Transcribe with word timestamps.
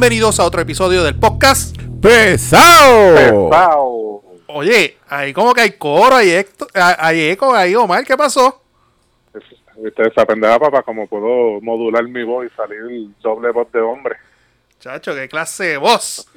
Bienvenidos 0.00 0.38
a 0.38 0.44
otro 0.44 0.60
episodio 0.60 1.02
del 1.02 1.18
podcast. 1.18 1.76
¡Pesado! 2.00 3.16
Pesado. 3.16 4.22
Oye, 4.46 4.96
ahí 5.08 5.32
como 5.32 5.52
que 5.52 5.62
hay 5.62 5.72
coro, 5.72 6.14
hay, 6.14 6.30
eco, 6.30 6.68
hay 6.72 7.30
eco, 7.30 7.52
ahí 7.52 7.74
Omar, 7.74 8.04
¿qué 8.04 8.16
pasó? 8.16 8.62
Viste 9.76 10.06
esa 10.06 10.24
pendeja, 10.24 10.56
papá, 10.60 10.84
como 10.84 11.08
puedo 11.08 11.60
modular 11.62 12.04
mi 12.04 12.22
voz 12.22 12.46
y 12.46 12.50
salir 12.50 13.08
doble 13.20 13.50
voz 13.50 13.72
de 13.72 13.80
hombre. 13.80 14.14
Chacho, 14.78 15.16
qué 15.16 15.28
clase 15.28 15.64
de 15.64 15.78
voz. 15.78 16.28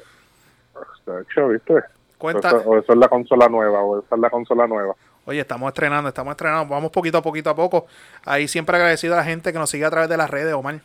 De 1.06 1.22
hecho, 1.22 1.50
¿viste? 1.50 1.76
Cuenta. 2.18 2.48
Eso, 2.48 2.64
o 2.66 2.80
eso 2.80 2.94
es 2.94 2.98
la 2.98 3.10
consola 3.10 3.48
nueva, 3.48 3.84
o 3.84 4.00
esa 4.00 4.16
es 4.16 4.22
la 4.22 4.32
consola 4.32 4.66
nueva. 4.66 4.96
Oye, 5.26 5.42
estamos 5.42 5.68
estrenando, 5.68 6.10
estamos 6.10 6.32
estrenando. 6.32 6.66
Vamos 6.66 6.90
poquito 6.90 7.20
a 7.20 7.22
poquito 7.22 7.52
a 7.52 7.56
poco. 7.56 7.86
Ahí 8.26 8.48
siempre 8.48 8.76
agradecido 8.76 9.14
a 9.14 9.18
la 9.18 9.24
gente 9.24 9.54
que 9.54 9.60
nos 9.60 9.70
sigue 9.70 9.86
a 9.86 9.92
través 9.92 10.10
de 10.10 10.18
las 10.18 10.32
redes, 10.32 10.52
Omar. 10.56 10.80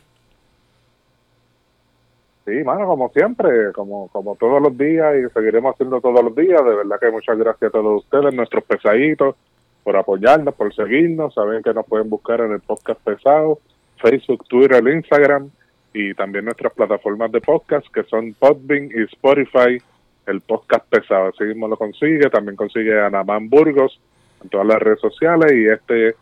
Sí, 2.47 2.63
mano, 2.63 2.87
como 2.87 3.09
siempre, 3.09 3.73
como, 3.73 4.07
como 4.07 4.37
todos 4.37 4.61
los 4.61 4.77
días 4.77 5.17
y 5.17 5.29
seguiremos 5.33 5.73
haciendo 5.73 5.99
todos 5.99 6.23
los 6.23 6.33
días. 6.33 6.63
De 6.63 6.75
verdad 6.75 6.97
que 6.97 7.11
muchas 7.11 7.37
gracias 7.37 7.67
a 7.67 7.71
todos 7.73 8.05
ustedes, 8.05 8.33
nuestros 8.33 8.63
pesaditos, 8.63 9.35
por 9.83 9.97
apoyarnos, 9.97 10.55
por 10.55 10.73
seguirnos. 10.73 11.33
Saben 11.33 11.61
que 11.61 11.73
nos 11.73 11.85
pueden 11.85 12.09
buscar 12.09 12.39
en 12.39 12.53
el 12.53 12.61
podcast 12.61 13.01
pesado, 13.01 13.59
Facebook, 13.97 14.45
Twitter, 14.47 14.81
Instagram 14.87 15.49
y 15.93 16.13
también 16.13 16.45
nuestras 16.45 16.71
plataformas 16.71 17.33
de 17.33 17.41
podcast 17.41 17.85
que 17.93 18.03
son 18.03 18.33
Podbean 18.35 18.91
y 18.95 19.03
Spotify. 19.11 19.83
El 20.25 20.39
podcast 20.39 20.85
pesado, 20.87 21.27
así 21.27 21.43
mismo 21.43 21.67
lo 21.67 21.75
consigue. 21.75 22.29
También 22.29 22.55
consigue 22.55 22.97
Anamán 22.97 23.49
Burgos 23.49 23.99
en 24.41 24.47
todas 24.47 24.67
las 24.67 24.81
redes 24.81 25.01
sociales 25.01 25.51
y 25.51 25.67
este 25.67 26.15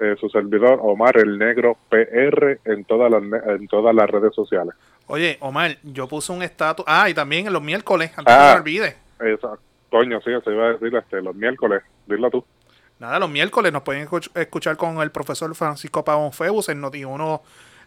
eh, 0.00 0.16
su 0.20 0.28
servidor 0.28 0.78
Omar 0.82 1.16
el 1.18 1.38
Negro 1.38 1.76
PR 1.88 2.60
en 2.64 2.84
todas 2.84 3.10
las 3.10 3.22
en 3.46 3.66
todas 3.68 3.94
las 3.94 4.08
redes 4.08 4.34
sociales. 4.34 4.74
Oye, 5.06 5.38
Omar, 5.40 5.78
yo 5.82 6.06
puse 6.08 6.32
un 6.32 6.42
estatus. 6.42 6.84
Ah, 6.88 7.08
y 7.08 7.14
también 7.14 7.46
en 7.46 7.52
los 7.52 7.62
miércoles, 7.62 8.10
antes 8.16 8.34
Ah. 8.34 8.48
que 8.48 8.54
me 8.54 8.60
olvide. 8.60 8.96
Esa, 9.34 9.58
coño, 9.90 10.20
sí, 10.20 10.30
se 10.44 10.50
iba 10.52 10.66
a 10.66 10.72
decir 10.74 10.94
este, 10.94 11.20
los 11.22 11.34
miércoles, 11.34 11.82
dilo 12.06 12.30
tú. 12.30 12.44
Nada, 12.98 13.18
los 13.18 13.30
miércoles 13.30 13.72
nos 13.72 13.82
pueden 13.82 14.06
escuch- 14.06 14.30
escuchar 14.34 14.76
con 14.76 15.00
el 15.00 15.10
profesor 15.10 15.54
Francisco 15.54 16.04
Pavón 16.04 16.32
Febus 16.32 16.68
en 16.68 16.82
Noti1 16.82 17.40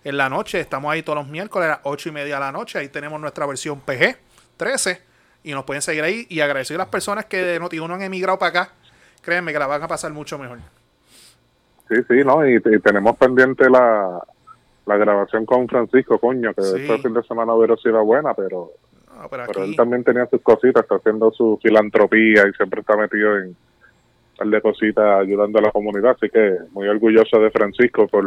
en 0.06 0.18
la 0.18 0.30
noche. 0.30 0.60
Estamos 0.60 0.92
ahí 0.92 1.04
todos 1.04 1.20
los 1.20 1.28
miércoles 1.28 1.68
a 1.68 1.72
las 1.74 1.80
8 1.84 2.10
y 2.10 2.12
media 2.14 2.36
de 2.36 2.40
la 2.40 2.52
noche. 2.52 2.80
Ahí 2.80 2.88
tenemos 2.88 3.20
nuestra 3.20 3.46
versión 3.46 3.82
PG 3.82 4.18
13 4.58 5.02
y 5.44 5.52
nos 5.52 5.64
pueden 5.66 5.82
seguir 5.82 6.04
ahí. 6.04 6.26
Y 6.30 6.40
agradecer 6.40 6.76
a 6.76 6.80
las 6.80 6.88
personas 6.88 7.26
que 7.26 7.38
de 7.44 7.60
Noti1 7.60 7.94
han 7.94 8.02
emigrado 8.02 8.40
para 8.40 8.62
acá. 8.62 8.74
Créanme 9.22 9.52
que 9.54 9.60
la 9.60 9.68
van 9.68 9.84
a 9.84 9.88
pasar 9.88 10.12
mucho 10.14 10.38
mejor. 10.40 10.60
Sí, 11.92 12.02
sí, 12.08 12.24
¿no? 12.24 12.48
Y, 12.48 12.56
y 12.56 12.80
tenemos 12.80 13.18
pendiente 13.18 13.70
la, 13.70 14.20
la 14.86 14.98
grabación 14.98 15.46
con 15.46 15.68
Francisco, 15.68 16.18
coño, 16.20 16.54
que 16.54 16.62
Sí. 16.62 16.76
este 16.82 16.98
fin 17.00 17.14
de 17.14 17.24
semana 17.24 17.54
hubiera 17.54 17.76
sido 17.78 18.04
buena, 18.06 18.34
pero, 18.34 18.72
No, 19.14 19.28
pero 19.30 19.64
él 19.66 19.76
también 19.76 20.04
tenía 20.04 20.26
sus 20.28 20.42
cositas, 20.42 20.84
está 20.84 20.96
haciendo 20.96 21.32
su 21.32 21.60
filantropía 21.62 22.48
y 22.48 22.54
siempre 22.54 22.80
está 22.82 22.96
metido 22.96 23.38
en 23.38 23.56
par 24.38 24.48
de 24.48 24.62
cositas 24.62 25.20
ayudando 25.22 25.60
a 25.60 25.64
la 25.64 25.72
comunidad, 25.72 26.12
así 26.12 26.30
que 26.30 26.58
muy 26.72 26.88
orgulloso 26.88 27.40
de 27.40 27.52
Francisco 27.52 28.08
por, 28.08 28.26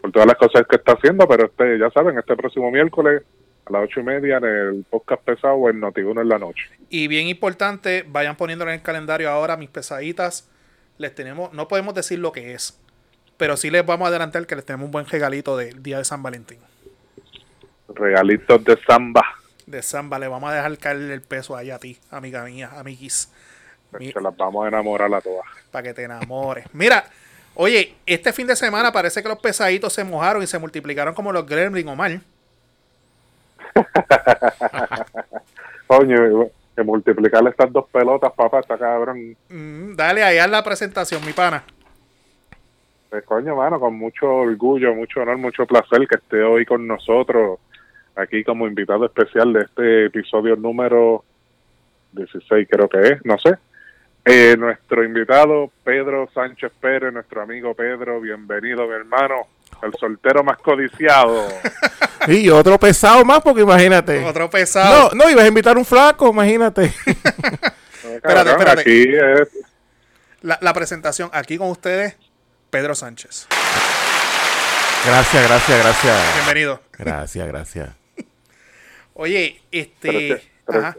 por 0.00 0.10
todas 0.10 0.26
las 0.26 0.36
cosas 0.36 0.66
que 0.68 0.76
está 0.76 0.92
haciendo, 0.92 1.28
pero 1.28 1.46
este 1.46 1.78
ya 1.78 1.90
saben, 1.90 2.18
este 2.18 2.34
próximo 2.34 2.70
miércoles 2.70 3.22
a 3.66 3.72
las 3.72 3.84
ocho 3.84 4.00
y 4.00 4.04
media 4.04 4.38
en 4.38 4.44
el 4.44 4.84
podcast 4.90 5.22
pesado 5.22 5.54
o 5.54 5.68
en 5.70 5.80
Noti1 5.80 6.20
en 6.22 6.28
la 6.28 6.38
noche. 6.38 6.64
y 6.88 7.06
bien 7.08 7.26
importante, 7.28 8.04
vayan 8.08 8.36
poniéndolo 8.36 8.70
en 8.70 8.76
el 8.78 8.82
calendario 8.82 9.28
ahora, 9.30 9.56
mis 9.56 9.68
pesaditas. 9.70 10.50
Les 10.98 11.14
tenemos, 11.14 11.52
no 11.52 11.68
podemos 11.68 11.94
decir 11.94 12.18
lo 12.18 12.32
que 12.32 12.54
es, 12.54 12.80
pero 13.36 13.56
sí 13.56 13.70
les 13.70 13.84
vamos 13.84 14.06
a 14.06 14.08
adelantar 14.08 14.46
que 14.46 14.56
les 14.56 14.64
tenemos 14.64 14.86
un 14.86 14.90
buen 14.92 15.06
regalito 15.06 15.56
del 15.56 15.82
día 15.82 15.98
de 15.98 16.04
San 16.04 16.22
Valentín. 16.22 16.58
Regalitos 17.88 18.62
de 18.64 18.76
samba. 18.86 19.22
de 19.66 19.82
Samba. 19.82 20.18
Le 20.18 20.28
vamos 20.28 20.50
a 20.50 20.54
dejar 20.54 20.76
caer 20.78 20.96
el 21.10 21.22
peso 21.22 21.56
ahí 21.56 21.70
a 21.70 21.78
ti, 21.78 21.98
amiga 22.10 22.44
mía, 22.44 22.70
amiguis. 22.76 23.30
Mi- 23.98 24.12
Se 24.12 24.20
las 24.20 24.36
vamos 24.36 24.64
a 24.64 24.68
enamorar 24.68 25.12
a 25.14 25.20
todas. 25.20 25.46
Para 25.70 25.82
que 25.84 25.94
te 25.94 26.02
enamores. 26.04 26.66
Mira, 26.72 27.04
oye, 27.54 27.94
este 28.04 28.32
fin 28.32 28.46
de 28.46 28.56
semana 28.56 28.92
parece 28.92 29.22
que 29.22 29.28
los 29.28 29.38
pesaditos 29.38 29.92
se 29.92 30.04
mojaron 30.04 30.42
y 30.42 30.46
se 30.46 30.58
multiplicaron 30.58 31.14
como 31.14 31.32
los 31.32 31.46
Gremlin 31.46 31.88
Omar. 31.88 32.20
Coño, 35.86 36.48
que 36.74 36.82
multiplicarle 36.82 37.50
estas 37.50 37.72
dos 37.72 37.86
pelotas, 37.90 38.32
papá, 38.34 38.60
está 38.60 38.76
cabrón. 38.76 39.36
Mm, 39.48 39.94
dale 39.94 40.22
ahí 40.24 40.38
a 40.38 40.46
la 40.46 40.62
presentación, 40.62 41.24
mi 41.24 41.32
pana. 41.32 41.64
Pues, 43.16 43.24
coño, 43.24 43.56
mano, 43.56 43.80
con 43.80 43.94
mucho 43.94 44.26
orgullo, 44.26 44.94
mucho 44.94 45.22
honor, 45.22 45.38
mucho 45.38 45.64
placer 45.64 46.06
que 46.06 46.16
esté 46.16 46.42
hoy 46.42 46.66
con 46.66 46.86
nosotros 46.86 47.58
aquí 48.14 48.44
como 48.44 48.66
invitado 48.66 49.06
especial 49.06 49.54
de 49.54 49.60
este 49.62 50.04
episodio 50.04 50.54
número 50.54 51.24
16, 52.12 52.68
creo 52.70 52.86
que 52.90 53.00
es, 53.00 53.24
no 53.24 53.38
sé. 53.38 53.54
Eh, 54.22 54.54
nuestro 54.58 55.02
invitado, 55.02 55.70
Pedro 55.82 56.28
Sánchez 56.34 56.72
Pérez, 56.78 57.10
nuestro 57.10 57.40
amigo 57.40 57.72
Pedro, 57.72 58.20
bienvenido, 58.20 58.86
mi 58.86 58.92
hermano, 58.92 59.46
el 59.82 59.94
soltero 59.94 60.44
más 60.44 60.58
codiciado. 60.58 61.48
Y 62.28 62.50
otro 62.50 62.76
pesado 62.78 63.24
más, 63.24 63.40
porque 63.40 63.62
imagínate. 63.62 64.24
Otro 64.24 64.50
pesado. 64.50 65.10
No, 65.14 65.24
no, 65.24 65.30
ibas 65.30 65.44
a 65.44 65.48
invitar 65.48 65.78
un 65.78 65.84
flaco, 65.84 66.28
imagínate. 66.28 66.84
Espérate, 68.02 68.50
espérate. 68.50 68.80
Aquí 68.80 69.04
es 69.14 69.48
La, 70.42 70.58
la 70.60 70.72
presentación 70.74 71.30
aquí 71.32 71.56
con 71.56 71.70
ustedes, 71.70 72.16
Pedro 72.76 72.94
Sánchez. 72.94 73.46
gracias, 75.06 75.48
gracias, 75.48 75.78
gracias. 75.82 76.34
Bienvenido. 76.34 76.78
Gracias, 76.98 77.48
gracias. 77.48 77.88
Oye, 79.14 79.62
Pero 79.70 79.82
este. 79.82 80.10
que- 80.10 80.42
pero 80.66 80.78
Ajá. 80.80 80.96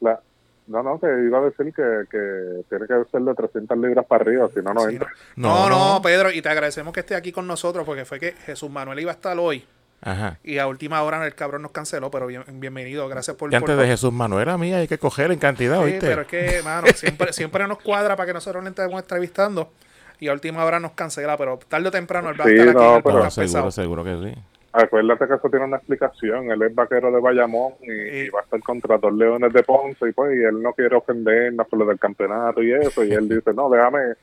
la- 0.00 0.20
no, 0.66 0.82
no, 0.82 1.00
que 1.00 1.06
iba 1.06 1.38
a 1.38 1.42
decir 1.44 1.72
que, 1.74 1.82
que 2.10 2.62
tiene 2.68 2.86
que 2.86 3.10
ser 3.10 3.22
de 3.22 3.34
300 3.34 3.78
libras 3.78 4.04
para 4.04 4.22
arriba, 4.22 4.50
si 4.54 4.60
no, 4.60 4.74
no 4.74 4.82
Sí, 4.82 4.96
entra. 4.96 5.08
no, 5.36 5.66
no, 5.66 5.68
No, 5.70 5.94
no. 5.94 6.02
Pedro, 6.02 6.30
y 6.30 6.42
te 6.42 6.50
agradecemos 6.50 6.92
que 6.92 7.00
esté 7.00 7.14
aquí 7.14 7.32
con 7.32 7.46
nosotros 7.46 7.86
porque 7.86 8.04
fue 8.04 8.20
que 8.20 8.32
Jesús 8.44 8.68
Manuel 8.68 9.00
iba 9.00 9.10
a 9.12 9.14
estar 9.14 9.38
hoy. 9.38 9.66
Ajá. 10.02 10.38
Y 10.44 10.58
a 10.58 10.66
última 10.66 11.02
hora 11.04 11.24
el 11.24 11.34
cabrón 11.34 11.62
nos 11.62 11.70
canceló, 11.72 12.10
pero 12.10 12.26
bien- 12.26 12.44
bienvenido, 12.60 13.08
gracias 13.08 13.34
por... 13.34 13.50
Y 13.50 13.56
antes 13.56 13.74
por- 13.74 13.82
de 13.82 13.88
Jesús 13.90 14.12
Manuel, 14.12 14.50
a 14.50 14.58
mí 14.58 14.74
hay 14.74 14.86
que 14.86 14.98
coger 14.98 15.32
en 15.32 15.38
cantidad, 15.38 15.78
Sí, 15.78 15.84
¿oíste? 15.84 16.06
pero 16.06 16.20
es 16.20 16.28
que, 16.28 16.60
mano, 16.62 16.86
siempre, 16.94 17.32
siempre 17.32 17.66
nos 17.66 17.78
cuadra 17.78 18.14
para 18.14 18.26
que 18.26 18.34
nosotros 18.34 18.62
le 18.62 18.68
estemos 18.68 19.00
entrevistando 19.00 19.72
y 20.20 20.28
a 20.28 20.32
última 20.32 20.64
hora 20.64 20.80
nos 20.80 20.92
cancela, 20.92 21.36
pero 21.36 21.58
tarde 21.68 21.88
o 21.88 21.90
temprano 21.90 22.30
él 22.30 22.40
va 22.40 22.44
a 22.44 22.48
Sí, 22.48 22.54
estar 22.54 22.68
aquí 22.68 22.76
no, 22.76 22.90
en 22.90 22.96
el 22.96 23.02
pero- 23.02 23.18
No, 23.24 23.30
seguro, 23.30 23.46
pesado. 23.46 23.70
seguro 23.70 24.04
que 24.04 24.16
sí. 24.34 24.40
Acuérdate 24.72 25.26
que 25.26 25.34
eso 25.34 25.48
tiene 25.48 25.64
una 25.64 25.76
explicación. 25.78 26.50
Él 26.50 26.62
es 26.62 26.74
vaquero 26.74 27.10
de 27.10 27.20
Bayamón 27.20 27.72
y, 27.82 27.90
y 27.90 28.28
va 28.28 28.40
a 28.40 28.42
estar 28.42 28.60
contra 28.60 28.98
dos 28.98 29.12
leones 29.14 29.52
de 29.52 29.62
Ponce 29.62 30.08
y 30.08 30.12
pues 30.12 30.38
y 30.38 30.44
él 30.44 30.62
no 30.62 30.72
quiere 30.74 30.94
ofendernos 30.94 31.66
por 31.66 31.78
lo 31.78 31.86
del 31.86 31.98
campeonato 31.98 32.62
y 32.62 32.72
eso. 32.72 33.02
Y 33.02 33.12
él 33.12 33.28
dice, 33.28 33.52
no, 33.54 33.70
déjame 33.70 34.14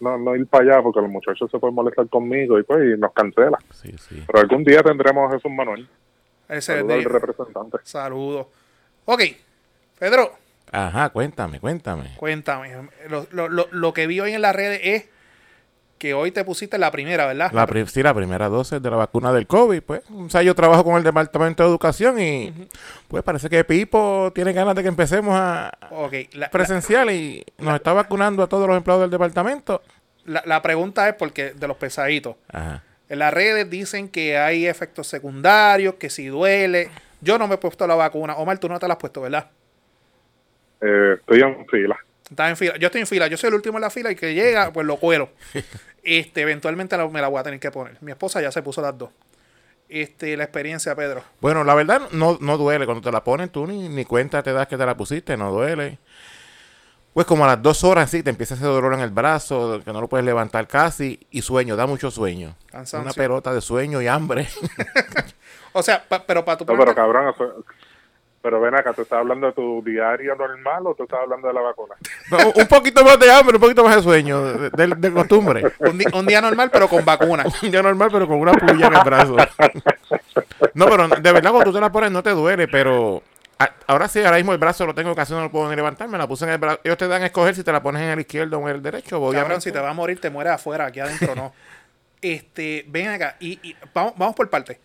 no, 0.00 0.16
no 0.16 0.36
ir 0.36 0.46
para 0.46 0.64
allá 0.74 0.82
porque 0.82 1.00
los 1.00 1.10
muchachos 1.10 1.50
se 1.50 1.58
pueden 1.58 1.74
molestar 1.74 2.08
conmigo 2.08 2.58
y 2.58 2.62
pues 2.62 2.96
y 2.96 2.98
nos 3.00 3.12
cancela. 3.12 3.58
Sí, 3.72 3.92
sí. 3.98 4.22
Pero 4.26 4.38
algún 4.38 4.62
día 4.62 4.82
tendremos 4.82 5.30
a 5.30 5.34
Jesús 5.34 5.50
Manuel. 5.50 5.88
Ese 6.48 6.74
Saludos 6.76 6.92
al 6.96 7.02
de- 7.02 7.08
representante. 7.08 7.78
Saludos. 7.82 8.46
Ok, 9.04 9.22
Pedro, 9.98 10.30
Ajá, 10.70 11.08
cuéntame, 11.10 11.58
cuéntame. 11.60 12.14
cuéntame. 12.16 12.70
Lo, 13.08 13.26
lo- 13.32 13.48
lo- 13.48 13.68
lo 13.72 13.92
que 13.92 14.06
vi 14.06 14.20
hoy 14.20 14.32
en 14.32 14.42
las 14.42 14.54
redes 14.54 14.80
es 14.84 15.08
que 15.98 16.14
hoy 16.14 16.30
te 16.30 16.44
pusiste 16.44 16.78
la 16.78 16.90
primera, 16.90 17.26
¿verdad? 17.26 17.50
La, 17.52 17.66
pri- 17.66 17.86
sí, 17.86 18.02
la 18.02 18.14
primera 18.14 18.48
dosis 18.48 18.80
de 18.80 18.90
la 18.90 18.96
vacuna 18.96 19.32
del 19.32 19.46
COVID, 19.46 19.82
pues. 19.82 20.02
O 20.10 20.30
sea, 20.30 20.42
yo 20.42 20.54
trabajo 20.54 20.84
con 20.84 20.96
el 20.96 21.02
Departamento 21.02 21.62
de 21.62 21.68
Educación 21.68 22.20
y 22.20 22.54
pues 23.08 23.22
parece 23.22 23.50
que 23.50 23.62
Pipo 23.64 24.32
tiene 24.34 24.52
ganas 24.52 24.74
de 24.76 24.82
que 24.82 24.88
empecemos 24.88 25.34
a 25.36 25.70
Ok, 25.90 26.14
la, 26.32 26.50
presencial 26.50 27.10
y 27.10 27.44
nos 27.58 27.74
está 27.74 27.92
vacunando 27.92 28.42
a 28.42 28.46
todos 28.48 28.66
los 28.68 28.76
empleados 28.76 29.02
del 29.02 29.10
departamento. 29.10 29.82
la- 30.24 30.42
la 30.46 30.62
pregunta 30.62 31.08
es 31.08 31.14
porque 31.14 31.52
de 31.52 31.68
los 31.68 31.76
pesaditos. 31.76 32.36
Ajá. 32.52 32.82
En 33.08 33.18
las 33.20 33.32
redes 33.32 33.68
dicen 33.70 34.08
que 34.08 34.36
hay 34.38 34.66
efectos 34.66 35.06
secundarios, 35.06 35.94
que 35.94 36.10
si 36.10 36.26
duele. 36.26 36.90
Yo 37.20 37.38
no 37.38 37.48
me 37.48 37.54
he 37.54 37.58
puesto 37.58 37.86
la 37.86 37.94
vacuna. 37.94 38.36
Omar, 38.36 38.58
tú 38.58 38.68
no 38.68 38.78
te 38.78 38.86
la 38.86 38.94
has 38.94 39.00
puesto, 39.00 39.22
¿verdad? 39.22 39.48
Eh, 40.80 41.16
estoy 41.18 41.40
en 41.40 41.66
fila. 41.66 41.98
Estás 42.30 42.50
en 42.50 42.56
fila. 42.56 42.76
Yo 42.78 42.86
estoy 42.86 43.00
en 43.00 43.06
fila. 43.06 43.26
Yo 43.26 43.36
soy 43.36 43.48
el 43.48 43.54
último 43.54 43.78
en 43.78 43.82
la 43.82 43.90
fila 43.90 44.10
y 44.10 44.16
que 44.16 44.34
llega, 44.34 44.72
pues 44.72 44.86
lo 44.86 44.96
cuelo. 44.96 45.30
Este, 46.02 46.40
eventualmente 46.40 46.96
la- 46.96 47.06
me 47.08 47.20
la 47.20 47.28
voy 47.28 47.38
a 47.38 47.42
tener 47.42 47.60
que 47.60 47.70
poner. 47.70 47.98
Mi 48.00 48.12
esposa 48.12 48.40
ya 48.40 48.50
se 48.50 48.62
puso 48.62 48.80
las 48.80 48.96
dos. 48.96 49.10
Este, 49.90 50.34
la 50.38 50.44
experiencia, 50.44 50.94
Pedro. 50.94 51.22
Bueno, 51.40 51.64
la 51.64 51.74
verdad 51.74 52.00
no, 52.12 52.38
no 52.40 52.56
duele. 52.56 52.86
Cuando 52.86 53.02
te 53.02 53.12
la 53.12 53.22
ponen 53.24 53.50
tú 53.50 53.66
ni, 53.66 53.88
ni 53.90 54.04
cuenta 54.06 54.42
te 54.42 54.52
das 54.52 54.68
que 54.68 54.78
te 54.78 54.86
la 54.86 54.96
pusiste, 54.96 55.36
no 55.36 55.50
duele. 55.52 55.98
Pues 57.12 57.26
como 57.26 57.44
a 57.44 57.48
las 57.48 57.62
dos 57.62 57.84
horas 57.84 58.10
sí 58.10 58.22
te 58.22 58.30
empieza 58.30 58.54
ese 58.54 58.64
dolor 58.64 58.94
en 58.94 59.00
el 59.00 59.10
brazo, 59.10 59.82
que 59.84 59.92
no 59.92 60.00
lo 60.00 60.08
puedes 60.08 60.24
levantar 60.24 60.66
casi, 60.68 61.26
y 61.30 61.42
sueño, 61.42 61.74
da 61.74 61.86
mucho 61.86 62.10
sueño. 62.10 62.54
Cansancio. 62.70 63.00
Una 63.02 63.12
pelota 63.12 63.52
de 63.52 63.60
sueño 63.60 64.00
y 64.00 64.06
hambre. 64.06 64.46
O 65.72 65.82
sea, 65.82 66.02
pa- 66.08 66.24
pero 66.24 66.44
para 66.44 66.56
tu 66.58 66.64
No, 66.64 66.76
pero 66.78 66.94
cabrón, 66.94 67.28
eso- 67.28 67.64
pero 68.48 68.62
ven 68.62 68.74
acá, 68.74 68.94
¿tú 68.94 69.02
estás 69.02 69.18
hablando 69.18 69.46
de 69.48 69.52
tu 69.52 69.82
diario 69.84 70.34
normal 70.34 70.86
o 70.86 70.94
tú 70.94 71.02
estás 71.02 71.20
hablando 71.22 71.48
de 71.48 71.52
la 71.54 71.60
vacuna? 71.60 71.94
No, 72.30 72.38
un 72.54 72.66
poquito 72.66 73.04
más 73.04 73.18
de 73.18 73.30
hambre, 73.30 73.56
un 73.56 73.60
poquito 73.60 73.84
más 73.84 73.96
de 73.96 74.02
sueño, 74.02 74.42
de, 74.42 74.70
de- 74.70 74.94
de 74.96 75.12
costumbre. 75.12 75.62
un, 75.80 75.98
di- 75.98 76.04
un 76.14 76.24
día 76.26 76.40
normal, 76.40 76.70
pero 76.72 76.88
con 76.88 77.04
vacuna. 77.04 77.44
Un 77.62 77.70
día 77.70 77.82
normal, 77.82 78.08
pero 78.10 78.26
con 78.26 78.38
una 78.40 78.52
puya 78.52 78.86
en 78.86 78.94
el 78.94 79.02
brazo. 79.04 79.36
No, 80.74 80.86
pero 80.86 81.08
de 81.08 81.32
verdad 81.32 81.50
cuando 81.50 81.64
tú 81.70 81.72
te 81.74 81.80
la 81.80 81.92
pones 81.92 82.10
no 82.10 82.22
te 82.22 82.30
duele, 82.30 82.68
pero 82.68 83.22
a- 83.58 83.70
ahora 83.86 84.08
sí, 84.08 84.22
ahora 84.24 84.36
mismo 84.38 84.52
el 84.52 84.58
brazo 84.58 84.86
lo 84.86 84.94
tengo 84.94 85.14
casi 85.14 85.32
no 85.34 85.42
lo 85.42 85.50
puedo 85.50 85.68
ni 85.68 85.76
levantar, 85.76 86.08
me 86.08 86.16
la 86.18 86.26
puse 86.26 86.44
en 86.44 86.52
el 86.52 86.58
brazo. 86.58 86.80
Ellos 86.84 86.96
te 86.96 87.06
dan 87.08 87.22
a 87.22 87.26
escoger 87.26 87.54
si 87.54 87.62
te 87.64 87.72
la 87.72 87.82
pones 87.82 88.02
en 88.02 88.08
el 88.10 88.20
izquierdo 88.20 88.58
o 88.58 88.68
en 88.68 88.76
el 88.76 88.82
derecho. 88.82 89.20
Cabrón, 89.32 89.60
si 89.60 89.72
te 89.72 89.78
vas 89.78 89.90
a 89.90 89.94
morir, 89.94 90.20
te 90.20 90.30
mueres 90.30 90.52
afuera, 90.54 90.86
aquí 90.86 91.00
adentro 91.00 91.34
no. 91.34 91.52
Este, 92.20 92.84
ven 92.88 93.08
acá, 93.10 93.36
y, 93.38 93.60
y 93.62 93.76
vamos, 93.94 94.14
vamos 94.16 94.34
por 94.34 94.50
parte. 94.50 94.80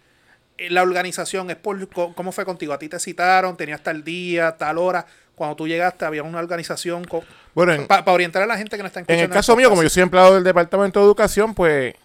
Eh, 0.58 0.70
La 0.70 0.84
organización 0.84 1.50
es 1.50 1.56
por 1.58 1.88
cómo 2.14 2.32
fue 2.32 2.46
contigo. 2.46 2.74
A 2.74 2.80
ti 2.80 2.90
te 2.90 3.00
citaron, 3.00 3.58
tenías 3.58 3.82
tal 3.82 4.04
día, 4.04 4.56
tal 4.58 4.78
hora. 4.78 5.06
Cuando 5.36 5.56
tú 5.56 5.68
llegaste, 5.68 6.06
había 6.06 6.22
una 6.22 6.38
organización 6.40 7.08
Bueno, 7.56 7.74
en, 7.74 7.88
para 7.88 8.04
orientar 8.12 8.44
a 8.44 8.46
la 8.46 8.56
gente 8.58 8.78
que 8.78 8.84
no 8.84 8.88
está 8.88 9.00
en 9.00 9.04
escuchando. 9.06 9.24
el 9.24 9.32
caso 9.32 9.56
mío, 9.56 9.70
como 9.70 9.82
yo 9.82 9.90
soy 9.90 10.04
empleado 10.04 10.36
del 10.36 10.44
Departamento 10.44 11.00
de 11.00 11.06
Educación, 11.08 11.56
pues 11.56 11.96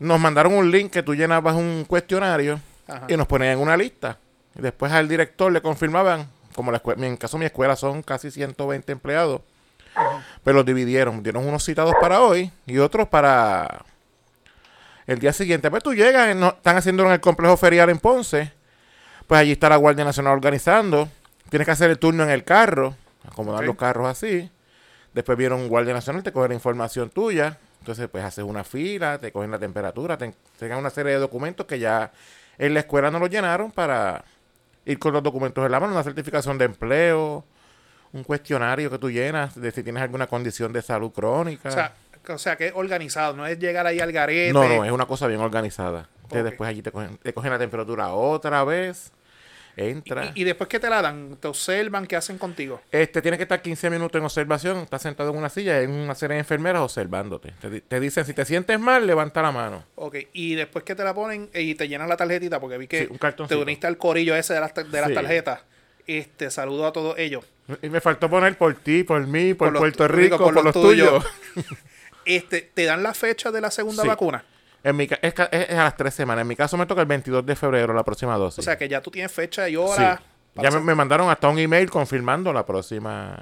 nos 0.00 0.18
mandaron 0.18 0.54
un 0.54 0.68
link 0.70 0.90
que 0.90 1.02
tú 1.04 1.14
llenabas 1.14 1.54
un 1.54 1.84
cuestionario 1.86 2.58
Ajá. 2.88 3.06
y 3.08 3.16
nos 3.16 3.28
ponían 3.28 3.52
en 3.52 3.58
una 3.60 3.76
lista. 3.76 4.18
Y 4.58 4.62
después 4.62 4.90
al 4.90 5.06
director 5.06 5.52
le 5.52 5.60
confirmaban, 5.62 6.28
como 6.56 6.72
la 6.72 6.82
escue- 6.82 6.94
en 6.96 7.04
el 7.04 7.18
caso 7.18 7.36
de 7.36 7.40
mi 7.40 7.46
escuela 7.46 7.76
son 7.76 8.02
casi 8.02 8.32
120 8.32 8.90
empleados, 8.90 9.42
pero 10.42 10.56
los 10.56 10.66
dividieron. 10.66 11.22
Dieron 11.22 11.46
unos 11.46 11.64
citados 11.64 11.94
para 12.00 12.20
hoy 12.20 12.50
y 12.66 12.78
otros 12.78 13.06
para 13.08 13.84
el 15.12 15.18
día 15.18 15.32
siguiente. 15.32 15.70
Pues 15.70 15.82
tú 15.82 15.94
llegas, 15.94 16.34
no- 16.36 16.50
están 16.50 16.76
haciéndolo 16.76 17.08
en 17.08 17.14
el 17.14 17.20
complejo 17.20 17.56
ferial 17.56 17.90
en 17.90 17.98
Ponce, 17.98 18.52
pues 19.26 19.40
allí 19.40 19.52
está 19.52 19.68
la 19.68 19.76
Guardia 19.76 20.04
Nacional 20.04 20.32
organizando. 20.32 21.08
Tienes 21.48 21.66
que 21.66 21.72
hacer 21.72 21.90
el 21.90 21.98
turno 21.98 22.22
en 22.22 22.30
el 22.30 22.44
carro, 22.44 22.94
acomodar 23.26 23.64
los 23.64 23.76
carros 23.76 24.06
así. 24.08 24.50
Después 25.12 25.36
vieron 25.36 25.60
un 25.60 25.68
Guardia 25.68 25.92
Nacional, 25.92 26.22
te 26.22 26.32
cogen 26.32 26.50
la 26.50 26.54
información 26.54 27.10
tuya. 27.10 27.58
Entonces, 27.80 28.08
pues 28.08 28.22
haces 28.22 28.44
una 28.44 28.62
fila, 28.62 29.18
te 29.18 29.32
cogen 29.32 29.50
la 29.50 29.58
temperatura, 29.58 30.16
te 30.18 30.32
dan 30.68 30.78
una 30.78 30.90
serie 30.90 31.12
de 31.12 31.18
documentos 31.18 31.66
que 31.66 31.78
ya 31.78 32.12
en 32.58 32.74
la 32.74 32.80
escuela 32.80 33.10
no 33.10 33.18
los 33.18 33.30
llenaron 33.30 33.70
para 33.72 34.22
ir 34.84 34.98
con 34.98 35.12
los 35.14 35.22
documentos 35.22 35.64
en 35.64 35.72
la 35.72 35.80
mano, 35.80 35.92
una 35.94 36.02
certificación 36.02 36.58
de 36.58 36.66
empleo, 36.66 37.44
un 38.12 38.22
cuestionario 38.22 38.90
que 38.90 38.98
tú 38.98 39.10
llenas 39.10 39.58
de 39.58 39.70
si 39.70 39.82
tienes 39.82 40.02
alguna 40.02 40.26
condición 40.26 40.72
de 40.72 40.82
salud 40.82 41.10
crónica. 41.10 41.68
O 41.70 41.72
sea, 41.72 41.94
o 42.28 42.38
sea, 42.38 42.56
que 42.56 42.68
es 42.68 42.72
organizado, 42.74 43.34
no 43.34 43.46
es 43.46 43.58
llegar 43.58 43.86
ahí 43.86 44.00
al 44.00 44.12
garete. 44.12 44.52
no, 44.52 44.68
no, 44.68 44.84
es 44.84 44.92
una 44.92 45.06
cosa 45.06 45.26
bien 45.26 45.40
organizada. 45.40 46.08
Entonces, 46.22 46.40
Ok. 46.42 46.50
después 46.50 46.68
allí 46.70 46.82
te 46.82 46.92
cogen, 46.92 47.16
te 47.18 47.32
cogen 47.32 47.50
la 47.50 47.58
temperatura 47.58 48.08
otra 48.14 48.62
vez, 48.64 49.10
entra. 49.76 50.32
y, 50.34 50.42
y 50.42 50.44
después 50.44 50.68
que 50.68 50.78
te 50.78 50.88
la 50.88 51.02
dan, 51.02 51.36
te 51.40 51.48
observan, 51.48 52.06
¿qué 52.06 52.14
hacen 52.16 52.38
contigo? 52.38 52.80
Este, 52.92 53.20
tienes 53.22 53.38
que 53.38 53.42
estar 53.44 53.60
15 53.62 53.90
minutos 53.90 54.18
en 54.18 54.24
observación, 54.24 54.78
estás 54.78 55.02
sentado 55.02 55.30
en 55.30 55.36
una 55.38 55.48
silla, 55.48 55.78
hay 55.78 55.86
una 55.86 56.14
serie 56.14 56.34
de 56.34 56.40
enfermeras 56.40 56.82
observándote. 56.82 57.52
Te, 57.60 57.80
te 57.80 58.00
dicen, 58.00 58.24
si 58.24 58.32
te 58.34 58.44
sientes 58.44 58.78
mal, 58.78 59.06
levanta 59.06 59.42
la 59.42 59.50
mano. 59.50 59.84
Ok, 59.96 60.16
y 60.32 60.54
después 60.54 60.84
que 60.84 60.94
te 60.94 61.02
la 61.02 61.14
ponen 61.14 61.50
eh, 61.52 61.62
y 61.62 61.74
te 61.74 61.88
llenan 61.88 62.08
la 62.08 62.16
tarjetita, 62.16 62.60
porque 62.60 62.78
vi 62.78 62.86
que 62.86 63.06
Sí, 63.06 63.08
un 63.10 63.46
te 63.48 63.56
uniste 63.56 63.86
al 63.88 63.96
corillo 63.96 64.36
ese 64.36 64.54
de 64.54 64.60
las, 64.60 64.74
de 64.74 64.84
las 65.00 65.08
Sí. 65.08 65.14
tarjetas. 65.14 65.60
Este, 66.06 66.50
saludo 66.50 66.86
a 66.86 66.92
todos 66.92 67.18
ellos. 67.18 67.44
Y 67.82 67.88
me 67.88 68.00
faltó 68.00 68.28
poner 68.28 68.56
por 68.58 68.74
ti, 68.74 69.04
por 69.04 69.24
mí, 69.26 69.54
por, 69.54 69.72
Puerto 69.76 70.08
Rico, 70.08 70.38
por, 70.38 70.64
los 70.64 70.72
tuyos. 70.72 71.24
Este, 72.24 72.62
te 72.74 72.84
dan 72.84 73.02
la 73.02 73.14
fecha 73.14 73.50
de 73.50 73.60
la 73.60 73.70
segunda 73.70 74.02
Sí. 74.02 74.08
vacuna. 74.08 74.44
En 74.82 74.96
mi 74.96 75.04
es, 75.04 75.10
es- 75.22 75.34
es 75.52 75.70
a 75.78 75.84
las 75.84 75.96
tres 75.96 76.14
semanas. 76.14 76.42
En 76.42 76.48
mi 76.48 76.56
caso 76.56 76.76
me 76.76 76.86
toca 76.86 77.00
el 77.02 77.06
22 77.06 77.44
de 77.44 77.54
febrero, 77.56 77.92
la 77.92 78.02
próxima 78.04 78.36
dosis. 78.36 78.58
O 78.60 78.62
sea 78.62 78.78
que 78.78 78.88
ya 78.88 79.00
tú 79.00 79.10
tienes 79.10 79.30
fecha 79.32 79.68
y 79.68 79.72
Sí. 79.72 79.76
hora. 79.76 80.20
Ya 80.54 80.62
para 80.62 80.70
me, 80.72 80.80
me 80.80 80.94
mandaron 80.94 81.30
hasta 81.30 81.48
un 81.48 81.58
email 81.58 81.88
confirmando 81.90 82.52
la 82.52 82.64
próxima 82.66 83.36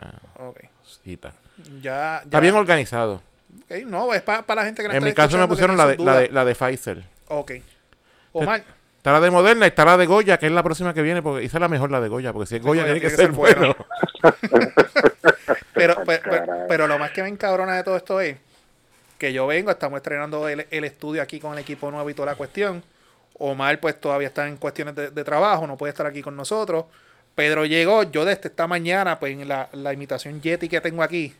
cita. 1.05 1.33
Ya, 1.81 1.81
ya. 1.81 2.21
Está 2.25 2.41
bien 2.41 2.55
organizado. 2.55 3.23
Ok, 3.65 3.85
No, 3.87 4.13
es 4.15 4.23
para 4.23 4.43
la 4.55 4.65
gente 4.65 4.83
que 4.83 4.89
no 4.89 4.93
En 4.95 4.99
está 4.99 5.07
mi 5.09 5.15
caso 5.15 5.39
me 5.39 5.49
pusieron 5.49 5.77
la 5.77 5.87
de, 5.87 5.97
la, 5.99 6.19
de, 6.21 6.29
la 6.31 6.45
de 6.45 6.55
Pfizer. 6.55 7.05
Ok. 7.29 7.53
Omar, 8.33 8.63
Está 8.99 9.13
la 9.13 9.21
de 9.21 9.31
Moderna 9.31 9.65
y 9.65 9.69
está 9.69 9.85
la 9.85 9.97
de 9.97 10.07
Goya, 10.07 10.39
que 10.39 10.47
es 10.47 10.53
la 10.53 10.63
próxima 10.63 10.93
que 10.93 11.03
viene, 11.03 11.23
porque 11.23 11.45
esa 11.47 11.57
es 11.59 11.61
la 11.61 11.69
mejor 11.69 11.91
la 11.91 12.01
de 12.01 12.09
Goya, 12.09 12.33
porque 12.33 12.47
si 12.49 12.57
es 12.57 12.63
Goya 12.63 12.83
Goya 12.83 12.95
tiene 12.95 13.01
que 13.01 13.17
tiene 13.17 13.31
que 13.31 13.37
ser 13.37 13.49
ser 13.55 13.61
bueno. 13.63 13.77
pero, 15.73 15.97
pero, 16.05 16.23
pero, 16.31 16.47
pero 16.69 16.87
lo 16.87 16.99
más 16.99 17.11
que 17.13 17.23
me 17.23 17.29
encabrona 17.29 17.77
de 17.77 17.85
todo 17.85 17.97
esto 17.97 18.21
es 18.21 18.37
que 19.19 19.33
yo 19.33 19.47
vengo, 19.47 19.71
estamos 19.71 19.97
estrenando 19.99 20.49
el, 20.49 20.67
el 20.71 20.85
estudio 20.85 21.21
aquí 21.23 21.41
con 21.41 21.53
el 21.53 21.59
equipo 21.59 21.91
nuevo 21.91 22.09
y 22.09 22.15
toda 22.15 22.27
la 22.27 22.35
cuestión. 22.37 22.83
Omar 23.41 23.79
pues 23.81 24.01
todavía 24.01 24.29
está 24.29 24.49
en 24.49 24.57
cuestiones 24.57 24.95
de, 24.95 25.11
de 25.11 25.25
trabajo, 25.25 25.67
no 25.67 25.77
puede 25.77 25.91
estar 25.91 26.07
aquí 26.07 26.23
con 26.23 26.37
nosotros. 26.37 26.87
Pedro 27.35 27.65
llegó, 27.67 28.03
yo 28.05 28.25
desde 28.25 28.49
esta 28.49 28.67
mañana, 28.67 29.19
pues 29.21 29.33
en 29.33 29.47
la, 29.47 29.69
la 29.73 29.93
imitación 29.93 30.41
Yeti 30.41 30.69
que 30.69 30.81
tengo 30.81 31.03
aquí, 31.03 31.35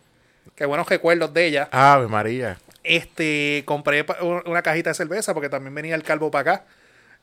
que 0.55 0.65
buenos 0.65 0.89
recuerdos 0.89 1.33
de 1.35 1.47
ella, 1.47 1.69
Ave 1.73 2.07
María. 2.07 2.57
este 2.85 3.63
compré 3.67 4.07
una 4.45 4.63
cajita 4.63 4.91
de 4.91 4.95
cerveza 4.95 5.35
porque 5.35 5.49
también 5.49 5.75
venía 5.75 5.95
el 5.95 6.03
calvo 6.05 6.31
para 6.31 6.53
acá. 6.53 6.65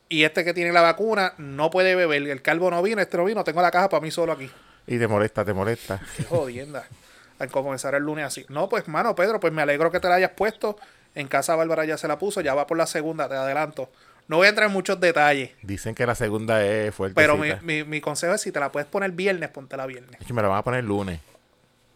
Y 0.10 0.24
este 0.24 0.44
que 0.44 0.54
tiene 0.54 0.72
la 0.72 0.82
vacuna 0.82 1.34
no 1.38 1.70
puede 1.72 1.96
beber. 1.96 2.28
El 2.28 2.42
calvo 2.42 2.70
no 2.70 2.82
vino, 2.84 3.02
este 3.02 3.18
no 3.18 3.26
vino, 3.26 3.44
tengo 3.44 3.62
la 3.62 3.72
caja 3.72 3.90
para 3.90 4.02
mí 4.02 4.12
solo 4.12 4.34
aquí. 4.34 4.52
Y 4.88 5.00
te 5.00 5.08
molesta, 5.08 5.44
te 5.44 5.54
molesta. 5.54 6.00
Qué 6.18 6.24
jodienda. 6.24 6.86
Al 7.40 7.50
comenzar 7.52 7.96
el 7.96 8.04
lunes 8.04 8.26
así. 8.26 8.46
No, 8.50 8.70
pues, 8.70 8.88
mano, 8.88 9.14
Pedro, 9.16 9.40
pues 9.40 9.52
me 9.52 9.62
alegro 9.62 9.92
que 9.92 10.00
te 10.00 10.08
la 10.08 10.16
hayas 10.16 10.32
puesto. 10.32 10.78
En 11.16 11.28
casa 11.28 11.56
Bárbara 11.56 11.86
ya 11.86 11.98
se 11.98 12.08
la 12.08 12.18
puso, 12.18 12.42
ya 12.42 12.54
va 12.54 12.68
por 12.68 12.78
la 12.78 12.86
segunda, 12.86 13.28
te 13.30 13.36
adelanto. 13.36 13.90
No 14.28 14.38
voy 14.38 14.48
a 14.48 14.50
entrar 14.50 14.68
en 14.68 14.74
muchos 14.74 15.00
detalles, 15.00 15.52
Dicen 15.62 15.94
que 15.96 16.06
la 16.06 16.16
segunda 16.16 16.66
es 16.66 16.94
fuerte. 16.96 17.14
pero 17.16 17.38
mi, 17.38 17.50
mi, 17.62 17.84
mi 17.84 18.02
consejo 18.02 18.34
es 18.34 18.42
si 18.42 18.52
te 18.52 18.60
la 18.60 18.72
puedes 18.72 18.88
poner 18.88 19.12
viernes, 19.12 19.50
póntela 19.50 19.86
viernes. 19.86 20.20
Me 20.32 20.42
la 20.42 20.48
van 20.48 20.58
a 20.58 20.64
poner 20.64 20.80
el 20.80 20.88
lunes. 20.88 21.20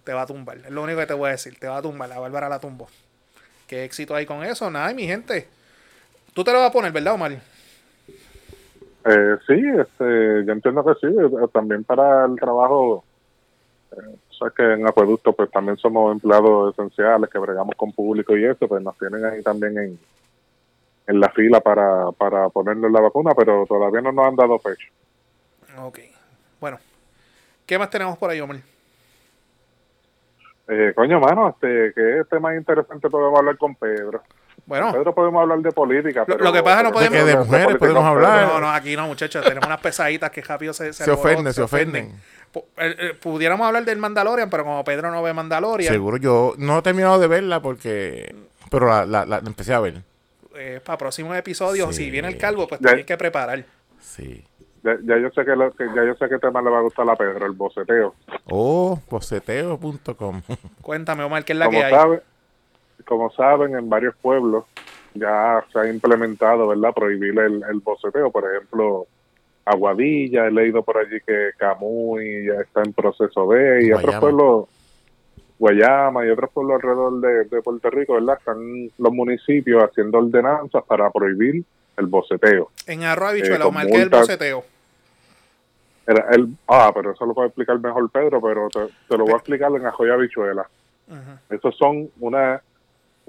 Te 0.04 0.14
va 0.14 0.22
a 0.22 0.26
tumbar. 0.26 0.58
Es 0.58 0.70
lo 0.72 0.84
único 0.84 1.00
que 1.00 1.06
te 1.08 1.14
voy 1.14 1.30
a 1.30 1.32
decir. 1.32 1.58
Te 1.60 1.68
va 1.68 1.78
a 1.78 1.82
tumbar. 1.82 2.08
La 2.10 2.20
Bárbara 2.20 2.48
la 2.50 2.60
tumbó. 2.60 2.88
Qué 3.68 3.84
éxito 3.84 4.16
hay 4.16 4.26
con 4.26 4.44
eso. 4.44 4.70
Nada, 4.72 4.94
mi 4.94 5.06
gente. 5.08 5.48
Tú 6.34 6.44
te 6.44 6.52
lo 6.54 6.60
vas 6.60 6.70
a 6.70 6.72
poner, 6.74 6.92
¿verdad, 6.92 7.14
Omar? 7.16 7.32
Eh, 9.06 9.38
sí, 9.48 9.54
este, 9.80 10.46
yo 10.46 10.52
entiendo 10.54 10.84
que 10.86 10.94
sí. 11.00 11.08
eh, 11.14 11.48
También 11.54 11.84
para 11.84 12.26
el 12.26 12.36
trabajo, 12.36 13.04
eh, 13.94 14.16
o 14.40 14.46
sea 14.46 14.54
que 14.56 14.74
en 14.74 14.88
Acueducto 14.88 15.34
pues 15.34 15.52
también 15.52 15.78
somos 15.78 16.14
empleados 16.14 16.74
esenciales 16.74 17.30
que 17.30 17.38
bregamos 17.40 17.76
con 17.76 17.92
público 17.92 18.38
y 18.38 18.46
eso, 18.46 18.68
pues 18.68 18.82
nos 18.82 18.98
tienen 18.98 19.26
ahí 19.26 19.42
también 19.44 19.78
en, 19.78 20.00
en 21.08 21.20
la 21.20 21.30
fila 21.30 21.60
para, 21.60 22.12
para 22.14 22.48
ponerle 22.50 22.90
la 22.90 23.02
vacuna, 23.02 23.32
pero 23.36 23.66
todavía 23.68 24.02
no 24.02 24.12
nos 24.12 24.26
han 24.28 24.36
dado 24.36 24.58
fecha. 24.60 24.86
Ok. 25.82 26.00
Bueno. 26.60 26.78
¿Qué 27.66 27.78
más 27.78 27.90
tenemos 27.90 28.18
por 28.18 28.30
ahí, 28.30 28.40
Omar? 28.40 28.58
Eh, 30.68 30.94
coño, 30.96 31.20
mano, 31.20 31.50
este, 31.50 31.92
¿qué 31.96 32.22
tema 32.30 32.56
interesante 32.56 33.10
podemos 33.10 33.40
hablar 33.40 33.58
con 33.58 33.74
Pedro? 33.76 34.22
Bueno, 34.66 34.92
Pedro 34.92 35.16
podemos 35.16 35.42
hablar 35.42 35.60
de 35.60 35.72
política. 35.72 36.20
Lo- 36.22 36.26
pero- 36.28 36.44
lo 36.44 36.54
que 36.54 36.62
pasa 36.62 36.84
no 36.84 36.92
podemos- 36.92 37.14
De 37.14 37.20
que 37.20 37.26
de 37.26 37.38
mujeres 37.38 37.78
podemos 37.78 38.04
hablar. 38.04 38.48
no, 38.48 38.60
no, 38.60 38.70
aquí 38.70 38.96
no, 38.96 39.08
muchachos. 39.08 39.44
Tenemos 39.44 39.66
unas 39.66 39.80
pesaditas 39.82 40.30
que 40.30 40.42
rápido 40.42 40.74
se, 40.74 40.90
ofenden, 41.12 41.54
se 41.54 41.62
ofenden. 41.64 42.14
Pudiéramos 43.22 43.68
hablar 43.68 43.86
del 43.86 43.98
Mandalorian, 43.98 44.50
pero 44.50 44.64
como 44.64 44.84
Pedro 44.84 45.12
no 45.12 45.22
ve 45.22 45.34
Mandalorian, 45.34 45.94
Seguro 45.94 46.18
yo 46.18 46.54
no 46.58 46.80
he 46.80 46.82
terminado 46.82 47.20
de 47.20 47.28
verla 47.28 47.62
porque... 47.62 48.36
Pero 48.72 48.88
la, 48.88 49.06
la, 49.06 49.26
la 49.26 49.38
empecé 49.38 49.74
a 49.74 49.80
ver. 49.80 50.02
eh, 50.56 50.80
para 50.84 50.98
próximos 50.98 51.36
episodios, 51.38 51.96
Sí. 51.96 52.06
si 52.06 52.12
viene 52.12 52.28
el 52.28 52.38
calvo, 52.38 52.68
pues 52.68 52.82
tienes 52.82 53.06
que 53.06 53.18
preparar. 53.18 53.64
Sí. 54.00 54.44
Ya, 54.84 54.98
ya 55.04 55.18
yo 55.18 55.30
sé 55.32 55.44
que, 55.44 55.56
lo- 55.56 55.72
que- 55.74 55.88
ya 55.96 56.06
yo 56.06 56.16
sé 56.16 56.30
qué 56.30 56.38
tema 56.40 56.62
le 56.62 56.70
va 56.70 56.80
a 56.80 56.82
gustar 56.82 57.10
a 57.10 57.16
Pedro, 57.16 57.46
el 57.46 57.52
boceteo. 57.54 58.16
Oh, 58.50 59.00
boceteo.com. 59.10 60.42
Cuéntame, 60.82 61.24
Omar, 61.24 61.44
¿qué 61.44 61.54
es 61.54 61.60
la 61.60 61.66
como 61.66 61.80
que 61.80 61.84
hay? 61.86 61.92
sabe, 61.94 62.22
como 63.06 63.32
saben, 63.32 63.76
en 63.76 63.90
varios 63.90 64.16
pueblos 64.22 64.66
ya 65.16 65.64
se 65.74 65.80
ha 65.80 65.90
implementado, 65.90 66.68
¿verdad? 66.68 66.94
Prohibir 66.94 67.38
el, 67.40 67.64
el 67.70 67.80
boceteo. 67.80 68.32
Por 68.32 68.46
ejemplo, 68.54 69.08
Aguadilla, 69.72 70.48
he 70.48 70.52
leído 70.52 70.82
por 70.82 70.98
allí 70.98 71.20
que 71.26 71.52
Camuy 71.58 72.48
ya 72.48 72.62
está 72.62 72.82
en 72.82 72.92
proceso 72.94 73.48
de, 73.52 73.86
y 73.86 73.92
otros 73.92 74.16
pueblos, 74.16 74.66
Guayama 75.60 76.26
y 76.26 76.30
otros 76.30 76.50
pueblos 76.52 76.76
alrededor 76.76 77.22
de, 77.22 77.44
de 77.56 77.62
Puerto 77.62 77.90
Rico, 77.92 78.14
¿verdad? 78.14 78.38
Están 78.40 78.90
los 78.98 79.14
municipios 79.14 79.84
haciendo 79.84 80.18
ordenanzas 80.18 80.84
para 80.86 81.12
prohibir 81.12 81.64
el 81.98 82.06
boceteo. 82.08 82.72
En 82.88 83.04
arroz 83.04 83.30
habichuela, 83.30 83.56
Eh, 83.56 83.60
con 83.60 83.68
Omar, 83.68 83.88
¿qué 83.88 83.98
es 83.98 84.02
el 84.04 84.10
boceteo? 84.10 84.64
Era 86.08 86.26
el, 86.32 86.48
ah, 86.68 86.92
pero 86.96 87.12
eso 87.12 87.26
lo 87.26 87.36
puede 87.36 87.50
explicar 87.50 87.80
mejor 87.80 88.10
Pedro, 88.10 88.42
pero 88.42 88.70
te, 88.70 88.80
te 89.08 89.18
lo 89.18 89.26
voy 89.26 89.34
a 89.34 89.38
explicar 89.38 89.72
en 89.76 89.86
Ajoya 89.86 90.16
Bichuela. 90.16 90.68
Ujú. 91.08 91.56
Esos 91.56 91.78
son 91.78 92.10
una, 92.20 92.62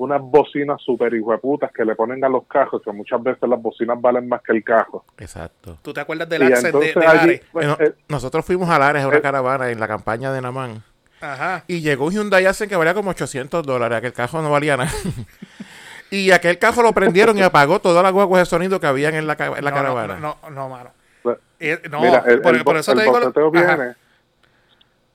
unas 0.00 0.21
bocinas 0.23 0.80
super 0.80 1.12
hijueputas 1.12 1.71
que 1.73 1.85
le 1.85 1.95
ponen 1.95 2.25
a 2.25 2.28
los 2.30 2.45
cajos, 2.47 2.80
que 2.83 2.90
muchas 2.90 3.23
veces 3.23 3.47
las 3.49 3.61
bocinas 3.61 4.00
valen 4.00 4.26
más 4.28 4.40
que 4.42 4.52
el 4.52 4.64
cajo. 4.64 5.04
Exacto. 5.19 5.76
¿Tú 5.83 5.92
te 5.92 6.00
acuerdas 6.00 6.26
del 6.28 6.42
Y 6.42 6.47
accent 6.47 6.75
de, 6.75 6.80
de 6.95 7.07
allí, 7.07 7.19
Lares? 7.19 7.42
pues, 7.52 7.66
eh, 7.80 7.95
nosotros 8.09 8.45
fuimos 8.47 8.71
a 8.71 8.78
Lares 8.78 9.04
a 9.04 9.09
una 9.09 9.19
eh, 9.19 9.23
caravana 9.23 9.71
en 9.71 9.78
la 9.78 9.87
campaña 9.87 10.33
de 10.33 10.40
Namán. 10.40 10.83
Ajá. 11.21 11.64
Y 11.66 11.80
llegó 11.83 12.07
un 12.07 12.12
Hyundai 12.12 12.47
Accent 12.47 12.71
que 12.71 12.76
valía 12.76 12.95
como 12.95 13.11
800 13.11 13.62
dólares. 13.66 13.99
Aquel 13.99 14.14
cajo 14.14 14.40
no 14.40 14.50
valía 14.50 14.78
nada. 14.78 14.90
y 16.11 16.30
aquel 16.30 16.59
cajo 16.59 16.83
lo 16.83 16.92
prendieron 16.95 17.37
y 17.37 17.42
apagó 17.42 17.78
todas 17.80 18.02
las 18.02 18.12
guaguas 18.12 18.40
de 18.40 18.47
sonido 18.47 18.80
que 18.80 18.87
habían 18.87 19.14
en 19.14 19.26
la, 19.26 19.35
en 19.35 19.62
la 19.64 19.71
no, 19.71 19.76
caravana. 19.76 20.19
No, 20.19 20.37
no, 20.45 20.50
no, 20.50 20.69
mano. 20.71 20.90
pues, 21.23 21.37
Eh, 21.61 21.78
no, 21.90 22.00
mira, 22.00 22.25
el, 22.26 22.40
por, 22.40 22.54
el 22.57 22.64
por 22.64 22.73
bo- 22.75 22.80
eso 22.80 22.92
el 22.92 22.99
te 22.99 23.04
digo... 23.04 23.50
viene... 23.50 23.95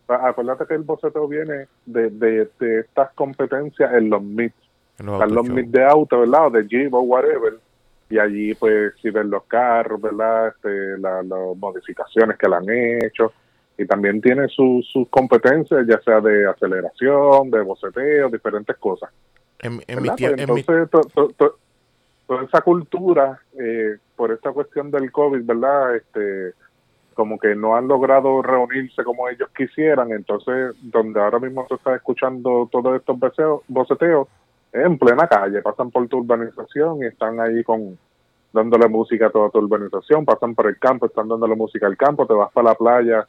Acuérdate 0.08 0.68
que 0.68 0.76
el 0.76 0.84
boceteo 0.84 1.28
viene 1.28 1.68
de, 1.88 2.12
de, 2.12 2.52
de 2.60 2.80
estas 2.82 3.12
competencias 3.14 3.92
en 3.96 4.12
los 4.12 4.22
MIT. 4.22 4.54
En 5.00 5.06
los 5.08 5.16
Están 5.16 5.30
los 5.30 5.38
autoshows. 5.38 5.56
MIT 5.56 5.72
de 5.72 5.86
auto, 5.86 6.20
¿verdad? 6.22 6.48
O 6.48 6.50
de 6.52 6.68
Jeep 6.68 6.94
o 6.94 7.00
whatever. 7.02 7.54
y 8.08 8.20
allí 8.20 8.54
pues 8.54 8.94
si 9.02 9.10
ven 9.10 9.32
los 9.32 9.44
carros, 9.46 10.00
¿verdad? 10.00 10.50
Este, 10.50 10.98
la- 11.00 11.24
las 11.24 11.58
modificaciones 11.58 12.38
que 12.38 12.48
le 12.48 12.56
han 12.56 12.70
hecho 13.04 13.34
y 13.78 13.86
también 13.86 14.22
tiene 14.22 14.48
sus 14.48 14.88
sus 14.92 15.10
competencias, 15.10 15.86
ya 15.88 16.00
sea 16.02 16.22
de 16.22 16.48
aceleración, 16.48 17.50
de 17.50 17.62
boceteo, 17.64 18.30
diferentes 18.30 18.76
cosas. 18.78 19.10
En, 19.60 19.82
en 19.88 20.02
mi 20.04 20.10
Pues 20.10 20.22
en 20.22 20.36
mi- 20.36 20.62
entonces, 20.62 20.90
to- 20.92 21.02
to- 21.16 21.30
to- 21.36 21.58
toda 22.28 22.44
esa 22.44 22.62
cultura, 22.62 23.40
eh, 23.60 23.98
por 24.16 24.32
esta 24.32 24.52
cuestión 24.52 24.92
del 24.92 25.12
COVID, 25.12 25.44
¿verdad? 25.44 25.96
Este, 25.96 26.54
como 27.16 27.40
que 27.40 27.56
no 27.56 27.76
han 27.76 27.88
logrado 27.88 28.42
reunirse 28.44 29.04
como 29.04 29.28
ellos 29.30 29.50
quisieran, 29.58 30.12
entonces 30.12 30.76
donde 30.84 31.20
ahora 31.20 31.40
mismo 31.40 31.66
se 31.68 31.74
está 31.76 31.96
escuchando 31.96 32.70
todos 32.72 32.96
estos 32.98 33.18
es 33.20 34.28
en 34.84 34.98
plena 34.98 35.28
calle, 35.28 35.62
pasan 35.62 35.90
por 35.92 36.08
tu 36.08 36.18
urbanización 36.20 37.02
y 37.02 37.06
están 37.08 37.40
ahí 37.40 37.64
con 37.64 37.98
dándole 38.52 38.88
música 38.88 39.28
a 39.28 39.30
toda 39.30 39.50
tu 39.50 39.60
urbanización, 39.60 40.26
pasan 40.26 40.54
por 40.56 40.68
el 40.68 40.78
campo, 40.80 41.06
están 41.06 41.28
dándole 41.28 41.56
música 41.56 41.88
al 41.88 41.98
campo, 41.98 42.26
te 42.28 42.34
vas 42.34 42.52
para 42.54 42.70
la 42.70 42.76
playa 42.76 43.26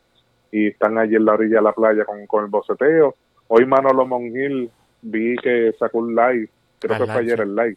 y 0.53 0.69
están 0.69 0.99
allí 0.99 1.17
en 1.17 1.25
la 1.25 1.35
orilla 1.35 1.57
de 1.57 1.63
la 1.63 1.73
playa 1.73 2.05
con, 2.05 2.27
con 2.27 2.45
el 2.45 2.51
boceteo. 2.51 3.15
Hoy 3.49 3.65
Manolo 3.67 4.07
Mongil 4.07 4.71
vi 5.03 5.37
que 5.37 5.73
sacó 5.79 5.99
un 5.99 6.15
live, 6.15 6.49
creo 6.81 6.91
Las 6.93 7.01
que 7.01 7.13
fue 7.13 7.21
ayer 7.23 7.41
el 7.41 7.55
live, 7.55 7.77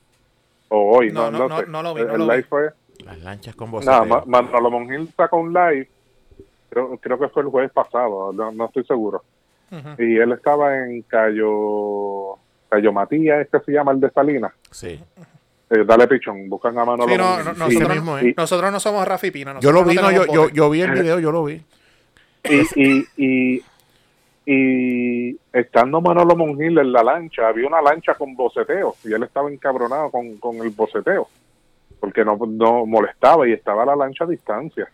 o 0.69 0.97
hoy, 0.97 1.11
No, 1.11 1.31
no, 1.31 1.31
no, 1.31 1.37
no, 1.39 1.47
no, 1.49 1.57
sé. 1.59 1.67
no 1.67 1.83
lo 1.83 1.93
vi, 1.93 2.01
no 2.03 2.13
el 2.13 2.19
lo 2.19 2.25
live 2.25 2.37
vi. 2.37 2.43
fue 2.43 2.69
las 3.05 3.19
lanchas 3.21 3.55
con 3.55 3.71
Nada, 3.71 3.99
boceteo. 4.01 4.23
Ma- 4.27 4.41
Manolo 4.41 4.71
Mongil 4.71 5.09
sacó 5.15 5.37
un 5.37 5.53
live, 5.53 5.87
creo, 6.69 6.97
creo 6.97 7.19
que 7.19 7.29
fue 7.29 7.43
el 7.43 7.49
jueves 7.49 7.71
pasado, 7.71 8.31
no, 8.33 8.51
no 8.51 8.65
estoy 8.65 8.83
seguro. 8.85 9.23
Y 9.99 10.17
él 10.17 10.31
estaba 10.31 10.75
en 10.77 11.01
Cayo, 11.03 12.37
Cayo 12.69 12.93
Matías, 12.93 13.41
este 13.41 13.59
se 13.61 13.71
llama 13.71 13.91
el 13.91 13.99
de 13.99 14.09
Salinas. 14.11 14.53
Sí. 14.71 14.99
Eh, 15.69 15.83
dale 15.85 16.07
pichón, 16.07 16.49
buscan 16.49 16.77
a 16.77 16.85
Manolo 16.85 17.07
Sí, 17.11 17.17
no, 17.17 17.43
no, 17.53 17.67
mismo, 17.67 18.17
¿eh? 18.17 18.33
nosotros 18.35 18.71
no 18.71 18.79
somos 18.79 19.07
Rafi 19.07 19.31
Pina. 19.31 19.59
Yo 19.59 19.71
lo 19.71 19.83
vi, 19.83 19.95
no, 19.95 20.11
yo, 20.11 20.25
yo, 20.25 20.49
yo 20.49 20.69
vi 20.69 20.81
el 20.81 20.91
video, 20.91 21.19
yo 21.19 21.31
lo 21.31 21.43
vi. 21.43 21.61
y, 22.43 22.81
y, 22.81 23.07
y, 23.17 23.63
y 24.45 25.37
estando 25.53 26.01
Manolo 26.01 26.35
Mongil 26.35 26.77
en 26.79 26.91
la 26.91 27.03
lancha, 27.03 27.47
había 27.47 27.67
una 27.67 27.81
lancha 27.81 28.15
con 28.15 28.35
boceteo 28.35 28.95
y 29.03 29.13
él 29.13 29.23
estaba 29.23 29.51
encabronado 29.51 30.09
con, 30.09 30.37
con 30.37 30.57
el 30.57 30.69
boceteo 30.69 31.27
porque 31.99 32.23
no, 32.23 32.37
no 32.47 32.85
molestaba 32.85 33.47
y 33.47 33.51
estaba 33.51 33.85
la 33.85 33.95
lancha 33.95 34.23
a 34.23 34.27
distancia. 34.27 34.89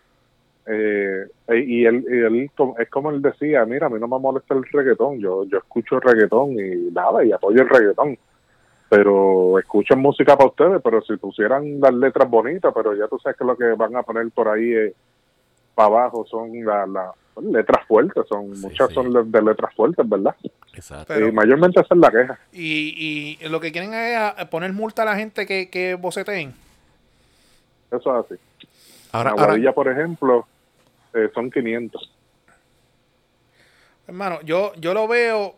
Eh, 0.68 1.26
y 1.50 1.86
él, 1.86 2.04
y 2.10 2.18
él 2.22 2.50
es 2.80 2.90
como 2.90 3.12
él 3.12 3.22
decía, 3.22 3.66
mira, 3.66 3.88
a 3.88 3.90
mí 3.90 4.00
no 4.00 4.08
me 4.08 4.18
molesta 4.20 4.56
el 4.56 4.64
reggaetón, 4.64 5.20
yo, 5.20 5.44
yo 5.46 5.60
escucho 5.60 6.00
reggaetón 6.00 6.54
y 6.54 6.92
nada, 6.92 7.24
y 7.24 7.32
apoyo 7.32 7.62
el 7.62 7.70
reggaetón. 7.70 8.18
Pero 8.90 9.58
escuchan 9.60 10.00
música 10.00 10.36
para 10.38 10.50
ustedes, 10.50 10.82
pero 10.84 11.02
si 11.02 11.18
pusieran 11.18 11.80
las 11.80 11.94
letras 11.94 12.30
bonitas, 12.30 12.72
pero 12.74 12.96
ya 12.96 13.08
tú 13.08 13.18
sabes 13.20 13.38
que 13.38 13.44
lo 13.46 13.58
que 13.58 13.66
van 13.74 13.96
a 13.96 14.04
poner 14.04 14.30
por 14.32 14.48
ahí 14.48 14.74
es 14.74 14.94
para 15.74 15.88
abajo 15.88 16.26
son 16.26 16.52
las 16.64 16.88
letras 17.42 17.86
fuertes, 17.88 18.24
son 18.30 18.56
Sí, 18.56 18.62
muchas 18.62 18.88
sí. 18.90 18.94
son 18.94 19.12
de, 19.12 19.24
de 19.24 19.42
letras 19.44 19.74
fuertes, 19.76 20.08
¿verdad? 20.08 20.36
Exacto. 20.74 21.06
Pero- 21.14 21.28
y 21.28 21.32
mayormente 21.32 21.82
esa 21.82 21.94
es 21.96 22.00
la 22.00 22.12
queja. 22.12 22.40
Y, 22.54 23.38
y 23.42 23.50
lo 23.50 23.60
que 23.60 23.72
quieren 23.72 23.94
es 23.94 24.16
a- 24.18 24.50
poner 24.50 24.72
multa 24.72 25.02
a 25.02 25.06
la 25.06 25.16
gente 25.16 25.46
que, 25.46 25.70
que 25.70 25.96
boceteen. 25.96 26.54
Eso 27.92 28.20
es 28.20 28.26
así. 28.26 28.42
Ahora, 29.12 29.32
en 29.32 29.40
ahora, 29.40 29.74
por 29.74 29.88
ejemplo, 29.88 30.46
eh, 31.16 31.32
son 31.34 31.50
500. 31.50 32.12
Hermano, 34.08 34.42
yo, 34.42 34.74
yo 34.76 34.94
lo 34.94 35.08
veo. 35.08 35.56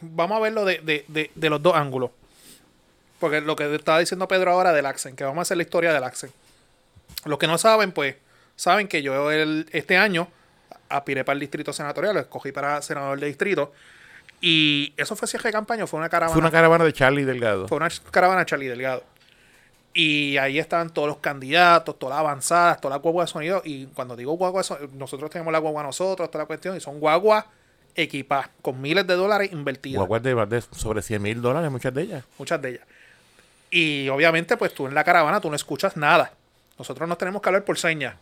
Vamos 0.00 0.36
a 0.36 0.40
verlo 0.40 0.64
de, 0.64 0.78
de, 0.78 1.04
de, 1.08 1.30
de 1.34 1.50
los 1.50 1.60
dos 1.60 1.74
ángulos. 1.74 2.10
Porque 3.18 3.40
lo 3.40 3.56
que 3.56 3.74
estaba 3.74 3.98
diciendo 3.98 4.28
Pedro 4.28 4.52
ahora 4.52 4.72
del 4.72 4.86
Accent, 4.86 5.16
que 5.16 5.24
vamos 5.24 5.38
a 5.38 5.42
hacer 5.42 5.56
la 5.56 5.64
historia 5.64 5.92
del 5.92 6.04
Accent. 6.04 6.32
Los 7.24 7.38
que 7.38 7.48
no 7.48 7.58
saben, 7.58 7.90
pues, 7.90 8.16
saben 8.54 8.86
que 8.86 9.02
yo 9.02 9.30
el, 9.32 9.66
este 9.72 9.96
año 9.96 10.28
aspiré 10.88 11.24
para 11.24 11.34
el 11.34 11.40
distrito 11.40 11.72
senatorial, 11.72 12.14
lo 12.14 12.20
escogí 12.20 12.52
para 12.52 12.80
senador 12.80 13.18
de 13.18 13.26
distrito. 13.26 13.72
Y 14.40 14.94
eso 14.96 15.16
fue 15.16 15.26
cierre 15.26 15.48
de 15.48 15.52
campaña, 15.52 15.86
fue 15.86 15.98
una 15.98 16.08
caravana. 16.08 16.32
fue 16.32 16.40
una 16.40 16.50
caravana 16.52 16.84
de 16.84 16.92
Charlie 16.92 17.24
Delgado. 17.24 17.66
Fue 17.66 17.76
una 17.76 17.88
caravana 18.10 18.40
de 18.40 18.46
Charlie 18.46 18.68
Delgado. 18.68 19.02
Y 19.94 20.36
ahí 20.36 20.58
estaban 20.58 20.90
todos 20.90 21.08
los 21.08 21.18
candidatos, 21.18 21.98
todas 21.98 22.14
las 22.16 22.20
avanzadas, 22.20 22.80
todas 22.80 22.96
las 22.96 23.02
guaguas 23.02 23.28
de 23.28 23.32
sonido. 23.32 23.62
Y 23.64 23.86
cuando 23.86 24.14
digo 24.14 24.36
sonido, 24.62 24.88
nosotros 24.94 25.30
tenemos 25.30 25.52
la 25.52 25.58
guagua 25.58 25.82
nosotros, 25.82 26.30
toda 26.30 26.44
la 26.44 26.46
cuestión. 26.46 26.76
Y 26.76 26.80
son 26.80 27.00
guaguas 27.00 27.44
equipadas, 27.94 28.50
con 28.62 28.80
miles 28.80 29.06
de 29.06 29.14
dólares 29.14 29.50
invertidos. 29.52 29.98
Guaguas 30.06 30.22
de, 30.22 30.34
de 30.46 30.62
sobre 30.62 31.02
100 31.02 31.20
mil 31.22 31.42
dólares, 31.42 31.70
muchas 31.70 31.92
de 31.94 32.02
ellas. 32.02 32.24
Muchas 32.38 32.62
de 32.62 32.68
ellas. 32.70 32.86
Y 33.70 34.08
obviamente, 34.08 34.56
pues 34.56 34.72
tú 34.72 34.86
en 34.86 34.94
la 34.94 35.02
caravana, 35.04 35.40
tú 35.40 35.50
no 35.50 35.56
escuchas 35.56 35.96
nada. 35.96 36.32
Nosotros 36.78 37.08
nos 37.08 37.18
tenemos 37.18 37.42
que 37.42 37.48
hablar 37.48 37.64
por 37.64 37.76
señas. 37.78 38.14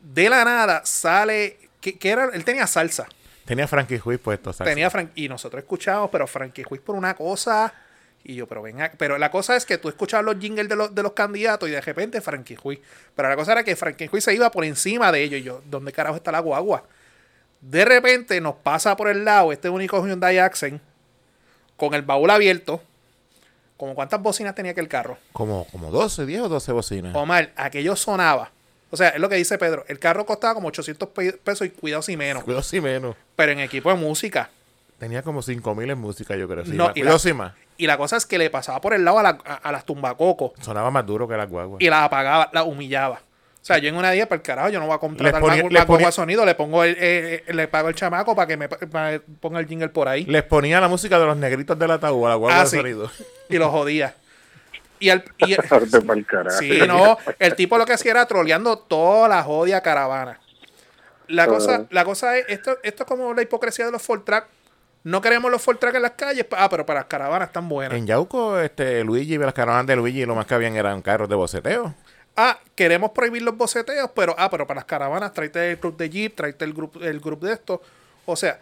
De 0.00 0.28
la 0.30 0.44
nada 0.44 0.82
sale. 0.84 1.58
¿Qué, 1.80 1.98
qué 1.98 2.10
era? 2.10 2.30
Él 2.32 2.44
tenía 2.44 2.66
salsa. 2.66 3.06
Tenía 3.44 3.66
Frankie 3.66 3.98
Ruiz 3.98 4.20
puesto. 4.20 4.52
salsa. 4.52 4.70
Tenía 4.70 4.90
Fran- 4.90 5.10
y 5.14 5.28
nosotros 5.28 5.62
escuchábamos, 5.62 6.10
pero 6.10 6.26
Frankie 6.26 6.62
Ruiz 6.62 6.80
por 6.80 6.94
una 6.94 7.14
cosa. 7.14 7.72
Y 8.26 8.36
yo, 8.36 8.46
pero 8.46 8.62
venga, 8.62 8.90
pero 8.96 9.18
la 9.18 9.30
cosa 9.30 9.54
es 9.54 9.66
que 9.66 9.76
tú 9.76 9.88
escuchabas 9.90 10.24
los 10.24 10.38
jingles 10.38 10.66
de 10.68 10.76
los, 10.76 10.94
de 10.94 11.02
los 11.02 11.12
candidatos 11.12 11.68
y 11.68 11.72
de 11.72 11.80
repente 11.82 12.22
Frankie 12.22 12.56
Ruiz. 12.56 12.80
Pero 13.14 13.28
la 13.28 13.36
cosa 13.36 13.52
era 13.52 13.62
que 13.64 13.76
Frankie 13.76 14.06
Ruiz 14.08 14.24
se 14.24 14.32
iba 14.34 14.50
por 14.50 14.64
encima 14.64 15.12
de 15.12 15.22
ellos. 15.22 15.40
Y 15.40 15.42
yo, 15.42 15.62
¿dónde 15.66 15.92
carajo 15.92 16.16
está 16.16 16.32
la 16.32 16.40
guagua? 16.40 16.84
De 17.60 17.84
repente 17.84 18.40
nos 18.40 18.54
pasa 18.56 18.96
por 18.96 19.08
el 19.08 19.24
lado 19.26 19.52
este 19.52 19.68
único 19.68 20.04
Hyundai 20.06 20.38
Accent 20.38 20.80
con 21.76 21.92
el 21.94 22.02
baúl 22.02 22.30
abierto. 22.30 22.82
¿Como 23.76 23.94
cuántas 23.94 24.22
bocinas 24.22 24.54
tenía 24.54 24.72
que 24.72 24.80
el 24.80 24.88
carro? 24.88 25.18
Como, 25.32 25.66
como 25.70 25.90
12, 25.90 26.24
10 26.24 26.42
o 26.42 26.48
12 26.48 26.72
bocinas. 26.72 27.14
Omar, 27.16 27.52
aquello 27.56 27.96
sonaba. 27.96 28.50
O 28.90 28.96
sea, 28.96 29.08
es 29.10 29.20
lo 29.20 29.28
que 29.28 29.34
dice 29.34 29.58
Pedro. 29.58 29.84
El 29.88 29.98
carro 29.98 30.24
costaba 30.24 30.54
como 30.54 30.68
800 30.68 31.08
pe- 31.10 31.32
pesos 31.32 31.66
y 31.66 31.70
cuidado 31.70 32.00
si 32.00 32.16
menos. 32.16 32.44
Cuidado 32.44 32.62
si 32.62 32.80
menos. 32.80 33.16
Pero 33.36 33.52
en 33.52 33.60
equipo 33.60 33.90
de 33.90 33.96
música. 33.96 34.48
Tenía 34.98 35.22
como 35.22 35.42
5 35.42 35.74
mil 35.74 35.90
en 35.90 35.98
música, 35.98 36.36
yo 36.36 36.46
creo. 36.48 36.64
Sí, 36.64 36.70
No, 36.72 36.86
más. 36.86 36.96
y 36.96 37.02
la- 37.02 37.18
si 37.18 37.32
más. 37.32 37.52
Y 37.76 37.86
la 37.86 37.96
cosa 37.96 38.16
es 38.16 38.26
que 38.26 38.38
le 38.38 38.50
pasaba 38.50 38.80
por 38.80 38.94
el 38.94 39.04
lado 39.04 39.18
a, 39.18 39.22
la- 39.22 39.38
a- 39.44 39.54
a 39.54 39.72
las 39.72 39.84
tumbacocos 39.84 40.52
Sonaba 40.60 40.90
más 40.90 41.04
duro 41.06 41.26
que 41.26 41.36
las 41.36 41.48
guaguas. 41.48 41.80
y 41.82 41.88
las 41.90 42.04
apagaba, 42.04 42.48
las 42.52 42.64
humillaba. 42.64 43.16
O 43.16 43.66
sea, 43.66 43.78
yo 43.78 43.88
en 43.88 43.96
una 43.96 44.10
día, 44.10 44.28
para 44.28 44.36
el 44.36 44.42
carajo, 44.42 44.68
yo 44.68 44.78
no 44.78 44.86
voy 44.86 44.94
a 44.94 44.98
contratar 44.98 45.40
Les 45.40 45.40
ponía- 45.40 45.62
más 45.64 45.72
guagua 45.72 45.86
ponía- 45.86 46.06
de 46.08 46.12
sonido, 46.12 46.44
le 46.44 46.54
pongo 46.54 46.84
el, 46.84 46.92
eh, 47.00 47.44
eh, 47.46 47.52
le 47.54 47.66
pago 47.66 47.88
el 47.88 47.94
chamaco 47.94 48.36
para 48.36 48.46
que 48.46 48.56
me 48.58 48.68
ponga 48.68 49.58
el 49.58 49.66
jingle 49.66 49.88
por 49.88 50.06
ahí. 50.06 50.24
Les 50.26 50.42
ponía 50.42 50.80
la 50.80 50.88
música 50.88 51.18
de 51.18 51.24
los 51.24 51.36
negritos 51.36 51.78
del 51.78 51.90
ataúd 51.90 52.26
a 52.26 52.28
la 52.30 52.34
guagua 52.34 52.60
Ah, 52.60 52.64
de 52.64 52.70
sí. 52.70 52.76
sonido. 52.76 53.10
Y 53.48 53.56
lo 53.56 53.70
jodía. 53.70 54.14
Y 55.00 55.08
el, 55.10 55.24
y 55.38 55.54
el-. 55.54 55.64
Sí, 56.58 56.78
no, 56.86 57.16
el 57.38 57.54
tipo 57.56 57.78
lo 57.78 57.86
que 57.86 57.94
hacía 57.94 58.10
era 58.12 58.26
troleando 58.26 58.78
toda 58.78 59.28
la 59.28 59.42
jodia 59.42 59.80
caravana. 59.80 60.40
La 61.26 61.46
cosa, 61.46 61.86
la 61.90 62.04
cosa 62.04 62.36
es, 62.36 62.44
esto, 62.48 62.76
esto 62.82 63.02
es 63.04 63.08
como 63.08 63.32
la 63.32 63.40
hipocresía 63.42 63.86
de 63.86 63.92
los 63.92 64.02
Ford 64.02 64.22
Track. 64.24 64.46
No 65.04 65.20
queremos 65.20 65.50
los 65.50 65.60
Ford 65.62 65.76
Track 65.76 65.94
en 65.96 66.02
las 66.02 66.12
calles, 66.12 66.46
ah, 66.52 66.68
pero 66.70 66.84
para 66.86 67.00
las 67.00 67.08
caravanas 67.08 67.48
están 67.48 67.68
buenas. 67.68 67.96
En 67.96 68.06
Yauco, 68.06 68.58
este, 68.58 69.04
Luigi, 69.04 69.36
las 69.38 69.52
caravanas 69.52 69.86
de 69.86 69.96
Luigi, 69.96 70.24
lo 70.24 70.34
más 70.34 70.46
que 70.46 70.54
habían 70.54 70.76
eran 70.76 71.02
carros 71.02 71.28
de 71.28 71.34
boceteo. 71.34 71.94
Ah, 72.36 72.58
queremos 72.74 73.10
prohibir 73.12 73.42
los 73.42 73.56
boceteos, 73.56 74.10
pero 74.14 74.34
ah, 74.38 74.50
pero 74.50 74.66
para 74.66 74.78
las 74.78 74.86
caravanas 74.86 75.32
tráete 75.32 75.70
el 75.72 75.78
club 75.78 75.96
de 75.96 76.10
Jeep, 76.10 76.34
tráete 76.34 76.64
el 76.64 76.72
grupo 76.72 77.00
el 77.00 77.20
grupo 77.20 77.46
de 77.46 77.52
esto. 77.52 77.80
O 78.26 78.34
sea, 78.34 78.58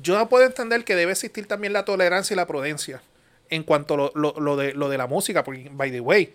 yo 0.00 0.16
no 0.18 0.28
puedo 0.28 0.44
entender 0.44 0.84
que 0.84 0.94
debe 0.94 1.12
existir 1.12 1.48
también 1.48 1.72
la 1.72 1.84
tolerancia 1.84 2.34
y 2.34 2.36
la 2.36 2.46
prudencia 2.46 3.00
en 3.48 3.62
cuanto 3.62 3.94
a 3.94 3.96
lo, 3.96 4.12
lo- 4.14 4.34
lo 4.38 4.56
de, 4.56 4.74
lo 4.74 4.88
de 4.90 4.98
la 4.98 5.06
música, 5.06 5.42
porque, 5.44 5.70
by 5.72 5.90
the 5.90 6.00
way, 6.00 6.34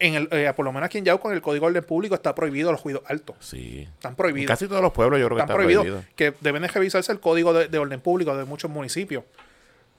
en 0.00 0.14
el, 0.14 0.28
eh, 0.30 0.52
por 0.54 0.64
lo 0.64 0.72
menos 0.72 0.86
aquí 0.86 0.98
en 0.98 1.04
Yauco, 1.04 1.28
en 1.30 1.36
el 1.36 1.42
Código 1.42 1.66
Orden 1.66 1.82
Público 1.84 2.14
está 2.14 2.34
prohibido 2.34 2.70
los 2.70 2.82
ruidos 2.84 3.02
altos. 3.06 3.36
Sí. 3.40 3.88
Están 3.94 4.12
En 4.12 4.16
prohibidos. 4.16 4.48
casi 4.48 4.68
todos 4.68 4.80
los 4.82 4.92
pueblos 4.92 5.18
yo 5.18 5.26
creo 5.26 5.36
que 5.36 5.42
Están 5.42 5.54
está 5.54 5.54
prohibidos. 5.56 5.84
prohibido. 5.84 6.04
Que 6.16 6.34
deben 6.40 6.62
de 6.62 6.68
revisarse 6.68 7.10
el 7.12 7.20
Código 7.20 7.52
de, 7.52 7.68
de 7.68 7.78
Orden 7.78 8.00
Público 8.00 8.36
de 8.36 8.44
muchos 8.44 8.70
municipios. 8.70 9.24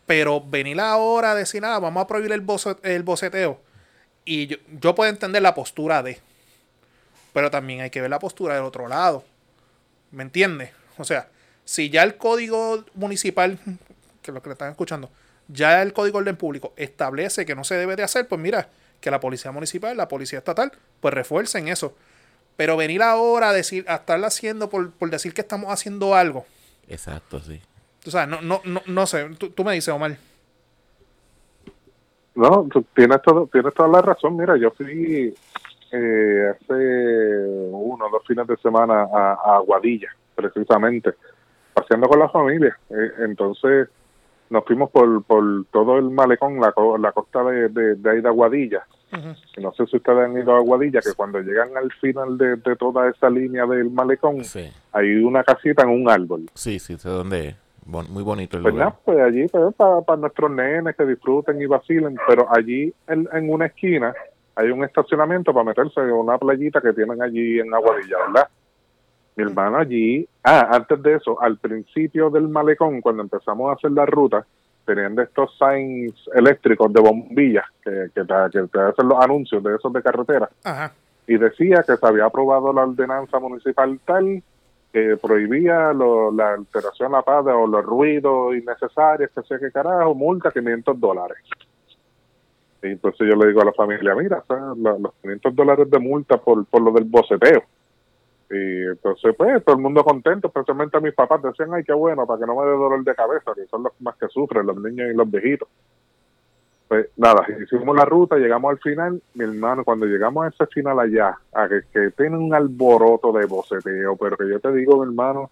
Pero 0.06 0.41
venir 0.41 0.79
ahora 0.79 1.32
a 1.32 1.36
decir, 1.36 1.62
nada, 1.62 1.79
vamos 1.79 2.01
a 2.03 2.08
prohibir 2.08 2.32
el, 2.32 2.41
boce- 2.46 2.77
el 2.84 3.03
boceteo. 3.03 3.62
Y 4.25 4.48
yo, 4.48 4.58
yo 4.79 4.96
puedo 4.96 5.10
entender 5.10 5.41
la 5.41 5.53
postura 5.53 6.01
de. 6.01 6.20
Pero 7.34 7.51
también 7.51 7.82
hay 7.82 7.89
que 7.89 8.01
ver 8.01 8.10
la 8.10 8.20
postura 8.20 8.56
del 8.56 8.63
otro 8.63 8.88
lado. 8.88 9.24
¿Me 10.12 10.24
entiendes? 10.24 10.72
O 10.98 11.03
sea, 11.03 11.27
si 11.65 11.89
ya 11.89 12.03
el 12.03 12.15
código 12.18 12.84
municipal, 12.96 13.60
que 14.24 14.32
es 14.32 14.34
lo 14.34 14.41
que 14.41 14.50
le 14.50 14.53
están 14.53 14.72
escuchando, 14.72 15.10
ya 15.48 15.82
el 15.82 15.94
código 15.94 16.18
de 16.18 16.24
orden 16.24 16.38
público 16.38 16.74
establece 16.75 17.46
que 17.46 17.53
no 17.56 17.63
se 17.63 17.75
debe 17.75 17.96
de 17.96 18.03
hacer, 18.03 18.27
pues 18.27 18.41
mira, 18.41 18.70
que 19.01 19.12
la 19.12 19.20
policía 19.20 19.51
municipal, 19.51 19.96
la 19.96 20.08
policía 20.08 20.39
estatal, 20.39 20.72
pues 21.00 21.13
refuercen 21.13 21.68
eso. 21.68 21.96
Pero 22.58 22.75
venir 22.75 23.01
ahora 23.01 23.50
a 23.50 23.53
decir, 23.53 23.86
a 23.88 23.96
estarla 23.96 24.27
haciendo 24.27 24.70
por, 24.70 24.91
por 24.91 25.10
decir 25.10 25.34
que 25.34 25.41
estamos 25.41 25.72
haciendo 25.72 26.15
algo. 26.15 26.46
Exacto, 26.88 27.39
sí. 27.39 27.62
O 28.06 28.12
sea, 28.12 28.25
no, 28.25 28.41
no, 28.41 28.62
no, 28.65 28.82
no 28.86 29.08
sé. 29.08 29.29
Tú, 29.38 29.50
tú 29.51 29.63
me 29.63 29.74
dices, 29.74 29.94
Omar. 29.94 30.18
No, 32.36 32.68
tú 32.72 32.86
tienes, 32.96 33.22
todo, 33.22 33.48
tienes 33.51 33.74
toda 33.74 33.89
la 33.89 34.01
razón. 34.01 34.38
Mira, 34.38 34.58
yo 34.58 34.72
fui 34.72 35.34
eh, 35.91 36.53
hace 36.53 36.74
uno 37.72 38.06
o 38.06 38.10
dos 38.10 38.25
fines 38.27 38.48
de 38.48 38.58
semana 38.58 39.03
a, 39.03 39.34
a 39.34 39.56
Aguadilla, 39.58 40.10
precisamente, 40.36 41.13
paseando 41.74 42.08
con 42.08 42.20
la 42.20 42.29
familia. 42.29 42.77
Eh, 42.89 43.12
entonces 43.20 43.89
nos 44.50 44.65
fuimos 44.65 44.89
por, 44.91 45.24
por 45.24 45.65
todo 45.72 45.98
el 45.98 46.10
malecón, 46.10 46.60
la, 46.60 46.72
co- 46.72 46.98
la 46.98 47.12
costa 47.12 47.44
de, 47.44 47.70
de, 47.70 47.96
de 47.96 48.10
ahí 48.10 48.22
de 48.22 48.27
Aguadilla, 48.27 48.86
Y 49.58 49.62
no 49.62 49.72
sé 49.74 49.86
si 49.88 49.98
ustedes 49.98 50.20
han 50.20 50.38
ido 50.38 50.53
a 50.53 50.58
Aguadilla, 50.58 51.01
que 51.01 51.13
cuando 51.15 51.39
llegan 51.39 51.75
al 51.77 51.91
final 51.94 52.38
de, 52.38 52.56
de 52.58 52.75
toda 52.75 53.10
esa 53.10 53.29
línea 53.29 53.65
del 53.65 53.89
malecón, 53.91 54.44
Sí, 54.44 54.70
hay 54.91 55.15
una 55.24 55.44
casita 55.44 55.84
en 55.84 55.89
un 55.89 56.10
árbol. 56.10 56.46
sí, 56.53 56.79
sí, 56.79 56.98
sé 56.98 57.10
dónde 57.10 57.50
es. 57.50 57.56
Bon- 57.86 58.06
muy 58.12 58.22
bonito 58.24 58.58
el 58.58 58.63
Pues 58.63 58.74
lugar. 58.75 58.89
nada, 58.89 59.00
pues 59.03 59.20
allí 59.20 59.48
pues, 59.48 59.74
para, 59.75 60.18
nuestros 60.18 60.51
nenes 60.51 60.96
que 60.96 61.06
disfruten 61.06 61.60
y 61.62 61.65
vacilen, 61.65 62.18
pero 62.27 62.48
allí 62.56 62.94
en, 63.08 63.27
en 63.34 63.50
una 63.51 63.65
esquina 63.68 64.13
hay 64.56 64.70
un 64.70 64.84
estacionamiento 64.84 65.53
para 65.53 65.63
meterse 65.63 66.00
en 66.01 66.12
una 66.12 66.38
playita 66.38 66.82
que 66.82 66.94
tienen 66.94 67.22
allí 67.22 67.60
en 67.60 67.74
Aguadilla, 67.74 68.18
¿verdad? 68.27 68.48
Mi 69.36 69.44
hermano 69.44 69.78
allí, 69.78 70.28
ah, 70.44 70.68
antes 70.72 71.02
de 71.02 71.16
eso, 71.16 71.42
al 71.42 71.58
principio 71.58 72.30
del 72.30 72.50
malecón, 72.50 73.00
cuando 73.02 73.24
empezamos 73.24 73.70
a 73.70 73.74
hacer 73.74 73.92
la 73.92 74.06
ruta, 74.06 74.46
tenían 74.86 75.16
de 75.16 75.24
estos 75.24 75.56
signs 75.58 76.14
eléctricos 76.34 76.92
de 76.92 77.00
bombillas 77.00 77.66
que, 77.84 78.08
que, 78.14 78.24
te, 78.26 78.34
que 78.52 78.68
te 78.68 78.80
hacen 78.82 79.08
los 79.08 79.20
anuncios 79.24 79.64
de 79.64 79.76
esos 79.76 79.94
de 79.94 80.02
carretera 80.02 80.50
Ajá. 80.64 80.92
y 81.28 81.38
decía 81.38 81.84
que 81.86 81.96
se 81.96 82.06
había 82.08 82.26
aprobado 82.26 82.74
la 82.74 82.84
ordenanza 82.84 83.40
municipal 83.40 84.00
tal 84.04 84.42
que 84.92 85.16
prohibía 85.22 85.94
lo- 85.94 86.32
la 86.32 86.54
alteración 86.56 87.14
a 87.14 87.18
la 87.18 87.22
paz 87.22 87.46
o 87.48 87.68
los 87.68 87.86
ruidos 87.86 88.56
innecesarios, 88.56 89.30
que 89.36 89.44
sé 89.44 89.60
qué 89.60 89.72
carajo, 89.72 90.16
multa 90.16 90.50
500 90.52 91.00
dólares. 91.00 91.38
Y 92.82 92.88
entonces 92.88 93.28
yo 93.30 93.36
le 93.36 93.48
digo 93.50 93.62
a 93.62 93.66
la 93.66 93.74
familia, 93.74 94.16
mira, 94.16 94.40
o 94.40 94.46
sea, 94.46 94.74
los 94.76 95.14
500 95.22 95.56
dólares 95.56 95.90
de 95.92 96.00
multa 96.00 96.38
por, 96.38 96.66
por 96.66 96.82
lo 96.82 96.92
del 96.92 97.04
boceteo. 97.04 97.62
Y 98.51 98.84
entonces, 98.88 99.36
pues, 99.38 99.63
todo 99.63 99.75
el 99.75 99.82
mundo 99.82 100.03
contento, 100.03 100.48
especialmente 100.48 101.00
mis 101.00 101.13
papás 101.13 101.41
decían, 101.41 101.74
ay, 101.74 101.84
qué 101.84 101.94
bueno, 101.94 102.25
para 102.25 102.39
que 102.39 102.46
no 102.48 102.56
me 102.56 102.65
dé 102.65 102.72
dolor 102.72 103.03
de 103.03 103.15
cabeza, 103.15 103.53
que 103.53 103.65
son 103.68 103.84
los 103.84 103.94
más 104.01 104.15
que 104.18 104.27
sufren, 104.27 104.65
los 104.65 104.77
niños 104.77 105.12
y 105.12 105.15
los 105.15 105.29
viejitos. 105.29 105.68
Pues 106.88 107.10
nada, 107.18 107.46
hicimos 107.62 107.96
la 107.96 108.06
ruta, 108.06 108.38
llegamos 108.38 108.72
al 108.72 108.79
final, 108.79 109.22
mi 109.36 109.44
hermano, 109.44 109.84
cuando 109.84 110.08
llegamos 110.08 110.46
a 110.46 110.48
ese 110.48 110.65
final 110.65 111.00
allá, 111.00 111.38
a 111.53 111.70
que, 111.70 112.10
tiene 112.18 112.38
un 112.38 112.51
alboroto 112.51 113.32
de 113.32 113.46
boceteo, 113.46 114.15
pero 114.15 114.36
que 114.36 114.50
yo 114.50 114.60
te 114.60 114.74
digo, 114.74 114.98
mi 114.98 115.03
hermano, 115.03 115.51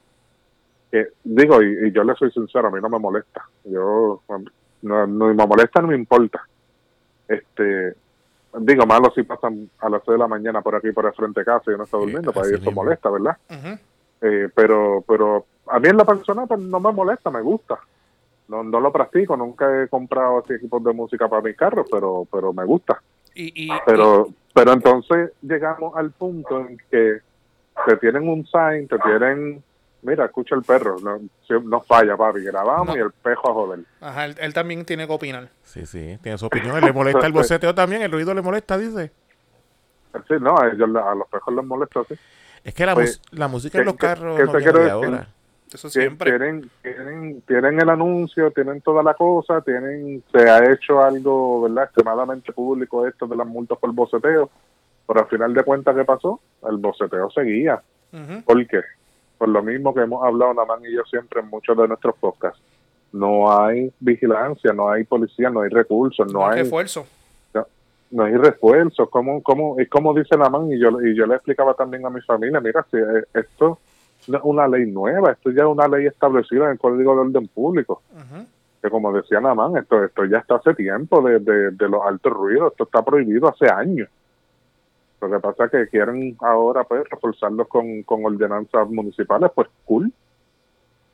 que 0.91 1.09
digo, 1.23 1.61
y, 1.61 1.87
y 1.87 1.91
yo 1.91 2.03
le 2.03 2.15
soy 2.15 2.31
sincero, 2.31 2.69
a 2.69 2.71
mí 2.71 2.79
no 2.81 2.89
me 2.89 2.97
molesta, 2.97 3.47
yo, 3.65 4.23
no, 4.81 5.07
no 5.07 5.33
me 5.33 5.45
molesta, 5.45 5.81
no 5.81 5.89
me 5.89 5.95
importa. 5.95 6.41
Este, 7.27 7.93
digo, 8.59 8.85
malo 8.85 9.11
si 9.13 9.23
pasan 9.23 9.69
a 9.79 9.89
las 9.89 10.01
6 10.05 10.13
de 10.13 10.17
la 10.17 10.27
mañana 10.27 10.61
por 10.61 10.75
aquí, 10.75 10.91
por 10.91 11.05
el 11.05 11.13
frente 11.13 11.41
de 11.41 11.45
casa, 11.45 11.63
y 11.67 11.71
yo 11.71 11.77
no 11.77 11.83
estoy 11.83 11.99
Sí, 12.01 12.05
durmiendo, 12.11 12.31
así 12.31 12.53
ahí 12.53 12.61
eso 12.61 12.71
molesta, 12.71 13.09
¿verdad? 13.09 13.37
Eh, 14.21 14.49
pero 14.55 15.03
pero 15.07 15.45
a 15.67 15.79
mí 15.79 15.89
en 15.89 15.97
la 15.97 16.05
persona 16.05 16.45
pues, 16.45 16.59
no 16.59 16.79
me 16.79 16.91
molesta, 16.91 17.29
me 17.29 17.41
gusta. 17.41 17.79
No, 18.47 18.63
no 18.63 18.79
lo 18.79 18.91
practico, 18.91 19.35
nunca 19.35 19.83
he 19.83 19.87
comprado 19.89 20.39
así 20.39 20.53
equipos 20.53 20.81
de 20.83 20.93
música 20.93 21.27
para 21.27 21.41
mis 21.41 21.57
carros, 21.57 21.87
pero 21.91 22.25
pero 22.31 22.53
me 22.53 22.63
gusta. 22.65 23.01
Y, 23.35 23.65
y, 23.65 23.69
Pero 23.85 24.29
pero 24.53 24.73
entonces 24.73 25.31
llegamos 25.41 25.95
al 25.95 26.11
punto 26.11 26.61
en 26.61 26.77
que 26.89 27.19
te 27.85 27.97
tienen 27.97 28.27
un 28.27 28.45
sign, 28.47 28.87
te 28.87 28.97
tienen, 28.99 29.61
mira, 30.01 30.25
escucha 30.25 30.55
el 30.55 30.63
perro, 30.63 30.97
no, 31.01 31.19
no 31.63 31.81
falla, 31.81 32.15
papi, 32.17 32.41
grabamos 32.41 32.87
No. 32.87 32.97
y 32.97 32.99
el 32.99 33.11
pejo 33.11 33.49
a 33.49 33.53
joder. 33.53 33.79
ajá, 34.01 34.25
él, 34.25 34.35
él 34.39 34.53
también 34.53 34.85
tiene 34.85 35.07
que 35.07 35.13
opinar. 35.13 35.49
Sí, 35.63 35.85
sí, 35.85 36.17
tiene 36.21 36.37
su 36.37 36.45
opinión. 36.45 36.79
Le 36.83 36.91
molesta 36.93 37.25
el 37.25 37.33
boceteo 37.33 37.73
también, 37.75 38.01
el 38.01 38.11
ruido 38.11 38.33
le 38.33 38.41
molesta, 38.41 38.77
dice. 38.77 39.11
Sí, 40.27 40.33
no, 40.39 40.57
a, 40.57 40.67
ellos, 40.69 40.89
a 40.95 41.15
los 41.15 41.27
pejos 41.29 41.53
les 41.53 41.65
molesta 41.65 41.99
así. 42.01 42.15
Es 42.63 42.73
que 42.73 42.85
la, 42.85 42.93
Pues, 42.95 43.21
la 43.31 43.47
música 43.47 43.73
¿qué- 43.73 43.79
en 43.81 43.85
los 43.85 43.95
carros 43.95 44.37
qué 44.37 44.43
no 44.45 44.51
te 44.51 44.57
viene 44.57 44.71
quiero 44.71 44.79
de 44.79 44.93
decir? 44.93 45.05
ahora. 45.15 45.27
Eso 45.71 45.89
siempre. 45.89 46.31
Tienen, 46.31 46.71
tienen, 46.81 47.41
tienen 47.41 47.79
el 47.81 47.89
anuncio, 47.89 48.51
tienen 48.51 48.79
toda 48.81 49.03
la 49.03 49.13
cosa, 49.15 49.59
tienen, 49.61 50.23
se 50.31 50.49
ha 50.49 50.71
hecho 50.71 51.03
algo, 51.03 51.61
¿verdad? 51.63 51.83
Extremadamente 51.85 52.53
público 52.53 53.05
esto 53.05 53.27
de 53.27 53.35
las 53.35 53.45
multas 53.45 53.77
por 53.77 53.91
boceteo, 53.91 54.49
pero 55.05 55.19
al 55.19 55.27
final 55.27 55.53
de 55.53 55.63
cuentas, 55.63 55.93
¿qué 55.95 56.05
pasó? 56.05 56.39
El 56.69 56.77
boceteo 56.77 57.29
seguía. 57.31 57.81
Ujú. 58.13 58.41
¿Por 58.45 58.65
qué? 58.67 58.79
Por 59.37 59.49
lo 59.49 59.61
mismo 59.61 59.93
que 59.93 60.01
hemos 60.01 60.23
hablado 60.25 60.53
Namán 60.53 60.83
y 60.85 60.93
yo 60.93 61.03
siempre 61.03 61.41
en 61.41 61.49
muchos 61.49 61.77
de 61.77 61.87
nuestros 61.87 62.15
podcasts. 62.15 62.59
No 63.11 63.51
hay 63.51 63.91
vigilancia, 63.99 64.73
no 64.73 64.89
hay 64.89 65.03
policía, 65.03 65.49
no 65.49 65.61
hay 65.61 65.69
recursos, 65.69 66.25
no 66.31 66.39
No 66.39 66.47
hay, 66.47 66.63
refuerzo. 66.63 67.05
no 68.11 68.23
hay 68.23 68.35
refuerzos. 68.35 69.09
¿Cómo, 69.09 69.41
cómo, 69.43 69.79
es 69.79 69.89
como 69.89 70.13
dice 70.13 70.37
Namán 70.37 70.71
y 70.71 70.79
yo, 70.79 70.89
y 71.01 71.15
yo 71.15 71.25
le 71.25 71.35
explicaba 71.35 71.73
también 71.73 72.05
a 72.05 72.09
mi 72.09 72.21
familia, 72.21 72.59
mira, 72.59 72.85
si 72.89 72.97
eh, 72.97 73.23
esto 73.33 73.79
no 74.27 74.37
es 74.37 74.43
una 74.43 74.67
ley 74.67 74.85
nueva, 74.85 75.31
esto 75.31 75.51
ya 75.51 75.63
es 75.63 75.67
una 75.69 75.87
ley 75.87 76.05
establecida 76.05 76.65
en 76.65 76.71
el 76.71 76.79
Código 76.79 77.13
de 77.15 77.21
Orden 77.21 77.47
Público. 77.47 78.01
Que 78.81 78.89
como 78.89 79.11
decía 79.13 79.39
Namán, 79.39 79.77
esto, 79.77 80.03
esto 80.03 80.25
ya 80.25 80.39
está 80.39 80.55
hace 80.55 80.73
tiempo 80.73 81.21
de, 81.21 81.39
de, 81.39 81.71
de 81.71 81.89
los 81.89 82.01
altos 82.05 82.33
ruidos, 82.33 82.71
esto 82.71 82.83
está 82.83 83.03
prohibido 83.03 83.47
hace 83.47 83.67
años. 83.69 84.09
Lo 85.19 85.31
que 85.31 85.39
pasa 85.39 85.65
es 85.65 85.71
que 85.71 85.87
quieren 85.87 86.37
ahora 86.39 86.83
pues 86.83 87.09
reforzarlos 87.09 87.67
con, 87.67 88.03
con 88.03 88.25
ordenanzas 88.25 88.87
municipales, 88.89 89.49
pues 89.53 89.67
cool. 89.85 90.11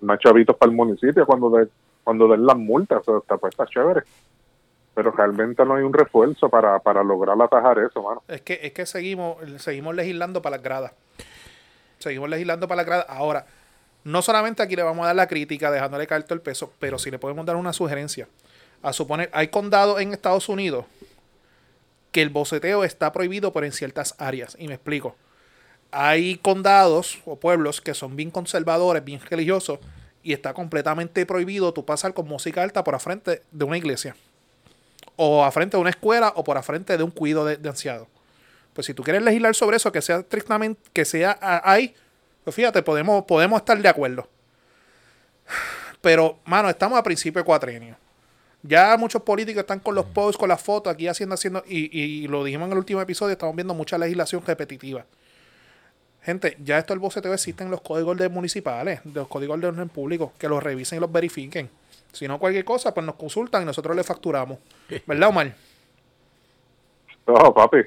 Más 0.01 0.19
chavitos 0.19 0.55
para 0.57 0.69
el 0.69 0.75
municipio 0.75 1.25
cuando 1.25 1.49
de, 1.49 1.69
cuando 2.03 2.27
den 2.27 2.45
las 2.45 2.57
multas, 2.57 3.07
o 3.07 3.23
sea, 3.25 3.37
pues 3.37 3.51
está 3.51 3.65
chévere. 3.65 4.01
Pero 4.93 5.11
realmente 5.11 5.65
no 5.65 5.75
hay 5.75 5.83
un 5.83 5.93
refuerzo 5.93 6.49
para, 6.49 6.77
para 6.79 7.03
lograr 7.03 7.41
atajar 7.41 7.79
eso, 7.79 8.03
mano. 8.03 8.21
Es 8.27 8.41
que, 8.41 8.59
es 8.61 8.73
que 8.73 8.85
seguimos, 8.85 9.37
seguimos 9.61 9.95
legislando 9.95 10.41
para 10.41 10.57
las 10.57 10.63
gradas. 10.63 10.91
Seguimos 11.97 12.29
legislando 12.29 12.67
para 12.67 12.77
las 12.77 12.85
gradas. 12.85 13.05
Ahora, 13.07 13.45
no 14.03 14.21
solamente 14.21 14.61
aquí 14.61 14.75
le 14.75 14.83
vamos 14.83 15.03
a 15.03 15.07
dar 15.07 15.15
la 15.15 15.27
crítica, 15.27 15.71
dejándole 15.71 16.05
caer 16.05 16.23
todo 16.23 16.35
el 16.35 16.41
peso, 16.41 16.73
pero 16.77 16.99
si 16.99 17.09
le 17.09 17.17
podemos 17.17 17.45
dar 17.45 17.55
una 17.55 17.71
sugerencia. 17.71 18.27
A 18.81 18.91
suponer, 18.91 19.29
hay 19.31 19.47
condados 19.47 20.01
en 20.01 20.11
Estados 20.11 20.49
Unidos 20.49 20.85
que 22.13 22.21
el 22.21 22.29
boceteo 22.29 22.85
está 22.85 23.11
prohibido, 23.11 23.51
pero 23.51 23.65
en 23.65 23.73
ciertas 23.73 24.15
áreas. 24.19 24.55
Y 24.57 24.67
me 24.67 24.75
explico. 24.75 25.17
Hay 25.91 26.37
condados 26.37 27.19
o 27.25 27.39
pueblos 27.39 27.81
que 27.81 27.93
son 27.93 28.15
bien 28.15 28.31
conservadores, 28.31 29.03
bien 29.03 29.19
religiosos, 29.19 29.79
y 30.21 30.31
está 30.31 30.53
completamente 30.53 31.25
prohibido 31.25 31.73
tú 31.73 31.85
pasar 31.85 32.13
con 32.13 32.27
música 32.27 32.63
alta 32.63 32.83
por 32.83 32.95
a 32.95 32.99
frente 32.99 33.41
de 33.51 33.65
una 33.65 33.77
iglesia. 33.77 34.15
O 35.15 35.43
a 35.43 35.51
frente 35.51 35.75
de 35.75 35.81
una 35.81 35.89
escuela 35.89 36.31
o 36.35 36.43
por 36.43 36.57
a 36.57 36.63
frente 36.63 36.97
de 36.97 37.03
un 37.03 37.11
cuido 37.11 37.45
de, 37.45 37.57
de. 37.57 38.07
Pues 38.73 38.87
si 38.87 38.93
tú 38.93 39.03
quieres 39.03 39.23
legislar 39.23 39.53
sobre 39.55 39.77
eso, 39.77 39.91
que 39.91 40.01
sea 40.01 40.19
estrictamente, 40.19 40.81
que 40.93 41.05
sea 41.05 41.37
ah, 41.41 41.61
ahí, 41.65 41.93
pues 42.43 42.55
fíjate, 42.55 42.81
podemos, 42.83 43.25
podemos 43.25 43.59
estar 43.59 43.79
de 43.79 43.89
acuerdo. 43.89 44.29
Pero, 46.01 46.39
mano, 46.45 46.69
estamos 46.69 46.97
a 46.97 47.03
principio 47.03 47.43
de. 47.43 47.97
Ya 48.65 48.95
muchos 48.97 49.21
políticos 49.23 49.61
están 49.61 49.79
con 49.79 49.93
los 49.93 50.05
posts, 50.05 50.37
con 50.37 50.47
las 50.49 50.61
fotos, 50.61 50.93
aquí 50.93 51.07
haciendo, 51.07 51.35
haciendo, 51.35 51.63
y, 51.67 51.97
y 51.99 52.27
lo 52.27 52.43
dijimos 52.45 52.67
en 52.67 52.71
el 52.71 52.77
último 52.77 53.01
episodio, 53.01 53.33
estamos 53.33 53.55
viendo 53.55 53.73
mucha 53.73 53.97
legislación 53.97 54.41
repetitiva. 54.45 55.05
Gente, 56.21 56.55
ya 56.63 56.77
esto 56.77 56.93
el 56.93 56.99
boceteo 56.99 57.33
existe 57.33 57.65
en 57.65 57.69
los 57.71 57.81
códigos 57.81 58.15
de 58.17 58.29
municipales, 58.29 59.01
de 59.03 59.19
los 59.19 59.27
códigos 59.27 59.59
de 59.59 59.67
orden 59.67 59.89
público, 59.89 60.31
que 60.37 60.47
los 60.47 60.63
revisen 60.63 60.97
y 60.97 61.01
los 61.01 61.11
verifiquen. 61.11 61.69
Si 62.13 62.25
no 62.27 62.39
cualquier 62.39 62.63
cosa, 62.63 62.93
pues 62.93 63.05
nos 63.05 63.15
consultan 63.15 63.63
y 63.63 63.65
nosotros 63.65 63.93
le 63.97 64.03
facturamos. 64.03 64.57
¿Verdad, 65.05 65.27
Omar? 65.29 65.53
No, 67.27 67.53
papi, 67.53 67.77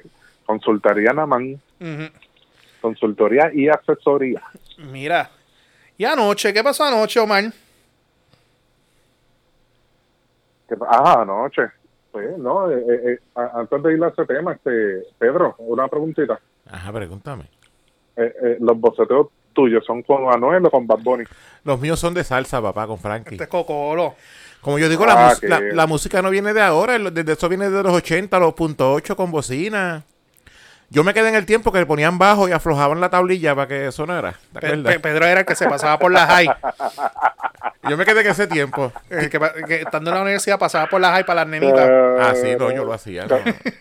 consultaría 0.45 1.11
Namán, 1.13 1.59
Ujú. 1.79 2.09
consultoría 2.81 3.51
y 3.53 3.67
asesoría. 3.67 4.43
Mira. 4.77 5.31
¿Y 5.97 6.05
anoche? 6.05 6.53
¿Qué 6.53 6.63
pasó 6.63 6.83
anoche, 6.83 7.19
Omar? 7.19 7.51
Que- 10.67 10.75
Ah, 10.87 11.21
anoche. 11.21 11.61
Pues, 12.11 12.37
no, 12.37 12.71
eh, 12.71 12.83
eh, 12.89 13.11
eh, 13.13 13.19
antes 13.53 13.83
de 13.83 13.93
ir 13.93 14.03
a 14.03 14.07
ese 14.07 14.25
tema, 14.25 14.53
este, 14.53 15.03
Pedro, 15.19 15.55
una 15.59 15.87
preguntita. 15.87 16.39
Ajá, 16.69 16.91
pregúntame. 16.91 17.43
Eh, 18.15 18.33
eh, 18.43 18.57
¿Los 18.59 18.79
boceteos 18.79 19.27
tuyos 19.53 19.85
son 19.85 20.01
con 20.03 20.27
Anuel 20.33 20.65
o 20.65 20.71
con 20.71 20.87
Bad 20.87 20.99
Bunny? 21.03 21.23
Los 21.63 21.79
míos 21.79 21.99
son 21.99 22.13
de 22.15 22.23
salsa, 22.23 22.61
papá, 22.61 22.87
con 22.87 22.97
Frankie. 22.97 23.35
Este 23.35 23.43
es 23.43 23.49
Cocolo. 23.49 24.15
Como 24.61 24.79
yo 24.79 24.89
digo, 24.89 25.05
Ah, 25.07 25.33
la, 25.33 25.39
que- 25.39 25.47
la, 25.47 25.59
la 25.75 25.87
música 25.87 26.21
no 26.21 26.29
viene 26.31 26.53
de 26.53 26.61
ahora, 26.61 26.97
desde 26.97 27.33
eso 27.33 27.47
viene 27.47 27.69
de 27.69 27.83
los 27.83 27.93
80, 27.93 28.39
los 28.39 28.53
punto 28.55 28.95
.8 28.95 29.15
con 29.15 29.29
bocina. 29.31 30.03
Yo 30.89 31.03
me 31.03 31.13
quedé 31.13 31.27
en 31.29 31.35
el 31.35 31.45
tiempo 31.45 31.71
que 31.73 31.79
le 31.79 31.85
ponían 31.85 32.17
bajo 32.17 32.47
y 32.47 32.53
aflojaban 32.53 33.01
la 33.01 33.09
tablilla 33.09 33.53
para 33.53 33.67
que 33.67 33.91
sonara. 33.91 34.35
¿te 34.53 34.59
Pe-? 34.61 34.77
Pe- 34.77 34.99
Pedro 35.01 35.25
era 35.25 35.41
el 35.41 35.45
que 35.45 35.53
se 35.55 35.67
pasaba 35.67 35.99
por 35.99 36.11
la 36.11 36.25
high. 36.27 36.47
Yo 37.89 37.97
me 37.97 38.05
quedé 38.05 38.21
en 38.21 38.27
ese 38.27 38.47
tiempo. 38.47 38.93
El 39.09 39.29
que, 39.29 39.37
pa- 39.39 39.53
que 39.53 39.81
estando 39.81 40.11
en 40.11 40.15
la 40.15 40.21
universidad 40.21 40.57
pasaba 40.57 40.87
por 40.87 41.01
la 41.01 41.11
high 41.11 41.25
para 41.25 41.41
las 41.41 41.49
nenitas. 41.49 41.89
Ah, 42.19 42.33
sí, 42.35 42.55
no, 42.57 42.71
yo 42.71 42.85
lo 42.85 42.93
hacía. 42.93 43.25
No, 43.27 43.37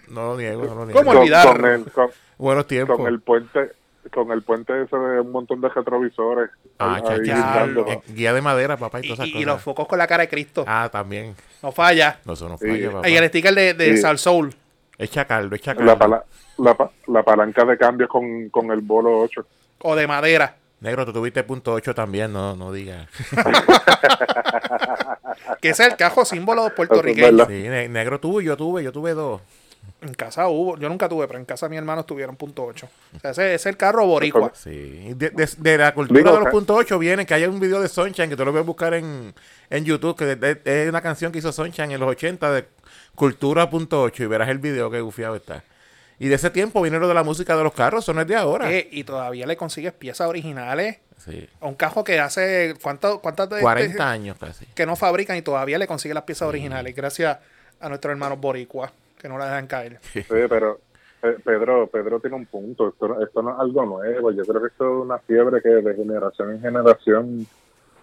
no 0.09 0.27
lo 0.33 0.37
niego, 0.37 0.64
no 0.64 0.75
lo 0.75 0.85
niego. 0.87 0.99
¿Cómo 0.99 1.12
con, 1.12 1.21
olvidar? 1.23 1.47
con 1.47 1.64
el, 1.64 1.85
con, 1.92 2.11
Buenos 2.38 2.66
tiempos. 2.66 2.97
con 2.97 3.07
el 3.07 3.21
puente 3.21 3.71
con 4.12 4.31
el 4.31 4.42
puente 4.42 4.83
ese 4.85 4.97
de 4.97 5.21
un 5.21 5.33
montón 5.33 5.61
de 5.61 5.69
retrovisores 5.69 6.51
Ah, 6.79 7.01
ahí-. 7.09 7.29
Eh, 7.29 8.01
Guía 8.09 8.33
de 8.33 8.40
madera, 8.40 8.77
papá, 8.77 9.01
y 9.01 9.07
Y, 9.07 9.09
todas 9.09 9.19
esas 9.21 9.27
y- 9.27 9.31
y 9.31 9.33
cosas. 9.45 9.47
los 9.47 9.62
focos 9.62 9.88
con 9.88 9.99
la 9.99 10.07
cara 10.07 10.23
de 10.23 10.29
Cristo. 10.29 10.64
Ah, 10.66 10.88
también. 10.92 11.35
No 11.62 11.73
falla. 11.73 12.19
No, 12.25 12.35
eso 12.35 12.49
no 12.49 12.57
Sí. 12.57 12.66
falla, 12.69 12.90
papá. 12.92 13.09
Y 13.09 13.16
el 13.16 13.27
sticker 13.29 13.55
de, 13.55 13.75
de 13.75 13.97
Sí. 13.97 14.03
Sal 14.03 14.19
Soul. 14.19 14.55
Echa 14.99 15.25
caldo, 15.27 15.57
echa 15.57 15.75
caldo. 15.75 15.93
la, 15.93 15.99
pala- 15.99 16.25
la, 16.59 16.75
pa- 16.75 16.91
la 17.09 17.23
palanca 17.23 17.65
de 17.65 17.77
cambio 17.77 18.09
con, 18.09 18.49
con 18.51 18.71
el 18.71 18.81
bolo 18.81 19.19
8 19.21 19.47
O 19.83 19.95
de 19.97 20.07
madera. 20.07 20.57
Negro, 20.81 21.05
tú 21.07 21.13
tuviste 21.13 21.43
punto 21.45 21.73
8 21.73 21.95
también, 21.95 22.33
no, 22.33 22.55
no 22.57 22.73
digas. 22.73 23.09
Que 25.61 25.71
es 25.71 25.81
el 25.81 25.97
cajo 25.97 26.25
símbolo 26.25 26.75
puertorriqueño. 26.75 27.47
Sí, 27.47 27.69
ne- 27.69 27.89
negro 27.89 28.21
tuvo 28.21 28.41
y 28.41 28.45
yo 28.45 28.57
tuve, 28.57 28.83
yo 28.83 28.93
tuve 28.93 29.15
dos. 29.15 29.41
En 30.03 30.13
casa 30.15 30.49
hubo, 30.49 30.77
yo 30.77 30.89
nunca 30.89 31.09
tuve, 31.09 31.27
pero 31.27 31.39
en 31.39 31.45
casa 31.45 31.69
mi 31.69 31.77
hermano 31.77 32.05
tuvieron 32.05 32.37
punto 32.37 32.65
8. 32.65 32.89
O 33.17 33.21
sea, 33.21 33.31
ese, 33.31 33.55
es 33.55 33.67
el 33.67 33.77
carro 33.77 34.05
boricua. 34.07 34.53
Sí, 34.55 35.13
de, 35.15 35.31
de- 35.31 35.49
de 35.57 35.79
la 35.79 35.95
cultura 35.95 36.21
Digo, 36.21 36.33
de 36.35 36.41
los 36.41 36.49
puntos 36.51 36.77
8 36.79 36.99
viene 36.99 37.25
que 37.25 37.35
hay 37.35 37.45
un 37.45 37.59
video 37.61 37.81
de 37.81 37.89
Sunshine 37.89 38.29
que 38.29 38.37
tú 38.37 38.45
lo 38.45 38.51
puedes 38.51 38.67
buscar 38.67 38.95
en, 38.95 39.33
en 39.71 39.85
YouTube, 39.85 40.17
que 40.17 40.25
de- 40.27 40.37
de- 40.55 40.83
es 40.85 40.89
una 40.89 41.01
canción 41.01 41.33
que 41.33 41.39
hizo 41.39 41.53
Sunshine 41.53 41.93
en 41.93 42.01
los 42.01 42.09
80 42.11 42.53
de 42.53 42.65
Cultura 43.17 43.69
punto 43.71 44.03
8 44.03 44.23
y 44.23 44.27
verás 44.27 44.49
el 44.49 44.59
video 44.59 44.91
que 44.91 45.01
gufiado 45.01 45.35
está. 45.37 45.65
Y 46.19 46.29
de 46.29 46.37
ese 46.37 46.51
tiempo 46.51 46.81
viene 46.81 46.99
lo 46.99 47.09
de 47.09 47.15
la 47.15 47.25
música 47.25 47.57
de 47.57 47.63
los 47.65 47.73
carros, 47.75 48.05
eso 48.05 48.15
no 48.15 48.21
es 48.23 48.27
de 48.27 48.37
ahora. 48.37 48.71
Eh, 48.73 48.89
y 48.93 49.05
todavía 49.05 49.47
le 49.47 49.57
consigues 49.57 49.93
piezas 49.93 50.29
originales 50.29 50.99
Sí, 51.19 51.49
a 51.61 51.67
un 51.67 51.75
cajo 51.75 52.05
que 52.05 52.21
hace, 52.21 52.75
¿cuánto, 52.83 53.21
¿cuántas 53.21 53.49
de 53.51 53.61
40 53.61 54.11
años 54.11 54.37
casi. 54.39 54.67
que 54.67 54.87
no 54.87 54.97
fabrican 54.97 55.37
y 55.37 55.43
todavía 55.43 55.79
le 55.79 55.87
consiguen 55.87 56.15
las 56.15 56.25
piezas 56.25 56.47
originales? 56.49 56.95
Gracias 56.95 57.39
a 57.81 57.89
nuestros 57.89 58.13
hermanos 58.13 58.39
boricua, 58.39 58.93
que 59.19 59.29
no 59.29 59.37
la 59.39 59.47
dejan 59.47 59.67
caer. 59.67 59.99
Sí, 60.13 60.23
pero 60.29 60.79
eh, 61.23 61.37
Pedro, 61.43 61.87
Pedro 61.89 62.21
tiene 62.21 62.37
un 62.37 62.47
punto. 62.47 62.89
Esto, 62.89 63.09
no- 63.09 63.23
esto 63.23 63.43
no 63.43 63.53
es 63.55 63.59
algo 63.61 63.85
nuevo. 63.87 64.31
Yo 64.31 64.45
creo 64.45 64.61
que 64.61 64.69
esto 64.69 64.85
es 64.85 65.05
una 65.05 65.19
fiebre 65.19 65.61
que 65.63 65.69
de 65.71 65.95
generación 65.95 66.53
en 66.53 66.61
generación 66.61 67.47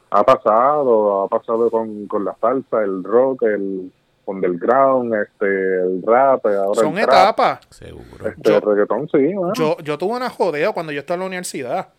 ha 0.10 0.23
pasado. 0.23 1.23
Ha 1.23 1.28
pasado 1.30 1.69
con, 1.71 2.08
con 2.08 2.26
la 2.26 2.36
salsa, 2.41 2.82
el 2.84 3.04
rock, 3.04 3.43
el 3.43 3.91
underground, 4.25 5.13
este, 5.15 5.45
el 5.45 6.01
rap. 6.05 6.45
Ahora 6.45 6.81
Son 6.81 6.97
el 6.97 7.05
trap, 7.05 7.23
etapas. 7.23 7.59
Seguro. 7.69 8.27
Este, 8.27 8.41
Yo- 8.49 8.55
el 8.57 8.62
reggaetón, 8.62 9.09
sí. 9.09 9.33
bueno. 9.33 9.53
Yo, 9.55 9.77
yo 9.79 9.97
tuve 9.97 10.15
una 10.15 10.29
jodeo 10.29 10.73
cuando 10.73 10.91
yo 10.91 10.99
estaba 10.99 11.15
en 11.15 11.19
la 11.21 11.27
universidad. 11.27 11.89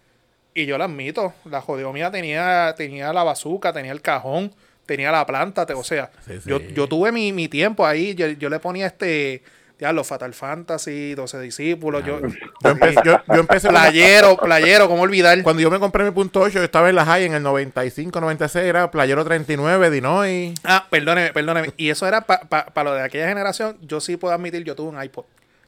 Y 0.55 0.67
yo 0.67 0.79
la 0.79 0.85
admito. 0.85 1.33
La 1.47 1.61
jodeo 1.61 1.93
mía 1.93 2.11
tenía, 2.11 2.75
tenía 2.77 3.13
la 3.13 3.25
bazuca, 3.25 3.73
tenía 3.73 3.91
el 3.93 4.01
cajón, 4.01 4.53
tenía 4.87 5.11
la 5.11 5.27
planta. 5.27 5.67
te- 5.67 5.75
o 5.75 5.83
sea, 5.83 6.11
Sí, 6.27 6.41
sí. 6.41 6.49
Yo, 6.49 6.61
yo 6.61 6.87
tuve 6.89 7.11
mi, 7.13 7.33
mi 7.33 7.49
tiempo 7.49 7.85
ahí. 7.85 8.15
Yo, 8.15 8.29
yo 8.29 8.49
le 8.49 8.61
ponía 8.61 8.87
este. 8.87 9.43
Ya, 9.81 9.93
los 9.93 10.07
Fatal 10.07 10.33
Fantasy, 10.35 11.15
12 11.15 11.41
discípulos. 11.41 12.05
Yo, 12.07 12.21
Yo 12.63 12.71
empecé, 12.71 13.01
yo, 13.05 13.19
yo 13.27 13.41
empecé 13.41 13.69
playero, 13.69 14.37
playero, 14.37 14.89
¿cómo 14.89 15.03
olvidar? 15.03 15.43
cuando 15.43 15.61
yo 15.61 15.71
me 15.71 15.81
compré 15.81 16.05
mi 16.05 16.13
punto 16.13 16.41
8, 16.41 16.55
yo 16.59 16.63
estaba 16.65 16.89
en 16.89 16.95
la 16.95 17.05
high 17.05 17.25
en 17.25 17.35
el 17.35 17.43
95, 17.43 18.21
96, 18.21 18.65
era 18.65 18.91
Playero 18.91 19.25
39, 19.25 19.91
Dinoy. 19.91 20.55
Ah, 20.63 20.87
perdóneme, 20.89 21.33
perdóneme. 21.33 21.73
Y 21.77 21.91
eso 21.91 22.07
era 22.07 22.21
para 22.23 22.85
lo 22.85 22.95
de 22.95 23.03
aquella 23.03 23.27
generación. 23.29 23.77
Yo 23.83 24.01
sí 24.01 24.17
puedo 24.17 24.33
admitir, 24.33 24.63
yo 24.65 24.77
tuve 24.77 24.97
un 24.97 25.03
iPod. 25.03 25.25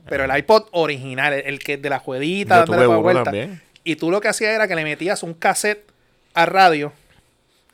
Pero 0.09 0.23
el 0.25 0.37
iPod 0.38 0.66
original, 0.71 1.33
el, 1.33 1.40
el 1.47 1.59
que 1.59 1.77
de 1.77 1.90
la 1.90 1.99
jueguita, 1.99 2.59
dándole 2.59 2.83
pa' 2.83 2.88
uno 2.90 3.03
vuelta. 3.03 3.25
también. 3.25 3.61
Y 3.83 3.97
tú 3.97 4.12
lo 4.12 4.21
que 4.21 4.29
hacías 4.29 4.53
era 4.53 4.69
que 4.69 4.77
le 4.77 4.85
metías 4.85 5.25
un 5.25 5.35
cassette 5.35 5.85
a 6.33 6.47
radio. 6.47 6.92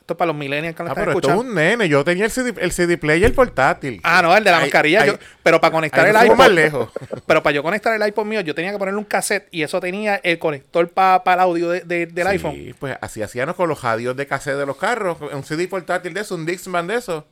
Esto 0.03 0.15
es 0.15 0.17
para 0.17 0.27
los 0.27 0.35
millennials 0.35 0.75
que 0.75 0.83
lo 0.83 0.89
Ah, 0.89 0.91
están 0.91 1.05
pero 1.05 1.17
esto 1.17 1.27
es 1.29 1.33
escuchando. 1.33 1.49
un 1.49 1.55
nene. 1.55 1.87
Yo 1.87 2.03
tenía 2.03 2.25
el 2.25 2.31
CD, 2.31 2.53
el 2.59 2.73
CD 2.73 2.97
player 2.97 3.33
portátil. 3.33 4.01
Ah, 4.03 4.21
no, 4.21 4.35
el 4.35 4.43
de 4.43 4.51
la 4.51 4.57
Ahí- 4.57 4.63
mascarilla. 4.63 5.01
ahí- 5.03 5.07
yo- 5.11 5.17
pero 5.41 5.61
para 5.61 5.71
conectar 5.71 6.05
el 6.05 6.25
iPod. 6.25 6.35
más 6.35 6.51
lejos. 6.51 6.89
Pero 7.25 7.41
para 7.41 7.55
yo 7.55 7.63
conectar 7.63 7.93
el 7.95 8.05
iPod 8.05 8.25
mío, 8.25 8.41
yo 8.41 8.53
tenía 8.53 8.73
que 8.73 8.77
ponerle 8.77 8.97
un 8.97 9.05
cassette 9.05 9.47
y 9.49 9.63
eso 9.63 9.79
tenía 9.79 10.17
el 10.17 10.39
conector 10.39 10.89
para 10.89 11.21
el 11.35 11.39
audio 11.39 11.69
de- 11.69 11.79
de- 11.81 12.05
del 12.07 12.25
Sí, 12.27 12.31
iPhone. 12.33 12.75
pues 12.79 12.97
así 12.99 13.21
hacíamos 13.21 13.55
con 13.55 13.69
los 13.69 13.81
radios 13.81 14.17
de 14.17 14.27
cassette 14.27 14.57
de 14.57 14.65
los 14.65 14.75
carros. 14.75 15.17
Un 15.31 15.43
CD 15.45 15.69
portátil 15.69 16.13
de 16.13 16.19
eso, 16.19 16.35
un 16.35 16.45
Dixman 16.45 16.85
de 16.85 16.95
eso. 16.95 17.25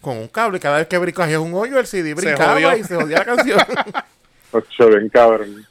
Con 0.00 0.16
un 0.18 0.26
cable. 0.26 0.56
y 0.58 0.60
Cada 0.60 0.78
vez 0.78 0.88
que 0.88 0.98
brincabas 0.98 1.36
un 1.36 1.54
hoyo, 1.54 1.78
el 1.78 1.86
CD 1.86 2.14
brincaba 2.14 2.76
y 2.76 2.82
se 2.82 2.96
jodía 2.96 3.18
la 3.18 3.24
canción. 3.26 3.60
Ocho, 4.50 4.88
bien 4.88 5.08
cabrón. 5.08 5.64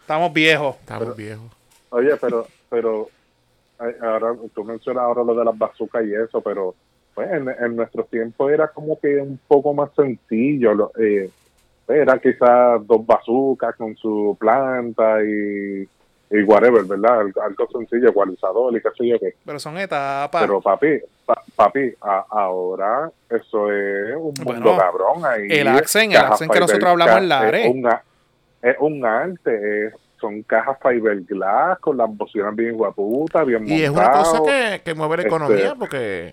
Estamos 0.00 0.32
viejos. 0.32 0.76
Estamos 0.80 1.14
viejos. 1.14 1.52
Oye, 1.90 2.16
pero, 2.16 2.48
pero 2.70 3.10
ahora 4.02 4.34
tú 4.54 4.64
mencionas 4.64 5.02
ahora 5.04 5.22
lo 5.24 5.34
de 5.34 5.44
las 5.44 5.56
bazucas 5.56 6.04
y 6.04 6.14
eso, 6.14 6.40
pero 6.40 6.74
pues 7.14 7.30
en, 7.32 7.48
en 7.48 7.76
nuestros 7.76 8.08
tiempos 8.08 8.50
era 8.52 8.68
como 8.68 8.98
que 9.00 9.16
un 9.18 9.38
poco 9.48 9.74
más 9.74 9.90
sencillo. 9.96 10.74
Lo, 10.74 10.92
eh, 10.98 11.30
era 11.88 12.18
quizás 12.18 12.86
dos 12.86 13.04
bazucas 13.04 13.74
con 13.76 13.96
su 13.96 14.36
planta 14.38 15.22
y, 15.24 15.88
y 16.30 16.42
whatever, 16.44 16.84
¿verdad? 16.84 17.20
Algo, 17.42 17.66
sencillo, 17.72 18.10
ecualizador 18.10 18.76
y 18.76 18.80
qué 18.80 18.88
sé 18.96 19.08
yo 19.08 19.18
qué. 19.18 19.34
Pero 19.44 19.58
son 19.58 19.76
etapas. 19.78 20.40
Pero 20.42 20.60
papi, 20.60 21.00
pa- 21.26 21.42
papi, 21.56 21.92
a- 22.00 22.26
ahora 22.30 23.10
eso 23.28 23.72
es 23.72 24.14
un 24.14 24.22
mundo 24.22 24.44
Bueno, 24.44 24.76
cabrón 24.76 25.24
ahí. 25.24 25.48
el 25.50 25.66
Accent, 25.66 26.12
el 26.12 26.18
Accent 26.18 26.52
que 26.52 26.60
nosotros 26.60 26.90
hablamos 26.90 27.16
en 27.16 27.28
Lares. 27.28 27.66
Es 27.66 27.84
es 28.62 28.76
un 28.78 29.04
arte, 29.04 29.86
es- 29.86 29.94
son 30.20 30.42
cajas 30.42 30.76
fiberglass 30.82 31.78
con 31.80 31.96
las 31.96 32.08
bocinas 32.14 32.54
bien 32.54 32.76
guaputas, 32.76 33.46
bien 33.46 33.66
Y 33.68 33.82
es 33.82 33.90
una 33.90 34.10
cosa 34.12 34.42
que, 34.44 34.82
que 34.84 34.94
mueve 34.94 35.16
la 35.18 35.22
Este, 35.22 35.28
economía 35.28 35.74
porque 35.78 36.32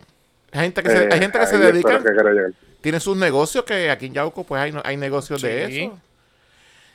hay 0.51 0.61
gente 0.61 0.83
que 0.83 0.89
se, 0.89 1.03
Eh, 1.03 1.09
hay 1.11 1.19
gente 1.19 1.39
que 1.39 1.45
se 1.47 1.55
es 1.55 1.61
dedica, 1.61 1.99
que 2.03 2.51
tiene 2.81 2.99
sus 2.99 3.17
negocios 3.17 3.63
que 3.65 3.89
aquí 3.89 4.07
en 4.07 4.13
Yauco 4.13 4.43
pues 4.43 4.61
hay, 4.61 4.73
hay 4.83 4.97
negocios 4.97 5.41
de 5.41 5.63
eso. 5.65 5.99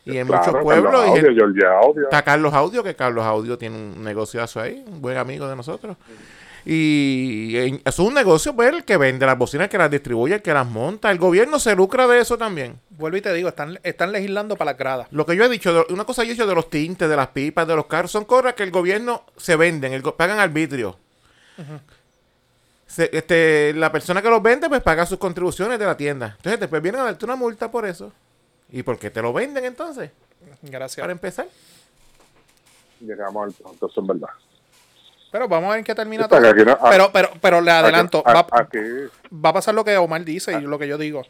Y 0.04 0.16
en 0.18 0.26
Claro, 0.26 0.46
muchos 0.46 0.62
pueblos. 0.64 0.92
Carlos 0.92 1.06
y 1.06 1.18
en- 1.20 1.26
Audio, 1.26 1.34
Georgia 1.36 1.78
Audio. 1.80 2.02
Está 2.04 2.22
Carlos 2.22 2.52
Audio, 2.54 2.82
que 2.82 2.94
Carlos 2.96 3.24
Audio 3.24 3.56
tiene 3.56 3.76
un 3.76 4.02
negociazo 4.02 4.60
ahí, 4.60 4.82
un 4.86 5.00
buen 5.00 5.16
amigo 5.16 5.46
de 5.48 5.54
nosotros. 5.54 5.96
Y 6.64 7.56
eso 7.56 7.80
es 7.84 7.98
un 8.08 8.14
negocio, 8.14 8.54
pues, 8.54 8.68
el 8.72 8.84
que 8.84 8.96
vende 8.96 9.26
las 9.26 9.36
bocinas, 9.36 9.64
el 9.64 9.70
que 9.70 9.78
las 9.78 9.90
distribuye, 9.90 10.36
el 10.36 10.42
que 10.42 10.52
las 10.54 10.66
monta. 10.66 11.10
El 11.10 11.18
gobierno 11.18 11.58
se 11.58 11.74
lucra 11.74 12.06
de 12.06 12.20
eso 12.20 12.38
también. 12.38 12.78
Vuelvo 12.90 13.16
y 13.16 13.20
te 13.20 13.32
digo, 13.32 13.48
están, 13.48 13.80
están 13.82 14.12
legislando 14.12 14.56
para 14.56 14.70
las 14.72 14.78
gradas. 14.78 15.08
Lo 15.10 15.26
que 15.26 15.34
yo 15.34 15.44
he 15.44 15.48
dicho, 15.48 15.84
una 15.90 16.04
cosa 16.04 16.22
yo 16.22 16.30
he 16.30 16.34
dicho 16.34 16.46
de 16.46 16.54
los 16.54 16.70
tintes, 16.70 17.08
de 17.08 17.16
las 17.16 17.28
pipas, 17.28 17.66
de 17.66 17.74
los 17.74 17.86
carros, 17.86 18.12
son 18.12 18.24
cosas 18.24 18.54
que 18.54 18.62
el 18.62 18.70
gobierno 18.70 19.24
se 19.36 19.56
venden, 19.56 19.92
el, 19.92 20.02
pagan 20.02 20.38
arbitrio. 20.38 20.96
Se- 22.86 23.10
este, 23.12 23.72
la 23.74 23.90
persona 23.90 24.20
que 24.22 24.28
los 24.30 24.42
vende, 24.42 24.68
pues 24.68 24.82
paga 24.82 25.04
sus 25.06 25.18
contribuciones 25.18 25.78
de 25.78 25.86
la 25.86 25.96
tienda. 25.96 26.34
Entonces, 26.36 26.60
después 26.60 26.80
vienen 26.82 27.00
a 27.00 27.04
darte 27.04 27.24
una 27.24 27.36
multa 27.36 27.70
por 27.70 27.86
eso. 27.86 28.12
¿Y 28.70 28.82
por 28.82 28.98
qué 28.98 29.10
te 29.10 29.20
lo 29.20 29.32
venden 29.32 29.64
entonces? 29.64 30.10
Gracias. 30.62 31.02
Para 31.02 31.12
empezar. 31.12 31.46
Llegamos 33.00 33.46
al 33.46 33.52
punto, 33.52 33.86
eso 33.86 34.00
es 34.00 34.06
verdad. 34.06 34.28
Pero 35.32 35.48
vamos 35.48 35.66
a 35.68 35.70
ver 35.70 35.78
en 35.80 35.84
qué 35.84 35.94
termina 35.94 36.28
todo. 36.28 36.40
que 36.40 36.46
aquí 36.48 36.62
no- 36.64 36.78
ah, 36.80 36.88
pero, 36.90 37.10
pero, 37.10 37.30
pero 37.40 37.60
le 37.60 37.70
adelanto, 37.72 38.22
Aquí, 38.24 38.78
va, 38.78 39.42
va 39.44 39.48
a 39.48 39.52
pasar 39.54 39.74
lo 39.74 39.82
que 39.84 39.96
Omar 39.96 40.24
dice 40.24 40.52
y 40.52 40.60
lo 40.60 40.78
que 40.78 40.86
yo 40.86 40.96
digo. 40.98 41.22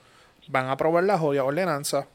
Van 0.48 0.66
a 0.66 0.72
aprobar 0.72 1.04
la 1.04 1.16
joya 1.18 1.44
ordenanza. 1.44 2.06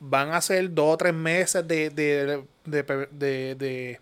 Van 0.00 0.30
a 0.32 0.36
hacer 0.36 0.72
dos 0.74 0.94
o 0.94 0.96
tres 0.98 1.14
meses 1.14 1.66
de, 1.66 1.90
de, 1.90 2.44
de, 2.66 2.82
de, 2.82 3.08
de- 3.10 3.54
de- 3.56 4.00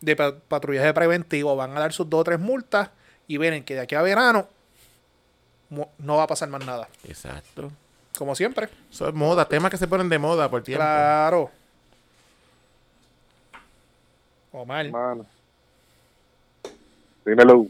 de 0.00 0.16
pa- 0.16 0.34
patrullaje 0.48 0.92
preventivo. 0.94 1.54
Van 1.56 1.76
a 1.76 1.80
dar 1.80 1.92
sus 1.92 2.08
dos 2.10 2.22
o 2.22 2.24
tres 2.24 2.40
multas. 2.40 2.88
Y 3.28 3.36
ven 3.36 3.62
que 3.62 3.74
de 3.74 3.80
aquí 3.80 3.94
a 3.94 4.02
verano 4.02 4.48
no 5.98 6.16
va 6.16 6.22
a 6.22 6.26
pasar 6.26 6.48
más 6.48 6.64
nada. 6.64 6.88
Exacto. 7.06 7.70
Como 8.16 8.34
siempre. 8.34 8.68
Eso 8.90 9.06
es 9.08 9.14
moda, 9.14 9.44
temas 9.46 9.70
que 9.70 9.76
se 9.76 9.86
ponen 9.86 10.08
de 10.08 10.18
moda 10.18 10.48
por 10.48 10.62
tiempo. 10.62 10.80
Claro. 10.82 11.50
Omar, 14.52 14.90
mano. 14.90 15.26
Dímelo. 17.26 17.66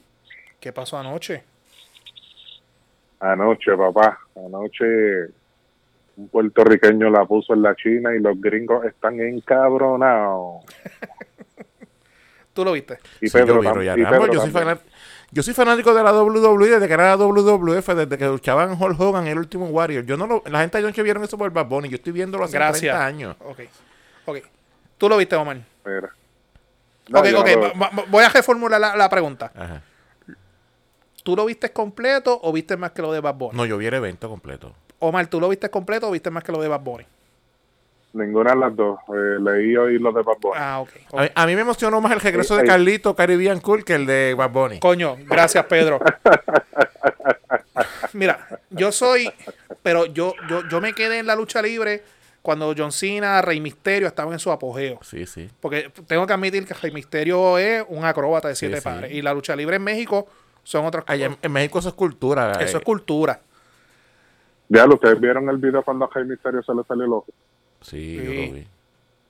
¿qué 0.60 0.72
pasó 0.72 0.98
anoche? 0.98 1.42
Anoche, 3.20 3.74
papá, 3.76 4.18
anoche 4.36 4.84
un 6.16 6.28
puertorriqueño 6.28 7.10
la 7.10 7.24
puso 7.24 7.54
en 7.54 7.62
la 7.62 7.74
China 7.74 8.14
y 8.14 8.20
los 8.20 8.40
gringos 8.40 8.84
están 8.84 9.18
encabronados. 9.20 10.64
¿Tú 12.52 12.64
lo 12.64 12.72
viste? 12.72 12.98
Y 13.20 13.28
Sí, 13.28 13.38
yo 13.46 13.60
vi 13.60 13.66
y 13.68 14.04
Pedro 14.04 14.32
yo, 14.32 14.40
soy 14.40 14.50
también. 14.50 14.76
fanat- 14.76 14.80
yo 15.30 15.42
soy 15.42 15.52
fanático 15.54 15.92
de 15.94 16.02
la 16.02 16.12
WWE 16.22 16.68
desde 16.70 16.86
que 16.88 16.94
era 16.94 17.16
la 17.16 17.16
WWF, 17.16 17.86
desde 17.94 18.16
que 18.16 18.24
luchaban 18.26 18.80
Hulk 18.80 18.98
Hogan, 19.00 19.26
el 19.26 19.38
último 19.38 19.66
Warrior. 19.66 20.04
Yo 20.06 20.16
no 20.16 20.26
lo, 20.26 20.42
la 20.46 20.60
gente 20.60 20.78
de 20.78 20.84
noche 20.84 21.02
vieron 21.02 21.22
eso 21.24 21.36
por 21.36 21.50
Bad 21.50 21.66
Bunny. 21.66 21.88
Yo 21.90 21.96
estoy 21.96 22.12
viéndolo 22.12 22.44
hace 22.44 22.56
Gracias. 22.56 22.80
30 22.94 23.06
años. 23.06 23.36
Ok. 23.40 23.60
Ok. 24.26 24.38
¿Tú 24.96 25.08
lo 25.08 25.16
viste, 25.18 25.36
Omar? 25.36 25.58
Mira. 25.84 26.10
No, 27.08 27.20
ok, 27.20 27.26
ok. 27.36 27.48
no 27.94 28.04
voy 28.08 28.24
a 28.24 28.28
reformular 28.28 28.80
la, 28.80 28.96
la 28.96 29.08
pregunta. 29.08 29.52
Ajá. 29.54 29.82
¿Tú 31.26 31.34
lo 31.34 31.44
viste 31.44 31.72
completo 31.72 32.38
o 32.40 32.52
viste 32.52 32.76
más 32.76 32.92
que 32.92 33.02
lo 33.02 33.12
de 33.12 33.18
Bad 33.18 33.34
Bunny? 33.34 33.56
No, 33.56 33.66
yo 33.66 33.78
vi 33.78 33.86
el 33.86 33.94
evento 33.94 34.28
completo. 34.28 34.72
Omar, 35.00 35.26
¿tú 35.26 35.40
lo 35.40 35.48
viste 35.48 35.68
completo 35.70 36.08
o 36.08 36.12
viste 36.12 36.30
más 36.30 36.44
que 36.44 36.52
lo 36.52 36.62
de 36.62 36.68
Bad 36.68 36.80
Bunny? 36.82 37.04
Ninguna 38.12 38.52
de 38.52 38.56
las 38.56 38.76
dos. 38.76 39.00
Eh, 39.08 39.38
leí 39.40 39.76
hoy 39.76 39.98
lo 39.98 40.12
de 40.12 40.22
Bad 40.22 40.36
Bunny. 40.40 40.54
Ah, 40.56 40.78
ok. 40.78 40.90
A 41.14 41.22
mí, 41.22 41.28
a 41.34 41.46
mí 41.46 41.54
me 41.56 41.62
emocionó 41.62 42.00
más 42.00 42.12
el 42.12 42.20
regreso 42.20 42.56
de. 42.56 42.64
Carlito 42.64 43.16
Caribbean 43.16 43.58
Cool 43.58 43.84
que 43.84 43.94
el 43.94 44.06
de 44.06 44.34
Bad 44.34 44.50
Bunny. 44.50 44.78
Coño, 44.78 45.16
gracias, 45.26 45.64
Pedro. 45.66 45.98
Mira, 48.12 48.46
yo 48.70 48.92
soy, 48.92 49.28
pero 49.82 50.06
yo, 50.06 50.32
yo, 50.48 50.62
yo 50.68 50.80
me 50.80 50.92
quedé 50.92 51.18
en 51.18 51.26
la 51.26 51.34
lucha 51.34 51.60
libre 51.60 52.04
cuando 52.46 52.72
John 52.78 52.92
Cena, 52.92 53.42
Rey 53.42 53.60
Misterio 53.60 54.06
estaban 54.06 54.32
en 54.32 54.38
su 54.38 54.52
apogeo. 54.52 55.00
Sí, 55.02 55.26
sí. 55.26 55.50
Porque 55.60 55.90
tengo 56.06 56.24
que 56.28 56.32
admitir 56.32 56.64
que 56.64 56.74
Rey 56.74 56.92
Misterio 56.92 57.58
es 57.58 57.84
un 57.88 58.04
acróbata 58.04 58.46
de 58.46 58.54
siete 58.54 58.76
sí. 58.76 58.84
pares. 58.84 59.10
Y 59.12 59.20
la 59.20 59.34
lucha 59.34 59.56
libre 59.56 59.74
en 59.74 59.82
México 59.82 60.28
son 60.62 60.86
otras 60.86 61.04
cosas. 61.04 61.20
en, 61.20 61.36
en 61.42 61.50
México 61.50 61.80
eso 61.80 61.88
es 61.88 61.94
cultura. 61.96 62.52
Eso 62.52 62.76
eh. 62.76 62.78
es 62.78 62.84
cultura. 62.84 63.40
Ya, 64.68 64.86
¿ustedes 64.86 65.18
vieron 65.20 65.48
el 65.48 65.56
video 65.56 65.82
cuando 65.82 66.04
a 66.04 66.08
Jaime 66.12 66.34
Misterio 66.34 66.62
se 66.62 66.72
le 66.72 66.84
salió 66.84 67.04
el 67.04 67.12
ojo? 67.14 67.26
Sí, 67.80 68.14
yo 68.14 68.22
Sí. 68.22 68.46
lo 68.46 68.52
vi. 68.54 68.66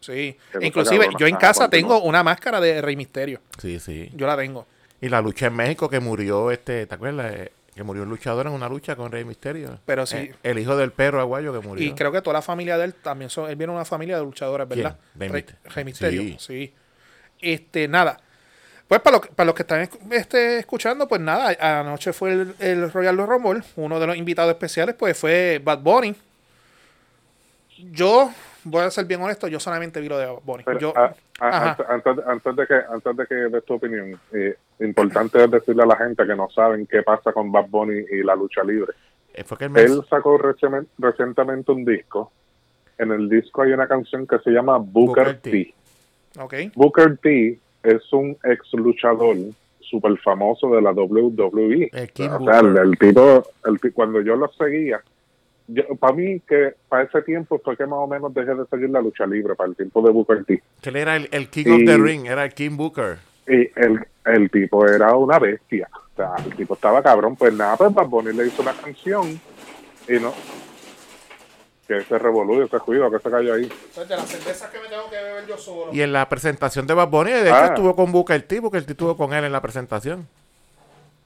Sí. 0.01 0.37
Inclusive, 0.61 1.09
yo 1.19 1.27
en 1.27 1.37
casa 1.37 1.71
tengo 1.71 2.03
una 2.03 2.23
máscara 2.23 2.61
de 2.61 2.83
Rey 2.83 2.97
Misterio. 2.97 3.41
Sí, 3.57 3.81
sí. 3.81 4.11
Yo 4.15 4.27
la 4.27 4.37
tengo. 4.37 4.67
Y 5.01 5.09
la 5.09 5.23
lucha 5.23 5.47
en 5.47 5.57
México 5.57 5.89
que 5.89 6.01
murió, 6.01 6.51
este, 6.51 6.87
¿te 6.87 6.95
acuerdas? 6.95 7.49
Que 7.77 7.83
murió 7.85 8.03
un 8.05 8.09
luchador 8.09 8.47
en 8.47 8.53
una 8.55 8.69
lucha 8.69 8.97
con 8.97 9.13
Rey 9.13 9.25
Misterio. 9.25 9.79
Pero 9.85 10.07
sí. 10.07 10.17
Eh, 10.17 10.35
el 10.43 10.59
hijo 10.59 10.77
del 10.77 10.91
perro 10.93 11.21
aguayo 11.21 11.53
que 11.53 11.67
murió. 11.67 11.87
Y 11.87 11.93
creo 11.95 12.11
que 12.11 12.23
toda 12.23 12.35
la 12.35 12.43
familia 12.43 12.79
de 12.79 12.87
él 12.87 12.95
también 12.95 13.29
son. 13.31 13.49
Él 13.51 13.57
viene 13.57 13.71
de 13.73 13.77
una 13.77 13.85
familia 13.85 14.17
de 14.17 14.23
luchadores, 14.25 14.67
¿verdad? 14.67 14.97
¿Quién? 15.19 15.31
Rey 15.33 15.45
Rey, 15.65 15.85
Mysterio, 15.85 16.23
Sí. 16.23 16.37
sí. 16.39 16.75
Este, 17.41 17.87
nada. 17.87 18.19
Pues 18.89 19.01
para, 19.03 19.17
lo 19.17 19.21
que- 19.21 19.29
para 19.31 19.45
los 19.47 19.55
que 19.55 19.63
están 19.63 19.89
este, 20.11 20.59
escuchando, 20.59 21.07
pues 21.07 21.21
nada, 21.21 21.55
anoche 21.81 22.13
fue 22.15 22.33
el, 22.33 22.55
el 22.61 22.91
Royal 22.91 23.17
Rumble. 23.19 23.61
Uno 23.77 24.01
de 24.01 24.07
los 24.07 24.17
invitados 24.17 24.51
especiales, 24.53 24.95
pues 24.95 25.19
fue 25.19 25.61
Bad 25.63 25.81
Bunny. 25.81 26.15
Yo, 27.93 28.31
voy 28.65 28.83
a 28.85 28.91
ser 28.91 29.05
bien 29.05 29.21
honesto, 29.21 29.49
yo 29.49 29.61
solamente 29.61 30.01
vi 30.01 30.09
lo 30.09 30.17
de 30.19 30.27
Bad 30.27 30.41
Bunny. 30.45 30.65
Pero, 30.65 30.79
Yo, 30.79 30.93
ah, 30.97 31.13
ah, 31.41 31.49
ajá. 31.49 31.71
antes, 31.71 31.87
antes, 31.89 32.25
antes 32.27 32.57
de 32.57 32.67
que 32.67 32.75
antes 32.91 33.17
de 33.17 33.27
que 33.27 33.35
des 33.35 33.65
tu 33.65 33.75
opinión, 33.75 34.19
eh, 34.33 34.57
importante 34.81 35.43
es 35.43 35.51
decirle 35.51 35.83
a 35.83 35.87
la 35.87 35.97
gente 35.97 36.27
que 36.27 36.35
no 36.35 36.49
saben 36.51 36.87
qué 36.87 37.03
pasa 37.03 37.33
con 37.33 37.51
Bad 37.53 37.69
Bunny 37.69 38.05
y 38.11 38.23
la 38.23 38.35
lucha 38.37 38.63
libre. 38.63 38.93
Eh, 39.35 39.45
fue 39.45 39.59
que 39.59 39.65
Él 39.67 40.03
sacó 40.09 40.39
recientemente, 40.39 40.91
recientemente 40.99 41.73
un 41.73 41.85
disco. 41.85 42.33
En 42.99 43.13
el 43.13 43.29
disco 43.29 43.63
hay 43.63 43.73
una 43.73 43.87
canción 43.87 44.27
que 44.27 44.39
se 44.39 44.51
llama 44.51 44.79
Booker, 44.79 45.25
Booker 45.25 45.41
T. 45.41 45.51
T. 45.51 46.41
ok. 46.41 46.55
Booker 46.75 47.19
T 47.19 47.59
es 47.83 48.13
un 48.13 48.37
ex 48.45 48.73
luchador 48.73 49.37
súper 49.81 50.17
famoso 50.19 50.69
de 50.75 50.83
la 50.83 50.93
WWE. 50.93 51.91
El 51.93 52.11
King 52.13 52.31
o 52.31 52.45
sea, 52.45 52.61
el, 52.61 52.77
el 52.77 52.99
tipo, 52.99 53.45
el, 53.67 53.93
cuando 53.93 54.21
yo 54.23 54.35
lo 54.37 54.49
seguía, 54.53 55.01
para 56.01 56.15
mí 56.15 56.41
que 56.41 56.75
para 56.89 57.05
ese 57.05 57.23
tiempo 57.23 57.61
fue 57.63 57.77
que 57.77 57.85
más 57.87 57.99
o 57.99 58.07
menos 58.07 58.33
dejé 58.35 58.55
de 58.55 58.65
seguir 58.67 58.91
la 58.91 59.01
lucha 59.01 59.27
libre, 59.27 59.55
para 59.55 59.69
el 59.71 59.77
tiempo 59.77 60.01
de 60.03 60.11
Booker 60.11 60.45
T. 60.45 60.63
que 60.81 60.89
él 60.91 60.97
era 60.97 61.17
el, 61.17 61.29
el 61.33 61.49
King 61.51 61.65
Y- 61.67 61.71
of 61.73 61.81
the 61.87 61.99
Ring, 61.99 62.27
era 62.27 62.45
el 62.45 62.55
King 62.55 62.77
Booker. 62.77 63.19
Y 63.47 63.71
el, 63.79 64.01
el 64.27 64.51
tipo 64.51 64.87
era 64.87 65.15
una 65.17 65.39
bestia. 65.39 65.89
O 65.93 66.17
sea, 66.17 66.33
el 66.45 66.55
tipo 66.57 66.75
estaba 66.75 67.03
cabrón. 67.03 67.37
Pues 67.37 67.53
nada, 67.55 67.77
pues 67.77 67.93
Bad 67.95 68.07
Bunny 68.07 68.33
le 68.33 68.47
hizo 68.47 68.63
una 68.63 68.73
canción 68.73 69.41
y 70.09 70.13
no. 70.15 70.33
Que 71.87 71.99
ese 71.99 72.19
revolú, 72.19 72.63
ese 72.63 72.79
cuido, 72.81 73.09
que 73.11 73.19
se 73.21 73.31
cayó 73.31 73.55
ahí. 73.55 73.63
Entonces, 73.65 74.09
de 74.09 74.17
las 74.17 74.27
cervezas 74.29 74.71
que 74.71 74.79
me 74.81 74.89
tengo 74.89 75.09
que 75.09 75.17
beber 75.17 75.47
yo 75.47 75.57
solo. 75.57 75.93
Y 75.95 76.01
en 76.03 76.13
la 76.13 76.29
presentación 76.29 76.85
de 76.87 76.95
Bad 76.95 77.09
Bunny, 77.09 77.31
de 77.31 77.43
hecho, 77.43 77.55
Ah. 77.55 77.67
estuvo 77.67 77.95
con 77.95 78.11
Booker 78.11 78.43
T, 78.43 78.61
porque 78.61 78.79
el 78.79 78.87
T 78.87 78.93
estuvo 78.93 79.17
con 79.17 79.33
él 79.33 79.45
en 79.45 79.53
la 79.53 79.63
presentación. 79.63 80.27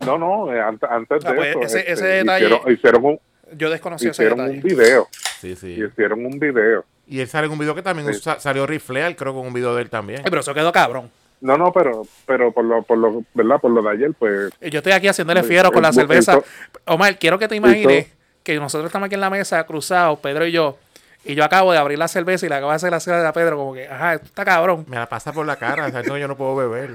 No, 0.00 0.18
no, 0.18 0.52
eh, 0.52 0.60
antes, 0.60 0.90
antes 0.90 1.24
Ah, 1.24 1.30
de 1.30 1.36
pues, 1.36 1.48
eso. 1.50 1.60
ese- 1.60 1.78
este, 1.80 1.92
ese 1.92 2.06
detalle- 2.24 2.44
Hicieron, 2.46 2.72
hicieron 2.72 3.04
un, 3.04 3.20
Yo 3.56 3.70
desconocí 3.70 4.06
ese 4.08 4.22
hicieron 4.22 4.38
detalle. 4.38 4.56
un 4.58 4.62
video. 4.62 5.08
Sí, 5.40 5.56
sí. 5.56 5.82
Hicieron 5.82 6.26
un 6.26 6.38
video. 6.38 6.84
Y 7.06 7.20
él 7.20 7.26
sale 7.28 7.46
en 7.46 7.52
un 7.52 7.58
video 7.58 7.74
que 7.74 7.82
también 7.82 8.12
Sí. 8.12 8.20
sa- 8.20 8.38
salió 8.38 8.66
Rifleal, 8.66 9.16
creo, 9.16 9.32
con 9.34 9.46
un 9.46 9.52
video 9.54 9.74
de 9.74 9.82
él 9.82 9.90
también. 9.90 10.20
Pero 10.24 10.40
eso 10.40 10.52
quedó 10.54 10.72
cabrón. 10.72 11.10
No, 11.40 11.56
no, 11.56 11.72
pero, 11.72 12.02
pero 12.26 12.52
por 12.52 12.64
lo, 12.64 12.82
por 12.82 12.98
lo, 12.98 13.22
¿verdad? 13.34 13.60
Por 13.60 13.70
lo 13.70 13.82
de 13.82 13.90
ayer, 13.90 14.12
pues, 14.18 14.50
Yo 14.60 14.78
estoy 14.78 14.92
aquí 14.92 15.08
haciéndole 15.08 15.40
El- 15.40 15.46
fiero 15.46 15.68
con 15.70 15.78
el 15.78 15.82
la 15.84 15.90
bu- 15.90 15.94
cerveza. 15.94 16.34
el 16.34 16.42
Omar, 16.86 17.18
quiero 17.18 17.38
que 17.38 17.48
te 17.48 17.56
imagines 17.56 18.06
que 18.42 18.56
nosotros 18.58 18.86
estamos 18.88 19.06
aquí 19.06 19.14
en 19.14 19.20
la 19.22 19.30
mesa 19.30 19.64
cruzados, 19.64 20.18
Pedro 20.18 20.46
y 20.46 20.52
yo, 20.52 20.76
y 21.24 21.34
yo 21.34 21.44
acabo 21.44 21.72
de 21.72 21.78
abrir 21.78 21.98
la 21.98 22.08
cerveza 22.08 22.46
y 22.46 22.48
le 22.48 22.54
acabo 22.56 22.70
de 22.72 22.76
hacer 22.76 22.90
la 22.90 23.00
cera 23.00 23.26
a 23.28 23.32
Pedro, 23.32 23.56
como 23.56 23.74
que, 23.74 23.86
ajá, 23.88 24.14
esto 24.14 24.26
está 24.26 24.44
cabrón. 24.44 24.84
Me 24.88 24.96
la 24.96 25.06
pasa 25.06 25.32
por 25.32 25.44
la 25.46 25.56
cara, 25.56 25.86
o 25.86 25.90
sea, 25.90 26.02
no, 26.02 26.16
yo 26.18 26.26
no 26.28 26.36
puedo 26.36 26.56
beber. 26.56 26.90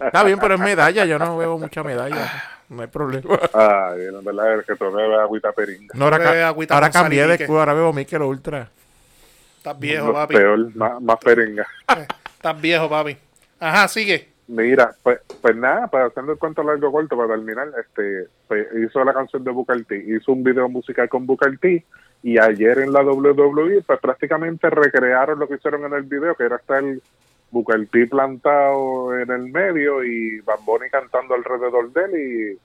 Está 0.00 0.22
bien, 0.24 0.38
pero 0.38 0.54
es 0.54 0.60
medalla, 0.60 1.04
yo 1.04 1.18
no 1.18 1.36
bebo 1.38 1.58
mucha 1.58 1.82
medalla. 1.82 2.44
No 2.68 2.82
hay 2.82 2.88
problema. 2.88 3.38
ay, 3.52 4.06
en 4.06 4.24
verdad 4.24 4.60
es 4.60 4.66
que 4.66 4.74
tú 4.76 4.90
bebes 4.90 5.18
agüita 5.20 5.52
peringa. 5.52 5.92
No, 5.94 6.04
ahora 6.04 6.18
Bebe 6.18 6.30
ca- 6.40 6.48
agüita 6.48 6.74
ahora 6.74 6.90
con 6.90 7.02
cambié 7.02 7.26
de 7.26 7.34
escudo, 7.34 7.58
ahora 7.60 7.74
bebo 7.74 7.92
Mikel 7.92 8.22
Ultra. 8.22 8.68
Estás 9.58 9.78
viejo, 9.78 10.06
No, 10.06 10.12
papi. 10.14 10.34
Peor, 10.34 10.74
más, 10.76 11.00
más 11.02 11.18
peringa. 11.18 11.66
Estás 12.42 12.60
viejo, 12.60 12.88
papi. 12.88 13.16
Ajá, 13.60 13.86
sigue. 13.86 14.28
Mira, 14.48 14.92
pues, 15.04 15.20
pues 15.40 15.54
nada, 15.54 15.86
para 15.86 16.06
haciendo 16.06 16.32
el 16.32 16.38
cuento 16.40 16.64
largo 16.64 16.90
corto, 16.90 17.16
para 17.16 17.36
terminar, 17.36 17.68
este, 17.80 18.26
pues, 18.48 18.66
hizo 18.84 19.04
la 19.04 19.12
canción 19.12 19.44
de 19.44 19.52
Booker 19.52 19.86
hizo 20.08 20.32
un 20.32 20.42
video 20.42 20.68
musical 20.68 21.08
con 21.08 21.24
Booker 21.24 21.56
y 22.24 22.38
ayer 22.38 22.80
en 22.80 22.92
la 22.92 23.04
WWE, 23.04 23.82
pues 23.82 24.00
prácticamente 24.00 24.68
recrearon 24.70 25.38
lo 25.38 25.46
que 25.46 25.54
hicieron 25.54 25.84
en 25.84 25.92
el 25.92 26.02
video, 26.02 26.34
que 26.34 26.42
era 26.42 26.56
estar 26.56 26.82
Booker 27.52 27.86
T 27.86 28.08
plantado 28.08 29.16
en 29.16 29.30
el 29.30 29.42
medio 29.42 30.02
y 30.02 30.40
Bad 30.40 30.64
Bunny 30.66 30.90
cantando 30.90 31.34
alrededor 31.34 31.92
de 31.92 32.00
él 32.02 32.58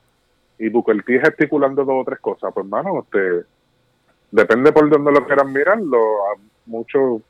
y, 0.57 0.65
y 0.65 0.69
Booker 0.69 1.03
gesticulando 1.03 1.85
dos 1.85 2.01
o 2.01 2.03
tres 2.03 2.19
cosas. 2.19 2.51
Pues, 2.51 2.65
mano, 2.65 3.03
este, 3.03 3.45
depende 4.31 4.71
por 4.71 4.89
donde 4.89 5.11
lo 5.11 5.23
quieran 5.27 5.53
mirar, 5.53 5.79
lo, 5.79 6.31
a 6.31 6.35
muchos 6.65 7.21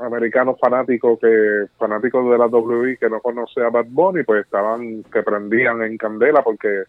americanos 0.00 0.56
fanáticos 0.60 1.18
que 1.20 1.64
fanáticos 1.78 2.30
de 2.30 2.38
la 2.38 2.46
WWE 2.46 2.96
que 2.98 3.10
no 3.10 3.20
conocen 3.20 3.64
a 3.64 3.70
Bad 3.70 3.86
Bunny 3.88 4.22
pues 4.22 4.44
estaban 4.44 5.02
que 5.04 5.22
prendían 5.22 5.82
en 5.82 5.96
candela 5.98 6.42
porque 6.42 6.84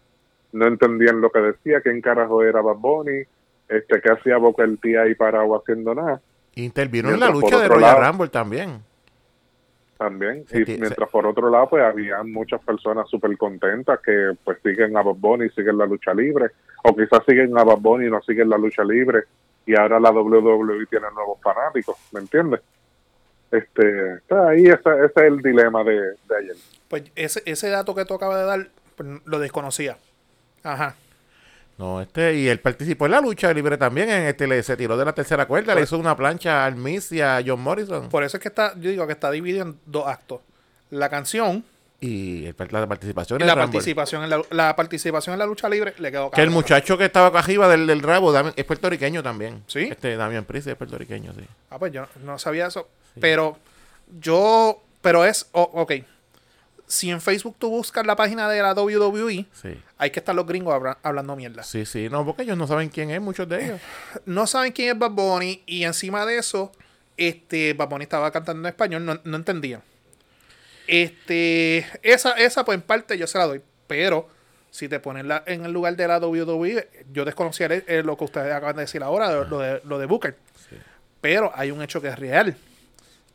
no 0.52 0.66
entendían 0.66 1.20
lo 1.20 1.30
que 1.30 1.40
decía 1.40 1.80
quién 1.80 2.00
carajo 2.00 2.42
era 2.42 2.60
Bad 2.60 2.76
Bunny 2.76 3.22
este 3.68 4.00
que 4.00 4.10
hacía 4.12 4.36
Booker 4.38 4.76
T 4.78 4.98
ahí 4.98 5.14
parado 5.14 5.56
haciendo 5.56 5.94
nada 5.94 6.20
Intervino 6.54 7.10
en 7.10 7.20
la 7.20 7.30
lucha 7.30 7.58
de 7.60 7.68
Royal 7.68 7.80
lado- 8.00 8.04
Rumble 8.12 8.28
también. 8.28 8.80
también 9.96 10.44
y 10.52 10.58
mientras 10.78 11.08
por 11.10 11.26
otro 11.26 11.50
lado 11.50 11.68
pues 11.70 11.82
había 11.82 12.22
muchas 12.22 12.60
personas 12.62 13.08
súper 13.08 13.36
contentas 13.36 13.98
que 14.04 14.32
pues 14.44 14.58
siguen 14.62 14.96
a 14.96 15.02
Bad 15.02 15.16
Bunny 15.16 15.46
y 15.46 15.50
siguen 15.50 15.76
la 15.78 15.86
lucha 15.86 16.14
libre 16.14 16.46
o 16.84 16.94
quizás 16.94 17.24
siguen 17.26 17.56
a 17.58 17.64
Bad 17.64 17.78
Bunny 17.78 18.06
y 18.06 18.10
no 18.10 18.22
siguen 18.22 18.48
la 18.48 18.56
lucha 18.58 18.84
libre 18.84 19.24
y 19.68 19.76
ahora 19.76 20.00
la 20.00 20.10
WWE 20.10 20.86
tiene 20.86 21.06
nuevos 21.14 21.38
fanáticos 21.42 21.96
¿me 22.12 22.20
entiendes? 22.20 22.60
este 23.50 24.14
está 24.14 24.48
ahí 24.48 24.64
ese, 24.64 24.76
ese 24.76 25.04
es 25.04 25.16
el 25.16 25.42
dilema 25.42 25.84
de, 25.84 25.94
de 26.00 26.36
ayer 26.38 26.56
Pues 26.88 27.04
ese, 27.14 27.42
ese 27.44 27.68
dato 27.68 27.94
que 27.94 28.04
tú 28.04 28.14
acabas 28.14 28.38
de 28.38 28.44
dar, 28.44 28.68
pues, 28.96 29.08
lo 29.24 29.38
desconocía. 29.38 29.96
Ajá. 30.62 30.96
No, 31.78 32.00
este, 32.00 32.34
y 32.34 32.48
él 32.48 32.58
participó 32.58 33.06
en 33.06 33.12
la 33.12 33.20
lucha 33.20 33.52
libre 33.54 33.78
también, 33.78 34.10
en 34.10 34.22
este, 34.24 34.48
le, 34.48 34.62
se 34.64 34.76
tiró 34.76 34.96
de 34.96 35.04
la 35.04 35.12
tercera 35.12 35.46
cuerda, 35.46 35.76
le 35.76 35.82
hizo 35.82 35.96
una 35.96 36.16
plancha 36.16 36.64
al 36.64 36.74
Miz 36.74 37.12
y 37.12 37.20
a 37.20 37.40
John 37.46 37.60
Morrison. 37.60 38.08
Por 38.08 38.24
eso 38.24 38.36
es 38.36 38.42
que 38.42 38.48
está, 38.48 38.74
yo 38.74 38.90
digo 38.90 39.06
que 39.06 39.12
está 39.12 39.30
dividido 39.30 39.64
en 39.64 39.78
dos 39.86 40.08
actos. 40.08 40.40
La 40.90 41.08
canción 41.08 41.64
Y 42.00 42.46
el, 42.46 42.54
la 42.70 42.86
participación 42.86 43.40
y 43.40 43.42
en 43.42 43.46
la 43.48 43.56
participación 43.56 44.22
en 44.22 44.30
la, 44.30 44.40
la 44.50 44.76
participación 44.76 45.32
en 45.32 45.38
la 45.40 45.46
lucha 45.46 45.68
libre 45.68 45.94
le 45.98 46.12
quedó 46.12 46.30
Que 46.30 46.42
el 46.42 46.50
muchacho 46.50 46.96
que 46.96 47.06
estaba 47.06 47.26
acá 47.26 47.40
arriba 47.40 47.66
del, 47.68 47.88
del 47.88 48.00
rabo 48.02 48.32
es 48.54 48.64
puertorriqueño 48.64 49.20
también. 49.22 49.64
¿Sí? 49.66 49.80
Este 49.90 50.16
Damian 50.16 50.44
Priest 50.44 50.68
es 50.68 50.76
puertorriqueño, 50.76 51.32
sí. 51.34 51.44
Ah, 51.70 51.78
pues 51.80 51.92
yo 51.92 52.02
no, 52.02 52.08
no 52.24 52.38
sabía 52.38 52.68
eso. 52.68 52.88
Pero 53.20 53.58
yo, 54.20 54.80
pero 55.02 55.24
es, 55.24 55.48
oh, 55.52 55.68
ok. 55.74 55.92
Si 56.86 57.10
en 57.10 57.20
Facebook 57.20 57.56
tú 57.58 57.68
buscas 57.68 58.06
la 58.06 58.16
página 58.16 58.48
de 58.48 58.62
la 58.62 58.72
WWE, 58.74 59.44
Sí. 59.52 59.78
hay 59.98 60.10
que 60.10 60.20
estar 60.20 60.34
los 60.34 60.46
gringos 60.46 60.72
habla- 60.72 60.98
hablando 61.02 61.36
mierda. 61.36 61.62
Sí, 61.62 61.84
sí, 61.84 62.08
no, 62.08 62.24
porque 62.24 62.42
ellos 62.42 62.56
no 62.56 62.66
saben 62.66 62.88
quién 62.88 63.10
es, 63.10 63.20
muchos 63.20 63.46
de 63.48 63.64
ellos. 63.64 63.80
No 64.24 64.46
saben 64.46 64.72
quién 64.72 64.90
es 64.94 64.98
Bad 64.98 65.10
Bunny 65.10 65.62
y 65.66 65.82
encima 65.84 66.24
de 66.24 66.38
eso, 66.38 66.72
este, 67.16 67.74
Bad 67.74 67.88
Bunny 67.88 68.04
estaba 68.04 68.30
cantando 68.30 68.66
en 68.66 68.72
español, 68.72 69.04
no, 69.04 69.20
no 69.24 69.36
entendían. 69.36 69.82
Este, 70.88 71.86
esa, 72.02 72.32
esa 72.32 72.64
pues 72.64 72.76
en 72.76 72.82
parte 72.82 73.16
yo 73.18 73.26
se 73.26 73.38
la 73.38 73.46
doy, 73.46 73.60
pero 73.86 74.28
si 74.70 74.88
te 74.88 74.98
pones 75.00 75.24
la- 75.24 75.42
en 75.46 75.64
el 75.64 75.72
lugar 75.72 75.94
de 75.96 76.08
la 76.08 76.18
WWE, 76.18 76.88
yo 77.12 77.24
desconocía 77.24 77.66
el- 77.66 77.84
el- 77.86 78.06
lo 78.06 78.16
que 78.16 78.24
ustedes 78.24 78.52
acaban 78.52 78.74
de 78.76 78.82
decir 78.82 79.02
ahora, 79.02 79.30
lo, 79.32 79.44
lo 79.44 79.58
de, 79.60 79.80
lo 79.84 79.98
de 79.98 80.06
Booker. 80.06 80.36
Pero 81.20 81.52
hay 81.54 81.70
un 81.70 81.82
hecho 81.82 82.00
que 82.00 82.08
es 82.08 82.18
real, 82.18 82.56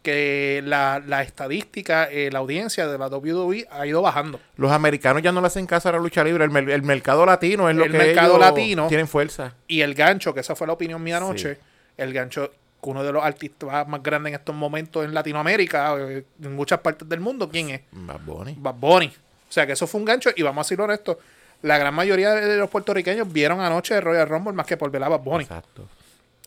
que 0.02 0.62
la, 0.66 1.02
la 1.06 1.22
estadística, 1.22 2.06
eh, 2.12 2.30
la 2.32 2.40
audiencia 2.40 2.88
de 2.88 2.98
la 2.98 3.08
WWE 3.08 3.68
ha 3.72 3.86
ido 3.86 4.02
bajando. 4.02 4.40
Los 4.58 4.72
americanos 4.72 5.22
ya 5.22 5.32
no 5.32 5.40
le 5.42 5.48
hacen 5.48 5.66
caso 5.66 5.90
a 5.90 5.94
la 5.94 5.98
lucha 6.00 6.24
libre. 6.24 6.44
El, 6.46 6.70
el 6.70 6.82
mercado 6.84 7.26
latino 7.26 7.70
es 7.70 7.76
lo 7.76 7.86
El 7.86 7.92
que 7.92 7.98
mercado 7.98 8.30
ellos 8.36 8.40
latino. 8.40 8.88
tienen 8.88 9.08
fuerza. 9.08 9.54
Y 9.68 9.82
el 9.82 9.94
gancho, 9.94 10.34
que 10.34 10.42
esa 10.42 10.56
fue 10.56 10.68
la 10.68 10.74
opinión 10.74 11.02
mía 11.04 11.18
anoche, 11.18 11.56
Sí. 11.56 11.62
el 11.98 12.14
gancho, 12.14 12.52
uno 12.92 13.04
de 13.04 13.12
los 13.12 13.24
artistas 13.24 13.88
más 13.88 14.02
grandes 14.04 14.32
en 14.34 14.40
estos 14.40 14.56
momentos 14.56 15.04
en 15.06 15.14
Latinoamérica, 15.14 15.96
eh, 16.00 16.26
en 16.42 16.56
muchas 16.56 16.80
partes 16.80 17.08
del 17.08 17.20
mundo, 17.20 17.50
¿quién 17.50 17.70
es? 17.70 17.82
Bad 17.92 18.20
Bunny. 18.26 18.56
Bad 18.58 18.76
Bunny. 18.76 19.08
O 19.08 19.52
sea 19.54 19.66
que 19.68 19.74
eso 19.74 19.86
fue 19.88 20.00
un 20.00 20.06
gancho 20.06 20.30
y 20.36 20.42
vamos 20.42 20.66
a 20.66 20.68
ser 20.68 20.82
honestos, 20.82 21.18
la 21.62 21.78
gran 21.78 21.94
mayoría 21.94 22.32
de 22.32 22.58
los 22.58 22.70
puertorriqueños 22.70 23.32
vieron 23.32 23.62
anoche 23.62 24.00
Royal 24.02 24.28
Rumble 24.28 24.54
más 24.54 24.66
que 24.66 24.76
por 24.78 24.90
ver 24.92 25.04
a 25.04 25.10
Bad 25.10 25.20
Bunny. 25.22 25.44
Exacto. 25.44 25.88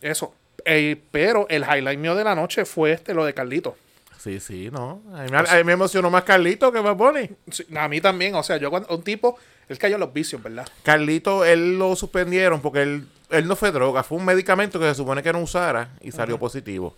Eso. 0.01 0.33
Eh, 0.65 1.01
pero 1.11 1.47
el 1.49 1.63
highlight 1.63 1.97
mío 1.99 2.13
de 2.15 2.23
la 2.23 2.35
noche 2.35 2.65
fue 2.65 2.91
este, 2.91 3.13
lo 3.13 3.23
de 3.25 3.33
Carlito. 3.33 3.77
Sí, 4.17 4.39
sí, 4.39 4.69
no. 4.71 5.01
A 5.13 5.23
mí, 5.23 5.31
me- 5.31 5.37
a 5.37 5.55
mí 5.55 5.63
me 5.63 5.73
emocionó 5.73 6.09
más 6.09 6.23
Carlito 6.23 6.71
que 6.71 6.79
Bad 6.79 6.95
Bunny. 6.95 7.29
Sí, 7.49 7.65
a 7.75 7.87
mí 7.87 8.01
también, 8.01 8.35
o 8.35 8.43
sea, 8.43 8.57
yo 8.57 8.69
cuando 8.69 8.93
un 8.93 9.01
tipo, 9.03 9.37
él 9.69 9.77
cayó 9.77 9.95
en 9.95 10.01
los 10.01 10.11
vicios, 10.11 10.41
¿verdad? 10.43 10.67
Carlito, 10.83 11.45
él 11.45 11.77
lo 11.79 11.95
suspendieron 11.95 12.59
porque 12.61 12.81
él, 12.81 13.07
él 13.29 13.47
no 13.47 13.55
fue 13.55 13.71
droga, 13.71 14.03
fue 14.03 14.17
un 14.17 14.25
medicamento 14.25 14.79
que 14.79 14.85
se 14.85 14.95
supone 14.95 15.21
que 15.23 15.33
no 15.33 15.39
usara 15.39 15.89
y 16.01 16.11
salió 16.11 16.37
positivo. 16.39 16.95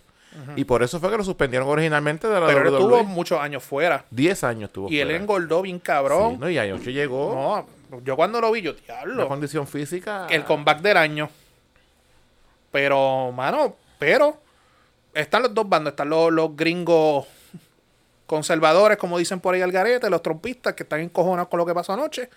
Y 0.54 0.64
por 0.64 0.82
eso 0.84 1.00
fue 1.00 1.10
que 1.10 1.16
lo 1.16 1.24
suspendieron 1.24 1.68
originalmente 1.68 2.28
de 2.28 2.38
la 2.40 2.46
Pero 2.46 2.60
él 2.60 2.66
estuvo 2.68 3.02
muchos 3.02 3.40
años 3.40 3.64
fuera. 3.64 4.04
10 4.10 4.44
años 4.44 4.68
estuvo 4.68 4.88
Y 4.88 5.00
él 5.00 5.10
engordó 5.10 5.62
bien 5.62 5.78
Sí, 5.78 5.82
cabrón. 5.82 6.38
¿no? 6.38 6.48
Y 6.48 6.56
anoche 6.56 6.92
llegó 6.92 7.66
No, 7.90 7.98
yo 8.04 8.14
cuando 8.14 8.40
lo 8.40 8.52
vi, 8.52 8.62
yo, 8.62 8.72
la 8.72 8.78
diablo. 8.80 9.26
condición 9.26 9.66
física. 9.66 10.28
el 10.30 10.44
comeback 10.44 10.82
del 10.82 10.96
año. 10.96 11.28
Pero, 12.70 13.32
mano, 13.32 13.74
pero 13.98 14.40
están 15.12 15.42
los 15.42 15.52
dos 15.52 15.68
bandos. 15.68 15.92
Están 15.92 16.08
los, 16.08 16.32
los 16.32 16.54
gringos 16.56 17.26
conservadores, 18.26 18.96
como 18.96 19.18
dicen 19.18 19.40
por 19.40 19.56
ahí 19.56 19.62
al 19.62 19.72
garete, 19.72 20.08
los 20.08 20.22
trompistas 20.22 20.74
que 20.74 20.84
están 20.84 21.00
encojonados 21.00 21.48
con 21.48 21.58
lo 21.58 21.66
que 21.66 21.74
pasó 21.74 21.94
anoche. 21.94 22.30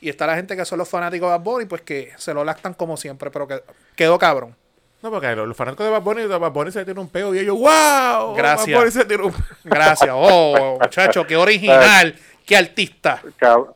Y 0.00 0.08
está 0.08 0.26
la 0.26 0.36
gente 0.36 0.56
que 0.56 0.64
son 0.64 0.78
los 0.78 0.88
fanáticos 0.88 1.28
de 1.28 1.36
Bad 1.36 1.44
Bunny, 1.44 1.64
pues 1.66 1.82
que 1.82 2.12
se 2.16 2.32
lo 2.32 2.44
lactan 2.44 2.74
como 2.74 2.96
siempre, 2.96 3.30
pero 3.30 3.48
que 3.48 3.62
quedó 3.96 4.18
cabrón. 4.18 4.54
No, 5.02 5.10
porque 5.10 5.34
los, 5.36 5.56
fanáticos 5.56 5.86
de 5.86 5.92
Bad 5.92 6.02
Bunny, 6.02 6.22
de 6.22 6.38
Bad 6.38 6.52
Bunny 6.52 6.72
se 6.72 6.84
tiene 6.84 7.00
un 7.00 7.08
peo 7.08 7.34
y 7.34 7.38
ellos, 7.38 7.56
¡wow! 7.56 8.34
Gracias. 8.34 8.68
Bad 8.68 8.80
Bunny 8.80 8.90
se 8.90 9.04
tiene 9.04 9.22
un 9.24 9.34
Gracias. 9.64 10.10
Oh, 10.12 10.78
muchacho, 10.80 11.26
qué 11.26 11.36
original, 11.36 12.16
qué 12.44 12.56
artista. 12.56 13.22
Cab- 13.38 13.74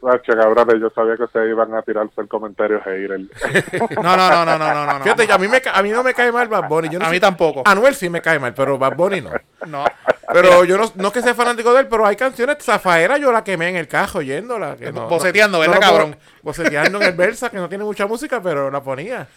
cabrón, 0.00 0.80
yo 0.80 0.90
sabía 0.90 1.16
que 1.16 1.24
ustedes 1.24 1.50
iban 1.50 1.74
a 1.74 1.82
tirarse 1.82 2.20
el 2.20 2.28
comentario 2.28 2.80
hater. 2.80 3.20
No, 4.02 4.16
no, 4.16 4.30
no, 4.30 4.44
no, 4.44 4.58
no, 4.58 4.74
no, 4.74 4.98
no. 4.98 5.04
Fíjate, 5.04 5.30
a 5.32 5.38
mí, 5.38 5.48
me, 5.48 5.60
a 5.72 5.82
mí 5.82 5.90
no 5.90 6.02
me 6.02 6.14
cae 6.14 6.30
mal 6.32 6.48
Bad 6.48 6.68
Bunny. 6.68 6.88
Yo 6.88 6.98
no 6.98 7.06
A 7.06 7.10
mí 7.10 7.20
tampoco. 7.20 7.62
Anuel 7.64 7.94
sí 7.94 8.08
me 8.08 8.20
cae 8.20 8.38
mal, 8.38 8.54
pero 8.54 8.78
Bad 8.78 8.96
Bunny 8.96 9.20
no. 9.20 9.30
No. 9.66 9.84
Pero 10.32 10.64
yo 10.64 10.76
no, 10.76 10.90
no 10.96 11.08
es 11.08 11.14
que 11.14 11.22
sea 11.22 11.34
fanático 11.34 11.72
de 11.72 11.80
él, 11.80 11.88
pero 11.88 12.06
hay 12.06 12.16
canciones, 12.16 12.58
Zafaera 12.60 13.16
yo 13.18 13.32
la 13.32 13.44
quemé 13.44 13.68
en 13.68 13.76
el 13.76 13.88
cajo 13.88 14.18
oyéndola. 14.18 14.76
Que 14.76 14.92
no, 14.92 15.08
Boceteando, 15.08 15.58
no- 15.58 15.62
¿verdad, 15.62 15.80
cabrón? 15.80 16.16
Boceteando 16.42 17.00
en 17.00 17.08
el 17.08 17.14
Versa, 17.14 17.50
que 17.50 17.56
no 17.56 17.68
tiene 17.68 17.84
mucha 17.84 18.06
música, 18.06 18.42
pero 18.42 18.70
la 18.70 18.82
ponía. 18.82 19.28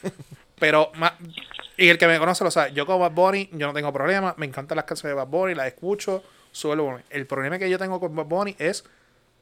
Pero, 0.60 0.92
y 1.78 1.90
el 1.90 1.98
que 1.98 2.08
me 2.08 2.20
conoce 2.20 2.44
lo 2.44 2.52
sabe, 2.52 2.74
yo 2.74 2.86
con 2.86 3.00
Bad 3.00 3.12
Bunny, 3.12 3.50
yo 3.54 3.68
no 3.68 3.74
tengo 3.74 3.94
problema, 3.94 4.34
me 4.38 4.46
encantan 4.46 4.76
las 4.76 4.86
canciones 4.86 5.16
de 5.16 5.24
Bad 5.24 5.28
Bunny, 5.28 5.56
las 5.56 5.68
escucho, 5.68 6.24
volumen. 6.64 7.04
El 7.10 7.26
problema 7.26 7.58
que 7.58 7.70
yo 7.70 7.78
tengo 7.78 8.00
con 8.00 8.16
Bad 8.16 8.26
Bunny 8.26 8.56
es 8.60 8.84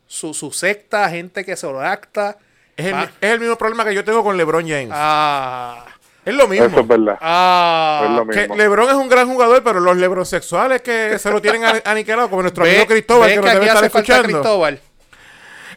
su, 0.08 0.34
su 0.34 0.52
secta, 0.52 1.10
gente 1.10 1.44
que 1.46 1.56
se 1.56 1.68
lo 1.68 1.82
acta. 1.82 2.38
Es 2.76 2.86
el, 2.88 2.94
Ah. 2.94 3.12
es 3.22 3.32
el 3.32 3.40
mismo 3.40 3.58
problema 3.58 3.84
que 3.86 3.94
yo 3.94 4.04
tengo 4.04 4.24
con 4.24 4.38
LeBron 4.38 4.64
James. 4.68 4.90
Ah, 4.92 5.86
es 6.24 6.34
lo 6.34 6.48
mismo. 6.48 6.66
Eso 6.66 6.80
es 6.80 6.88
verdad. 6.88 7.14
es 7.16 7.20
ah, 7.22 8.24
Que. 8.32 8.48
LeBron 8.48 8.90
es 8.90 8.96
un 8.96 9.10
gran 9.10 9.28
jugador, 9.28 9.64
pero 9.64 9.80
los 9.80 9.98
LeBron 9.98 10.26
sexuales 10.26 10.82
que 10.82 11.18
se 11.20 11.32
lo 11.32 11.42
tienen 11.42 11.64
aniquilado, 11.86 12.30
como 12.30 12.42
nuestro 12.44 12.64
ve- 12.64 12.72
amigo 12.72 12.88
Cristóbal, 12.88 13.30
que 13.30 13.36
nos 13.38 13.54
debe 13.54 13.66
estar 13.68 13.84
escuchando. 13.86 14.24
Cristóbal. 14.24 14.80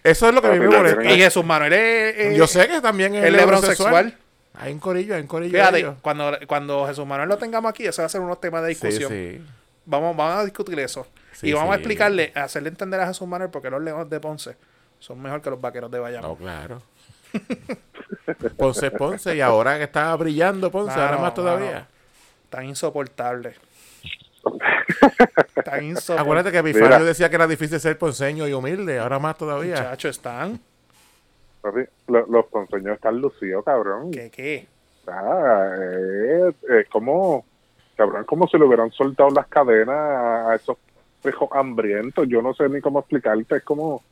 Eso 0.03 0.29
es 0.29 0.35
lo 0.35 0.41
que 0.41 0.49
a 0.49 0.53
mí 0.53 0.59
me 0.61 0.69
molesta. 0.69 1.05
Y 1.05 1.17
Jesús 1.19 1.45
Manuel 1.45 1.73
es, 1.73 2.17
es- 2.19 2.37
Yo 2.39 2.47
sé 2.47 2.67
que 2.69 2.81
también 2.81 3.15
es 3.15 3.25
el 3.25 3.35
LeBron 3.35 3.61
sexual. 3.63 4.07
sexual. 4.07 4.19
Hay 4.55 4.73
un 4.73 4.79
corillo, 4.79 5.15
hay 5.15 5.21
un 5.23 5.27
corillo. 5.27 5.53
Fíjate, 5.53 5.87
cuando, 6.03 6.37
cuando 6.47 6.87
Jesús 6.87 7.07
Manuel 7.07 7.29
lo 7.29 7.39
tengamos 7.39 7.71
aquí, 7.71 7.87
eso 7.87 8.03
va 8.03 8.07
a 8.07 8.09
ser 8.11 8.21
unos 8.21 8.41
temas 8.41 8.63
de 8.63 8.75
Sí, 8.75 8.87
discusión. 8.87 9.11
sí. 9.11 9.43
Vamos, 9.87 10.15
vamos 10.17 10.41
a 10.41 10.45
discutir 10.45 10.79
eso. 10.81 11.07
Sí, 11.41 11.49
y 11.49 11.53
vamos 11.53 11.73
a 11.73 11.77
explicarle, 11.77 12.33
a 12.35 12.45
hacerle 12.45 12.69
entender 12.69 13.01
a 13.01 13.07
Jesús 13.07 13.27
Manuel 13.27 13.51
porque 13.51 13.71
los 13.71 13.81
leones 13.83 14.11
de 14.11 14.21
Ponce 14.21 14.57
son 14.99 15.21
mejor 15.23 15.41
que 15.41 15.51
los 15.51 15.61
vaqueros 15.61 15.91
de 15.91 15.99
Bayamón. 15.99 16.31
No, 16.31 16.37
claro. 16.37 16.83
Ponce 18.57 18.87
es 18.89 18.93
Ponce 18.93 19.35
y 19.37 19.41
ahora 19.41 19.79
que 19.79 19.85
está 19.85 20.15
brillando 20.17 20.71
Ponce, 20.71 20.99
ahora 21.01 21.19
más 21.19 21.35
todavía. 21.35 21.73
mano. 21.73 21.87
Tan 22.51 22.65
insoportable. 22.67 23.55
Tan 25.65 25.85
insoportable. 25.85 26.21
Acuérdate 26.21 26.53
que 26.53 26.59
Epifanio 26.59 27.05
decía 27.05 27.29
que 27.29 27.37
era 27.37 27.47
difícil 27.47 27.79
ser 27.81 27.97
ponceño 27.99 28.47
y 28.49 28.53
humilde, 28.53 28.99
ahora 28.99 29.19
más 29.19 29.37
todavía. 29.37 29.77
Muchachos, 29.77 30.17
están. 30.17 30.61
Papi, 31.61 31.81
lo- 32.09 32.27
los 32.27 32.47
ponceños 32.47 32.95
están 32.95 33.19
lucidos, 33.21 33.65
cabrón. 33.65 34.11
¿Qué 34.11 34.31
qué? 34.31 34.67
Ah, 35.07 35.69
es, 36.49 36.55
es 36.71 36.89
como, 36.89 37.45
cabrón, 37.97 38.25
como 38.25 38.47
si 38.49 38.59
le 38.59 38.65
hubieran 38.65 38.91
soltado 38.93 39.31
las 39.31 39.47
cadenas 39.49 39.95
a, 39.97 40.51
a 40.51 40.55
esos 40.55 40.77
pejos 41.23 41.49
hambrientos. 41.53 42.27
Yo 42.29 42.43
no 42.43 42.53
sé 42.55 42.69
ni 42.69 42.81
cómo 42.81 43.01
explicarte. 43.01 43.57
Es 43.57 43.63
como, 43.63 44.03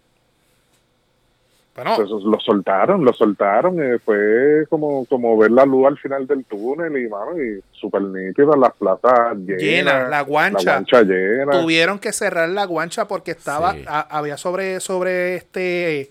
Bueno, 1.74 1.92
pues, 1.96 2.08
lo 2.10 2.40
soltaron, 2.40 3.04
lo 3.04 3.12
soltaron. 3.12 3.80
eh, 3.80 3.98
fue 4.04 4.64
como, 4.68 5.04
como 5.06 5.36
ver 5.38 5.52
la 5.52 5.64
luz 5.64 5.86
al 5.86 5.98
final 5.98 6.26
del 6.26 6.44
túnel 6.44 6.96
y, 7.00 7.08
mano, 7.08 7.40
y 7.40 7.60
súper 7.72 8.02
nítida, 8.02 8.56
las 8.56 8.72
plazas 8.74 9.36
llenas. 9.36 9.62
Llena, 9.62 10.08
la 10.08 10.22
guancha. 10.22 10.64
La 10.64 10.72
guancha 10.72 11.02
llena. 11.02 11.52
tuvieron 11.60 11.98
que 12.00 12.12
cerrar 12.12 12.48
la 12.48 12.64
guancha 12.66 13.06
porque 13.06 13.30
estaba, 13.30 13.74
Sí. 13.74 13.84
a- 13.86 14.00
había 14.18 14.36
sobre, 14.36 14.80
sobre 14.80 15.36
este 15.36 16.10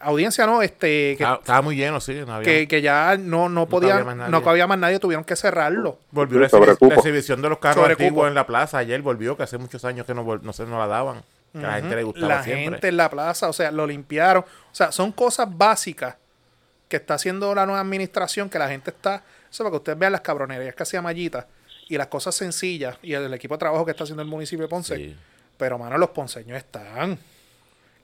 audiencia, 0.00 0.46
¿no? 0.46 0.62
Este 0.62 0.86
que, 0.86 1.12
Estaba, 1.12 1.36
estaba 1.36 1.62
muy 1.62 1.76
lleno, 1.76 2.00
sí. 2.00 2.14
No 2.26 2.34
había, 2.34 2.44
que, 2.44 2.68
que 2.68 2.82
ya 2.82 3.16
no, 3.18 3.48
no 3.48 3.66
podían, 3.66 4.04
cabía 4.04 4.28
no 4.28 4.42
cabía 4.42 4.66
más 4.66 4.78
nadie, 4.78 4.98
tuvieron 4.98 5.24
que 5.24 5.36
cerrarlo. 5.36 5.98
volvió 6.10 6.38
la, 6.40 6.48
la 6.50 6.94
exhibición 6.94 7.42
de 7.42 7.48
los 7.48 7.58
carros 7.58 7.82
Sobre 7.82 7.92
antiguos 7.92 8.12
cupo. 8.12 8.28
en 8.28 8.34
la 8.34 8.46
plaza. 8.46 8.78
Ayer 8.78 9.00
volvió, 9.02 9.36
que 9.36 9.42
hace 9.42 9.58
muchos 9.58 9.84
años 9.84 10.06
que 10.06 10.14
no, 10.14 10.24
no, 10.36 10.52
se, 10.52 10.66
no 10.66 10.78
la 10.78 10.86
daban. 10.86 11.22
Que 11.52 11.64
a 11.64 11.68
la 11.68 11.74
gente 11.76 11.96
le 11.96 12.02
gustaba 12.02 12.28
La 12.28 12.42
siempre. 12.42 12.64
gente 12.64 12.88
en 12.88 12.96
la 12.98 13.08
plaza, 13.08 13.48
o 13.48 13.52
sea, 13.52 13.70
lo 13.70 13.86
limpiaron. 13.86 14.42
O 14.44 14.74
sea, 14.74 14.92
son 14.92 15.12
cosas 15.12 15.48
básicas 15.50 16.16
que 16.88 16.96
está 16.96 17.14
haciendo 17.14 17.54
la 17.54 17.64
nueva 17.64 17.80
administración 17.80 18.50
que 18.50 18.58
la 18.58 18.68
gente 18.68 18.90
está. 18.90 19.22
Eso 19.50 19.64
para 19.64 19.70
que 19.70 19.76
ustedes 19.76 19.98
vean 19.98 20.12
las 20.12 20.20
cabronerías 20.20 20.74
que 20.74 20.82
hacía 20.82 21.00
Mallita 21.00 21.46
y 21.88 21.96
las 21.96 22.08
cosas 22.08 22.34
sencillas 22.34 22.98
y 23.02 23.14
el, 23.14 23.32
equipo 23.32 23.54
de 23.54 23.58
trabajo 23.58 23.84
que 23.84 23.92
está 23.92 24.04
haciendo 24.04 24.22
el 24.22 24.28
municipio 24.28 24.64
de 24.64 24.68
Ponce. 24.68 24.96
Sí. 24.96 25.16
Pero, 25.56 25.78
mano, 25.78 25.96
los 25.96 26.10
ponceños 26.10 26.58
están 26.58 27.18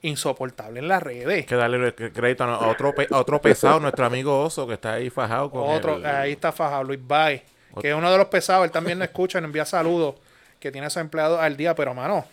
insoportables 0.03 0.83
en 0.83 0.87
las 0.89 1.01
redes. 1.01 1.45
Que 1.47 1.55
darle 1.55 1.87
el 1.87 1.93
crédito 2.13 2.43
a 2.43 2.67
otro, 2.67 2.93
pe- 2.93 3.07
a 3.09 3.17
otro 3.17 3.41
pesado, 3.41 3.79
nuestro 3.79 4.05
amigo 4.05 4.41
Oso, 4.43 4.67
que 4.67 4.73
está 4.75 4.93
ahí 4.93 5.09
fajado 5.09 5.49
con 5.49 5.63
Otro, 5.69 5.95
el- 5.95 6.05
ahí 6.05 6.33
está 6.33 6.51
fajado, 6.51 6.83
Luis 6.83 6.99
Bay, 7.05 7.41
que 7.81 7.89
es 7.89 7.95
uno 7.95 8.11
de 8.11 8.17
los 8.17 8.27
pesados. 8.27 8.65
Él 8.65 8.71
también 8.71 8.99
nos 8.99 9.07
escucha, 9.07 9.41
nos 9.41 9.47
envía 9.49 9.65
saludos, 9.65 10.15
que 10.59 10.71
tiene 10.71 10.85
a 10.85 10.87
esos 10.89 11.01
empleados 11.01 11.39
al 11.39 11.57
día, 11.57 11.73
pero, 11.73 11.93
mano. 11.93 12.25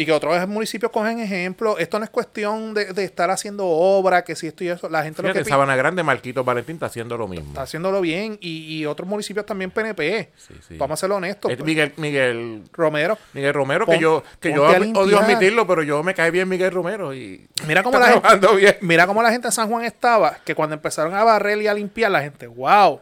Y 0.00 0.06
que 0.06 0.12
otros 0.12 0.48
municipios 0.48 0.90
cogen 0.90 1.18
ejemplo. 1.20 1.76
Esto 1.76 1.98
no 1.98 2.04
es 2.04 2.10
cuestión 2.10 2.72
de, 2.72 2.92
de 2.94 3.04
estar 3.04 3.30
haciendo 3.30 3.66
obra, 3.66 4.24
que 4.24 4.34
si 4.34 4.46
esto 4.46 4.64
y 4.64 4.68
eso. 4.68 4.88
La 4.88 5.02
gente 5.02 5.20
lo 5.20 5.26
Fíjate, 5.28 5.34
que 5.34 5.38
en 5.40 5.44
pi- 5.44 5.50
Sabana 5.50 5.76
Grande, 5.76 6.02
Marquito 6.02 6.42
Valentín 6.42 6.76
está 6.76 6.86
haciendo 6.86 7.18
lo 7.18 7.28
mismo. 7.28 7.48
está 7.48 7.62
haciéndolo 7.62 8.00
bien. 8.00 8.38
Y, 8.40 8.76
y 8.78 8.86
otros 8.86 9.06
municipios 9.08 9.44
también 9.44 9.70
PNP. 9.70 10.30
Sí, 10.36 10.54
sí. 10.66 10.76
Vamos 10.78 10.98
a 10.98 11.00
ser 11.00 11.12
honestos. 11.12 11.50
Este 11.50 11.62
Miguel, 11.64 11.92
Miguel, 11.98 12.62
Romero. 12.72 13.18
Miguel 13.34 13.52
Romero, 13.52 13.84
Pon- 13.84 13.94
que 13.96 14.00
yo, 14.00 14.22
que 14.40 14.54
yo 14.54 14.64
odio 14.64 15.18
admitirlo, 15.18 15.66
pero 15.66 15.82
yo 15.82 16.02
me 16.02 16.14
cae 16.14 16.30
bien 16.30 16.48
Miguel 16.48 16.70
Romero 16.72 17.12
y 17.12 17.46
Mira 17.66 17.82
cómo 17.82 17.98
la 17.98 18.20
gente, 18.22 18.56
bien. 18.56 18.76
Mira 18.80 19.06
cómo 19.06 19.22
la 19.22 19.30
gente 19.30 19.48
de 19.48 19.52
San 19.52 19.68
Juan 19.68 19.84
estaba, 19.84 20.38
que 20.44 20.54
cuando 20.54 20.74
empezaron 20.74 21.14
a 21.14 21.22
barrer 21.24 21.60
y 21.60 21.66
a 21.66 21.74
limpiar, 21.74 22.10
la 22.10 22.22
gente, 22.22 22.46
wow. 22.46 22.92
O 22.94 23.00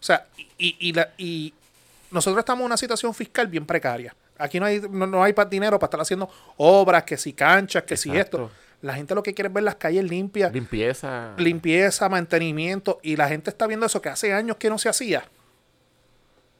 sea, 0.00 0.26
y, 0.58 0.76
y, 0.80 0.92
la- 0.92 1.08
y 1.16 1.54
nosotros 2.10 2.40
estamos 2.40 2.60
en 2.60 2.66
una 2.66 2.76
situación 2.76 3.14
fiscal 3.14 3.46
bien 3.46 3.64
precaria. 3.64 4.14
Aquí 4.38 4.60
no 4.60 4.66
hay, 4.66 4.80
no, 4.90 5.06
no 5.06 5.22
hay 5.22 5.34
dinero 5.48 5.78
para 5.78 5.86
estar 5.88 6.00
haciendo 6.00 6.28
obras, 6.56 7.04
que 7.04 7.16
si 7.16 7.32
canchas, 7.32 7.82
que 7.84 7.96
si 7.96 8.16
esto. 8.16 8.50
La 8.82 8.94
gente 8.94 9.14
lo 9.14 9.22
que 9.22 9.32
quiere 9.34 9.48
es 9.48 9.54
ver 9.54 9.64
las 9.64 9.76
calles 9.76 10.04
limpias, 10.04 10.52
Limpieza. 10.52 11.32
limpieza, 11.38 12.08
mantenimiento, 12.08 13.00
y 13.02 13.16
la 13.16 13.26
gente 13.28 13.48
está 13.50 13.66
viendo 13.66 13.86
eso 13.86 14.02
que 14.02 14.10
hace 14.10 14.32
años 14.34 14.56
que 14.58 14.68
no 14.68 14.78
se 14.78 14.88
hacía. 14.88 15.24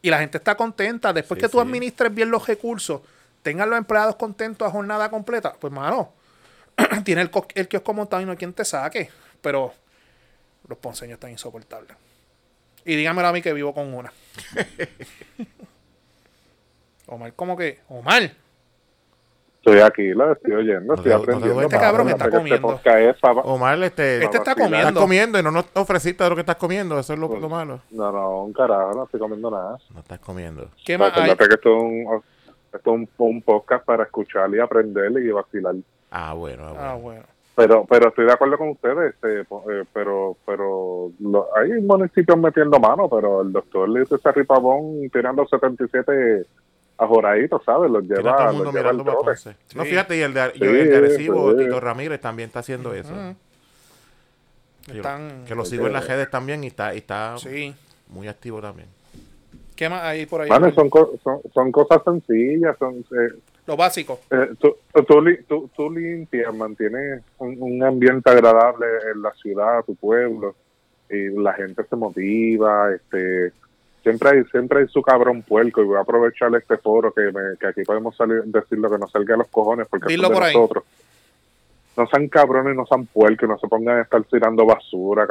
Y 0.02 0.10
la 0.10 0.18
gente 0.18 0.38
está 0.38 0.56
contenta. 0.56 1.12
Después 1.12 1.38
Sí, 1.38 1.42
que 1.42 1.48
tú 1.50 1.58
sí. 1.58 1.62
administres 1.66 2.14
bien 2.14 2.30
los 2.30 2.46
recursos, 2.46 3.02
tengan 3.42 3.68
los 3.68 3.76
empleados 3.78 4.16
contentos 4.16 4.66
a 4.66 4.70
jornada 4.70 5.10
completa, 5.10 5.52
pues 5.60 5.72
mano, 5.72 6.12
tiene 7.04 7.22
el, 7.22 7.30
el 7.54 7.68
kiosco 7.68 7.92
montado 7.92 8.22
y 8.22 8.24
no 8.24 8.30
hay 8.32 8.36
quien 8.38 8.52
te 8.52 8.64
saque. 8.64 9.10
Pero 9.42 9.74
los 10.68 10.78
ponceños 10.78 11.14
están 11.14 11.30
insoportables. 11.30 11.96
Y 12.84 12.96
dígamelo 12.96 13.28
a 13.28 13.32
mí 13.32 13.42
que 13.42 13.52
vivo 13.52 13.74
con 13.74 13.92
una. 13.92 14.12
Omar, 17.06 17.32
¿cómo 17.34 17.56
que? 17.56 17.78
Omar. 17.88 18.22
Estoy 19.56 19.80
aquí, 19.80 20.10
lo 20.10 20.30
estoy 20.32 20.52
oyendo, 20.52 20.94
estoy 20.94 21.10
no 21.10 21.18
aprendiendo. 21.18 21.62
Este 21.62 21.76
cabrón 21.78 22.06
Mano, 22.06 22.16
está 22.16 22.30
que 22.30 22.36
comiendo. 22.36 22.74
Este 22.74 23.08
es 23.10 23.16
Omar, 23.22 23.82
este, 23.82 24.22
Este 24.24 24.36
está 24.36 24.54
comiendo. 24.54 24.76
estás 24.78 24.92
comiendo 24.94 25.38
y 25.40 25.42
no 25.42 25.50
nos 25.50 25.66
ofreciste 25.74 26.22
de 26.22 26.30
lo 26.30 26.36
que 26.36 26.42
estás 26.42 26.54
comiendo. 26.56 26.96
Eso 26.98 27.12
es 27.14 27.18
lo, 27.18 27.28
lo 27.36 27.48
malo. 27.48 27.80
No, 27.90 28.12
no, 28.12 28.42
un 28.44 28.52
carajo, 28.52 28.92
no 28.94 29.04
estoy 29.04 29.18
comiendo 29.18 29.50
nada. 29.50 29.76
No 29.92 30.00
estás 30.00 30.20
comiendo. 30.20 30.68
¿Qué 30.84 30.96
más 30.96 31.12
hay? 31.16 31.30
Acuérdate 31.30 31.48
que 31.48 31.54
esto 31.54 31.76
es 31.76 31.82
un, 31.82 32.22
esto 32.72 32.78
es 32.78 32.86
un, 32.86 33.08
un 33.18 33.42
podcast 33.42 33.84
para 33.84 34.04
escuchar 34.04 34.48
y 34.54 34.60
aprender 34.60 35.10
y 35.20 35.30
vacilar. 35.32 35.74
Ah, 36.12 36.32
bueno. 36.34 36.62
ah, 36.68 36.70
bueno. 36.72 36.80
Ah, 36.88 36.94
bueno. 36.94 37.22
Pero 37.56 37.86
pero 37.88 38.08
estoy 38.10 38.26
de 38.26 38.32
acuerdo 38.32 38.58
con 38.58 38.68
ustedes, 38.68 39.14
este, 39.14 39.40
eh, 39.40 39.84
pero 39.92 40.36
pero 40.44 41.10
lo- 41.18 41.48
hay 41.56 41.72
municipios 41.80 42.38
metiendo 42.38 42.78
mano, 42.78 43.08
pero 43.08 43.40
el 43.40 43.50
doctor 43.50 43.88
Luis 43.88 44.08
César 44.10 44.34
Pavón 44.46 45.08
tirando 45.10 45.46
77 45.46 46.44
ajoraditos, 46.98 47.62
¿sabes? 47.64 47.90
Los 47.90 48.04
lleva, 48.04 48.22
todo 48.36 48.38
el 48.38 48.44
los 48.46 48.54
mundo 48.54 48.70
lleva 48.72 48.92
mirando 48.92 49.04
para. 49.04 49.18
Ponce. 49.18 49.56
No, 49.74 49.82
Sí. 49.84 49.90
fíjate, 49.90 50.16
y 50.16 50.20
el 50.22 50.34
de, 50.34 50.50
Sí, 50.52 50.58
yo- 50.60 50.70
el 50.70 50.88
de 50.90 50.96
Arecibo, 50.96 51.50
sí. 51.52 51.58
Tito 51.64 51.80
Ramírez, 51.80 52.20
también 52.20 52.46
está 52.48 52.60
haciendo 52.60 52.94
eso. 52.94 53.12
Que, 54.86 54.92
lo- 54.92 54.96
Están- 54.98 55.44
que 55.46 55.54
lo 55.54 55.64
sigo 55.64 55.86
en 55.86 55.92
las 55.92 56.06
redes 56.06 56.30
también 56.30 56.62
y 56.64 56.68
está, 56.68 56.94
y 56.94 56.98
está 56.98 57.36
Sí. 57.38 57.74
muy 58.08 58.28
activo 58.28 58.60
también. 58.60 58.88
¿Qué 59.74 59.88
más 59.88 60.02
hay 60.04 60.24
por 60.26 60.40
ahí? 60.40 60.48
Mano, 60.48 60.72
son, 60.72 60.88
son, 61.22 61.40
son 61.52 61.72
cosas 61.72 62.02
sencillas, 62.04 62.76
son 62.78 62.94
eh, 63.00 63.34
Lo 63.66 63.76
básico. 63.76 64.20
eh, 64.30 64.50
tú, 64.58 64.76
tú, 65.06 65.20
li- 65.20 65.42
tú- 65.48 65.68
tú 65.76 65.90
limpias, 65.90 66.54
mantienes 66.54 67.20
un, 67.38 67.56
un 67.60 67.82
ambiente 67.82 68.30
agradable 68.30 68.86
en 69.12 69.20
la 69.20 69.32
ciudad, 69.34 69.84
tu 69.84 69.94
pueblo, 69.96 70.54
y 71.10 71.28
la 71.40 71.52
gente 71.52 71.82
se 71.84 71.96
motiva, 71.96 72.94
este 72.94 73.52
siempre 74.06 74.30
hay 74.30 74.44
siempre 74.44 74.80
hay 74.80 74.88
su 74.88 75.02
cabrón 75.02 75.42
puerco 75.42 75.82
y 75.82 75.84
voy 75.84 75.96
a 75.96 76.00
aprovechar 76.02 76.54
este 76.54 76.76
foro 76.78 77.12
que, 77.12 77.22
me- 77.32 77.56
que 77.58 77.66
aquí 77.66 77.82
podemos 77.82 78.14
salir 78.16 78.42
decir 78.44 78.78
lo 78.78 78.88
que 78.88 78.98
nos 78.98 79.10
salga 79.10 79.34
a 79.34 79.38
los 79.38 79.48
cojones 79.48 79.88
porque 79.90 80.06
Dilo 80.06 80.28
de 80.28 80.34
por 80.34 80.42
ahí. 80.44 80.54
nosotros. 80.54 80.84
No 81.96 82.06
sean 82.06 82.28
cabrones, 82.28 82.76
no 82.76 82.84
sean 82.86 83.06
puercos, 83.06 83.48
no 83.48 83.58
se 83.58 83.66
pongan 83.68 83.98
a 83.98 84.02
estar 84.02 84.22
tirando 84.24 84.66
basura 84.66 85.26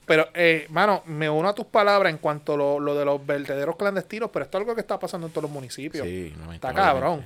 pero, 0.07 0.29
eh, 0.33 0.67
mano, 0.71 1.03
me 1.05 1.29
uno 1.29 1.51
a 1.51 1.55
tus 1.55 1.67
palabras 1.67 2.11
en 2.11 2.17
cuanto 2.19 2.55
a 2.55 2.57
lo, 2.57 2.81
lo 2.81 2.95
de 2.95 3.05
los 3.05 3.25
vertederos 3.25 3.77
clandestinos, 3.77 4.31
pero 4.33 4.47
esto 4.47 4.57
es 4.57 4.63
algo 4.63 4.75
que 4.75 4.81
está 4.81 4.99
pasando 4.99 5.27
en 5.27 5.33
todos 5.33 5.43
los 5.43 5.51
municipios. 5.51 6.07
Sí, 6.07 6.35
está 6.55 6.73
cabrón. 6.73 7.23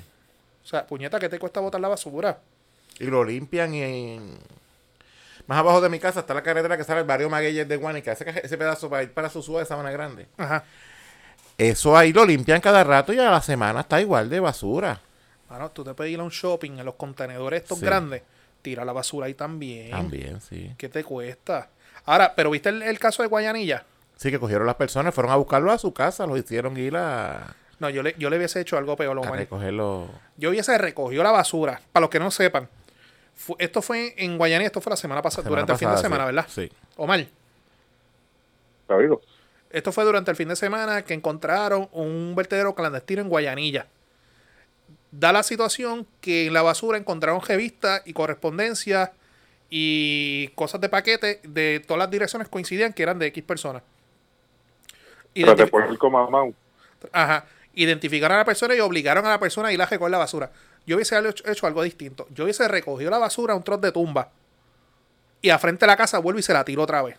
O 0.66 0.68
sea, 0.68 0.84
puñeta, 0.84 1.20
¿qué 1.20 1.28
te 1.28 1.38
cuesta 1.38 1.60
botar 1.60 1.80
la 1.80 1.86
basura? 1.86 2.40
Y 2.98 3.04
lo 3.04 3.22
limpian 3.24 3.72
y 3.72 3.82
en- 3.82 4.36
Más 5.46 5.58
abajo 5.58 5.80
de 5.80 5.88
mi 5.88 6.00
casa 6.00 6.18
está 6.18 6.34
la 6.34 6.42
carretera 6.42 6.76
que 6.76 6.82
sale 6.82 6.98
al 7.00 7.06
barrio 7.06 7.30
Magueyes 7.30 7.68
de 7.68 7.76
Guanica. 7.76 8.10
Ese, 8.10 8.24
ese 8.42 8.58
pedazo 8.58 8.90
para 8.90 9.04
ir 9.04 9.12
para 9.12 9.28
Susúa 9.30 9.60
de 9.60 9.66
Sabana 9.66 9.92
Grande. 9.92 10.26
Ajá. 10.36 10.64
Eso 11.56 11.96
ahí 11.96 12.12
lo 12.12 12.24
limpian 12.26 12.60
cada 12.60 12.82
rato 12.82 13.12
y 13.12 13.18
a 13.20 13.30
la 13.30 13.40
semana 13.40 13.80
está 13.82 14.00
igual 14.00 14.28
de 14.28 14.40
basura. 14.40 15.00
Mano, 15.48 15.70
tú 15.70 15.84
te 15.84 15.94
puedes 15.94 16.12
ir 16.12 16.18
a 16.18 16.24
un 16.24 16.30
shopping 16.30 16.72
en 16.78 16.84
los 16.84 16.96
contenedores 16.96 17.62
estos 17.62 17.78
Sí. 17.78 17.84
grandes, 17.84 18.22
tira 18.60 18.84
la 18.84 18.92
basura 18.92 19.26
ahí 19.26 19.34
también. 19.34 19.92
También, 19.92 20.40
sí. 20.40 20.74
¿Qué 20.76 20.88
te 20.88 21.04
cuesta? 21.04 21.68
Ahora, 22.06 22.34
pero 22.34 22.50
¿viste 22.50 22.70
el, 22.70 22.82
el 22.82 22.98
caso 22.98 23.22
de 23.22 23.28
Guayanilla? 23.28 23.84
Sí, 24.16 24.32
que 24.32 24.40
cogieron 24.40 24.66
las 24.66 24.74
personas, 24.76 25.14
fueron 25.14 25.30
a 25.32 25.36
buscarlo 25.36 25.70
a 25.70 25.78
su 25.78 25.92
casa, 25.94 26.26
lo 26.26 26.36
hicieron 26.36 26.76
ir 26.76 26.96
a, 26.96 27.54
No, 27.78 27.90
yo 27.90 28.02
le, 28.02 28.14
yo 28.18 28.30
le 28.30 28.36
hubiese 28.38 28.60
hecho 28.60 28.78
algo 28.78 28.96
peor, 28.96 29.16
a 29.16 29.20
Omar. 29.20 29.38
recogerlo. 29.38 30.08
Yo 30.36 30.50
hubiese 30.50 30.76
recogido 30.78 31.22
la 31.22 31.30
basura. 31.32 31.80
Para 31.92 32.02
los 32.02 32.10
que 32.10 32.18
no 32.18 32.30
sepan, 32.30 32.68
fu- 33.34 33.56
esto 33.58 33.82
fue 33.82 34.14
en 34.16 34.38
Guayanilla, 34.38 34.66
esto 34.66 34.80
fue 34.80 34.90
la 34.90 34.96
semana 34.96 35.20
pasada, 35.22 35.42
semana 35.44 35.62
durante 35.62 35.72
el 35.72 35.78
fin 35.78 35.88
de 35.88 35.92
pasada, 35.94 36.08
semana, 36.08 36.24
sí. 36.24 36.26
¿verdad? 36.34 36.46
Sí. 36.48 36.72
Omar, 36.96 37.26
¿Te 38.86 38.94
oigo? 38.94 39.20
esto 39.70 39.92
fue 39.92 40.04
durante 40.04 40.30
el 40.30 40.36
fin 40.36 40.48
de 40.48 40.56
semana 40.56 41.02
que 41.02 41.12
encontraron 41.12 41.88
un 41.92 42.34
vertedero 42.34 42.74
clandestino 42.74 43.20
en 43.20 43.28
Guayanilla. 43.28 43.86
Da 45.10 45.32
la 45.32 45.42
situación 45.42 46.06
que 46.20 46.46
en 46.46 46.52
la 46.54 46.62
basura 46.62 46.96
encontraron 46.98 47.40
revistas 47.42 48.02
y 48.06 48.12
correspondencia 48.12 49.12
y 49.68 50.48
cosas 50.54 50.80
de 50.80 50.88
paquete 50.88 51.40
de 51.42 51.80
todas 51.86 51.98
las 51.98 52.10
direcciones 52.10 52.48
coincidían 52.48 52.92
que 52.92 53.02
eran 53.02 53.18
de 53.18 53.26
X 53.26 53.42
personas. 53.44 53.82
Pero 55.34 55.52
Identifi- 55.52 55.56
te 55.56 55.66
puerco 55.66 56.10
mamá. 56.10 56.44
Ajá. 57.12 57.44
Identificaron 57.76 58.34
a 58.34 58.38
la 58.38 58.44
persona 58.44 58.74
y 58.74 58.80
obligaron 58.80 59.24
a 59.26 59.28
la 59.28 59.38
persona 59.38 59.68
a 59.68 59.72
ir 59.72 59.80
a 59.80 59.86
recoger 59.86 60.10
la 60.10 60.18
basura. 60.18 60.50
Yo 60.86 60.96
hubiese 60.96 61.16
hecho, 61.18 61.48
hecho 61.48 61.66
algo 61.66 61.82
distinto. 61.82 62.26
Yo 62.30 62.44
hubiese 62.44 62.66
recogido 62.66 63.10
la 63.10 63.18
basura 63.18 63.52
a 63.52 63.56
un 63.56 63.62
trozo 63.62 63.80
de 63.82 63.92
tumba. 63.92 64.30
Y 65.42 65.50
a 65.50 65.58
frente 65.58 65.84
de 65.84 65.88
la 65.88 65.96
casa 65.96 66.18
vuelvo 66.18 66.40
y 66.40 66.42
se 66.42 66.52
la 66.52 66.64
tiro 66.64 66.82
otra 66.82 67.02
vez. 67.02 67.16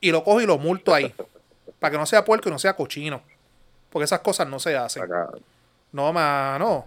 Y 0.00 0.10
lo 0.12 0.22
cojo 0.22 0.40
y 0.40 0.46
lo 0.46 0.58
multo 0.58 0.94
ahí. 0.94 1.12
para 1.80 1.90
que 1.92 1.98
no 1.98 2.06
sea 2.06 2.24
puerco 2.24 2.48
y 2.48 2.52
no 2.52 2.58
sea 2.58 2.76
cochino. 2.76 3.22
Porque 3.90 4.04
esas 4.04 4.20
cosas 4.20 4.46
no 4.48 4.58
se 4.58 4.76
hacen. 4.76 5.02
Acá. 5.04 5.30
No, 5.92 6.12
mano. 6.12 6.86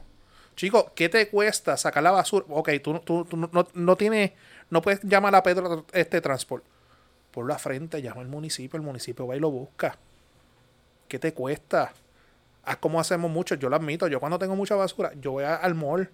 Chico, 0.56 0.92
¿qué 0.96 1.10
te 1.10 1.28
cuesta 1.30 1.78
sacar 1.78 2.04
la 2.04 2.12
basura? 2.12 2.46
Ok, 2.50 2.70
tú, 2.84 3.00
tú- 3.00 3.26
tú 3.26 3.38
no, 3.38 3.50
no- 3.52 3.68
no 3.74 3.96
tienes, 3.96 4.32
no 4.70 4.82
puedes 4.82 5.02
llamar 5.04 5.34
a 5.36 5.42
Pedro 5.44 5.86
este 5.94 6.20
transporte. 6.22 6.68
Por 7.32 7.48
la 7.48 7.58
frente, 7.60 8.02
llama 8.02 8.22
al 8.22 8.28
municipio, 8.28 8.78
el 8.78 8.84
municipio 8.84 9.26
va 9.28 9.36
y 9.36 9.40
lo 9.40 9.50
busca. 9.52 9.96
¿Qué 11.08 11.18
te 11.20 11.34
cuesta? 11.34 11.94
Haz 12.68 12.76
como 12.78 13.00
hacemos 13.00 13.32
muchos, 13.32 13.58
yo 13.58 13.70
lo 13.70 13.78
admito. 13.78 14.10
Yo 14.10 14.20
cuando 14.20 14.38
tengo 14.38 14.54
mucha 14.54 14.76
basura, 14.76 15.14
yo 15.22 15.32
voy 15.32 15.46
al 15.46 15.74
mall 15.74 16.10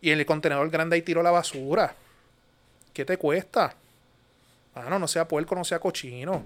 y 0.00 0.10
en 0.10 0.18
el 0.18 0.26
contenedor 0.26 0.68
grande 0.68 0.96
ahí 0.96 1.02
tiro 1.02 1.22
la 1.22 1.30
basura. 1.30 1.94
¿Qué 2.92 3.04
te 3.04 3.16
cuesta? 3.16 3.72
Mano, 4.74 4.98
no 4.98 5.06
sea 5.06 5.28
puerco, 5.28 5.54
no 5.54 5.62
sea 5.62 5.78
cochino. 5.78 6.44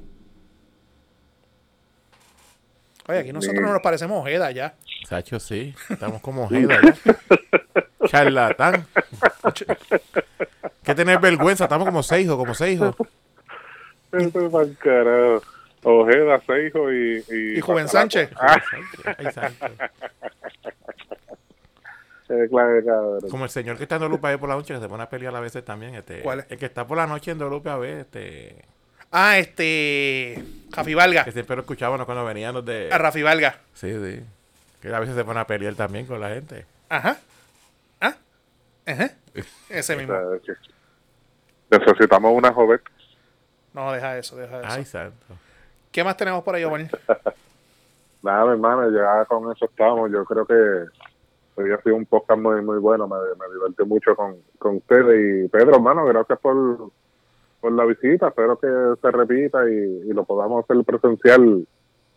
Oye, 3.09 3.21
aquí 3.21 3.33
nosotros 3.33 3.63
no 3.63 3.73
nos 3.73 3.81
parecemos 3.81 4.21
Ojeda 4.21 4.51
ya. 4.51 4.75
Sacho, 5.09 5.41
sí. 5.41 5.75
Estamos 5.89 6.21
como 6.21 6.45
Ojeda 6.45 6.79
ya. 6.83 7.17
Charlatán. 8.07 8.87
que 10.83 10.95
tener 10.95 11.19
vergüenza. 11.21 11.65
Estamos 11.65 11.87
como 11.87 12.03
seis 12.03 12.27
hijos, 12.27 12.37
como 12.37 12.53
seis 12.53 12.75
hijos. 12.75 12.95
Eso 14.13 14.41
es 14.47 14.53
pa'l 14.53 14.77
carajo. 14.77 15.43
Ojeda, 15.91 16.41
Seijo 16.47 16.93
y... 16.93 17.25
Y, 17.29 17.59
Y 17.59 17.61
Joven 17.61 17.89
Sánchez. 17.89 18.31
Ah. 18.37 18.61
Como 23.31 23.45
el 23.45 23.51
señor 23.51 23.77
que 23.79 23.85
está 23.85 23.97
en 23.97 24.03
Dolupe 24.03 24.27
ahí 24.29 24.37
por 24.37 24.49
la 24.49 24.55
noche, 24.55 24.75
que 24.75 24.81
se 24.81 24.89
pone 24.89 25.03
a 25.03 25.09
pelear 25.09 25.35
a 25.35 25.41
veces 25.41 25.65
también. 25.65 25.95
Este, 25.95 26.21
¿Cuál 26.21 26.41
es? 26.41 26.47
El 26.51 26.59
que 26.59 26.67
está 26.67 26.87
por 26.87 26.97
la 26.99 27.07
noche 27.07 27.31
en 27.31 27.39
Dolupe 27.39 27.71
a 27.71 27.77
ver, 27.77 27.99
este, 28.01 28.57
Ah, 29.11 29.39
este. 29.39 30.45
Rafi 30.71 30.93
Valga. 30.95 31.25
que 31.25 31.33
siempre 31.33 31.57
lo 31.57 31.63
escuchábamos 31.63 32.05
cuando 32.05 32.25
veníamos 32.27 32.65
de... 32.65 32.91
A 32.93 32.99
Rafi 32.99 33.23
Valga. 33.23 33.57
Sí, 33.73 33.91
sí. 33.93 34.23
Que 34.83 34.95
a 34.95 35.01
veces 35.01 35.15
se 35.15 35.25
pone 35.25 35.41
a 35.41 35.47
pelear 35.47 35.75
también 35.75 36.05
con 36.07 36.21
la 36.21 36.29
gente. 36.29 36.67
Ajá. 36.91 37.17
Ah. 38.01 38.15
Ajá. 38.87 39.11
Ese 39.71 39.97
mismo. 39.97 40.15
Necesitamos 41.71 42.33
una 42.35 42.53
joven. 42.53 42.81
No, 43.73 43.93
deja 43.93 44.19
eso, 44.19 44.37
deja 44.37 44.61
eso. 44.61 44.69
Ay, 44.71 44.85
santo. 44.85 45.27
¿Qué 45.99 46.05
más 46.05 46.17
tenemos 46.17 46.45
por 46.45 46.55
ahí, 46.55 46.63
Omar? 46.63 46.83
Nada, 48.23 48.53
hermano, 48.53 48.89
ya 48.89 49.25
con 49.25 49.51
eso 49.51 49.65
estamos. 49.65 50.09
Yo 50.13 50.25
creo 50.25 50.47
que 50.47 50.55
hoy 51.61 51.73
ha 51.73 51.83
sido 51.83 51.97
un 51.97 52.07
podcast 52.07 52.41
muy 52.41 52.63
muy 52.63 52.79
bueno. 52.79 53.09
Me, 53.09 53.17
me 53.17 53.53
divertí 53.53 53.83
mucho 53.85 54.15
con, 54.15 54.37
con 54.61 54.77
ustedes. 54.77 55.47
Y 55.47 55.49
Pedro, 55.49 55.75
hermano, 55.75 56.05
gracias 56.05 56.39
por, 56.39 56.93
por 57.61 57.73
la 57.73 57.85
visita. 57.85 58.29
Espero 58.29 58.57
que 58.61 58.69
se 59.03 59.11
repita 59.11 59.69
y, 59.69 59.75
y 60.09 60.13
lo 60.13 60.23
podamos 60.23 60.63
hacer 60.63 60.85
presencial 60.85 61.67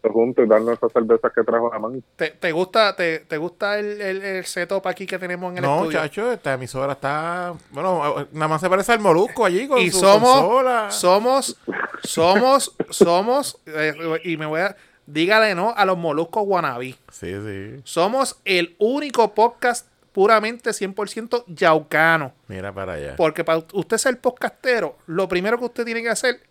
juntos 0.10 0.45
y 0.45 0.47
darnos 0.47 0.74
esas 0.78 0.91
cervezas 0.91 1.32
que 1.34 1.43
trajo 1.43 1.70
la 1.72 1.80
mano. 1.80 1.99
¿Te, 2.16 2.30
te 2.32 2.52
gusta, 2.52 2.95
te, 2.95 3.20
te 3.20 3.38
gusta 3.38 3.78
el, 3.78 4.02
el, 4.02 4.22
el 4.22 4.45
setup 4.45 4.88
aquí 4.88 5.06
que 5.06 5.20
tenemos 5.20 5.52
en 5.52 5.58
el 5.58 5.64
No, 5.64 5.78
estudio? 5.82 5.99
chacho, 5.99 6.32
esta 6.32 6.54
emisora 6.54 6.93
está... 6.93 7.54
Bueno, 7.72 8.28
nada 8.32 8.47
más 8.47 8.62
se 8.62 8.70
parece 8.70 8.91
al 8.93 8.99
Molusco 8.99 9.45
allí 9.45 9.68
con 9.68 9.80
y 9.80 9.91
su 9.91 9.99
somos, 9.99 10.39
consola. 10.41 10.89
somos, 10.91 11.58
somos, 12.04 12.76
somos, 12.89 13.58
eh, 13.68 13.93
y 14.24 14.38
me 14.38 14.45
voy 14.45 14.62
a, 14.62 14.76
dígale 15.06 15.54
no 15.56 15.74
a 15.76 15.86
los 15.86 15.97
moluscos 15.97 16.43
wannabe. 16.45 16.95
Sí, 17.12 17.34
sí. 17.34 17.82
Somos 17.84 18.39
el 18.45 18.76
único 18.80 19.34
podcast 19.34 19.88
puramente 20.12 20.72
100% 20.72 21.45
yaucano. 21.47 22.34
Mira 22.47 22.74
para 22.74 22.93
allá. 22.93 23.16
Porque 23.16 23.43
para 23.43 23.64
usted 23.74 23.97
ser 23.97 24.20
podcastero, 24.20 24.97
lo 25.08 25.28
primero 25.30 25.58
que 25.58 25.66
usted 25.66 25.86
tiene 25.86 26.02
que 26.02 26.10
hacer 26.10 26.41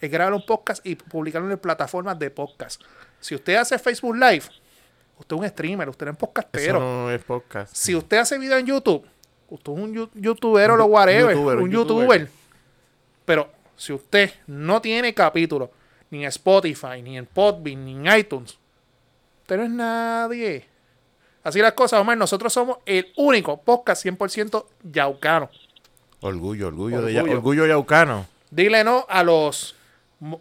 es 0.00 0.10
grabar 0.10 0.32
un 0.34 0.44
podcast 0.44 0.84
y 0.86 0.94
publicarlo 0.96 1.50
en 1.50 1.58
plataformas 1.58 2.18
de 2.18 2.30
podcast. 2.30 2.80
Si 3.20 3.34
usted 3.34 3.56
hace 3.56 3.78
Facebook 3.78 4.14
Live, 4.16 4.44
usted 5.18 5.36
es 5.36 5.42
un 5.42 5.48
streamer, 5.48 5.88
usted 5.88 6.06
es 6.08 6.12
Eso 6.12 6.18
podcastero. 6.20 6.80
no 6.80 7.10
es 7.10 7.22
podcast. 7.24 7.74
Si 7.74 7.94
usted 7.94 8.18
hace 8.18 8.38
video 8.38 8.58
en 8.58 8.66
YouTube, 8.66 9.04
usted 9.48 9.72
es 9.72 9.78
un 9.78 10.10
youtuber 10.14 10.70
o 10.72 10.76
lo 10.76 10.86
whatever, 10.86 11.34
youtuber, 11.34 11.56
un 11.56 11.62
un 11.64 11.70
youtuber. 11.70 12.06
youtuber. 12.20 12.28
Pero 13.24 13.50
si 13.76 13.92
usted 13.92 14.30
no 14.46 14.80
tiene 14.80 15.12
capítulo 15.14 15.70
ni 16.10 16.18
en 16.24 16.28
Spotify, 16.28 17.02
ni 17.02 17.18
en 17.18 17.26
Podbean, 17.26 17.84
ni 17.84 17.92
en 18.08 18.18
iTunes, 18.18 18.56
usted 19.42 19.56
no 19.58 19.64
es 19.64 19.70
nadie. 19.70 20.66
Así 21.44 21.60
las 21.60 21.72
cosas, 21.72 22.00
Omar, 22.00 22.16
nosotros 22.18 22.52
somos 22.52 22.78
el 22.86 23.12
único 23.16 23.60
podcast 23.62 24.04
100% 24.04 24.64
yaucano. 24.84 25.48
Orgullo, 26.20 26.68
orgullo, 26.68 27.00
de 27.02 27.12
ya- 27.12 27.22
Orgullo. 27.22 27.66
yaucano. 27.66 28.26
Dile 28.50 28.82
no 28.84 29.06
a 29.08 29.22
los 29.22 29.74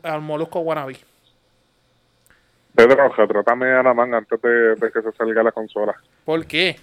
al 0.04 0.22
molusco 0.22 0.60
wannabe. 0.60 0.98
Pedro, 2.76 3.10
retrátame 3.10 3.72
a 3.74 3.82
Naman 3.84 4.14
antes 4.14 4.40
de, 4.42 4.76
de 4.76 4.92
que 4.92 5.02
se 5.02 5.12
salga 5.14 5.42
la 5.44 5.52
consola. 5.52 5.96
¿Por 6.26 6.46
qué? 6.46 6.80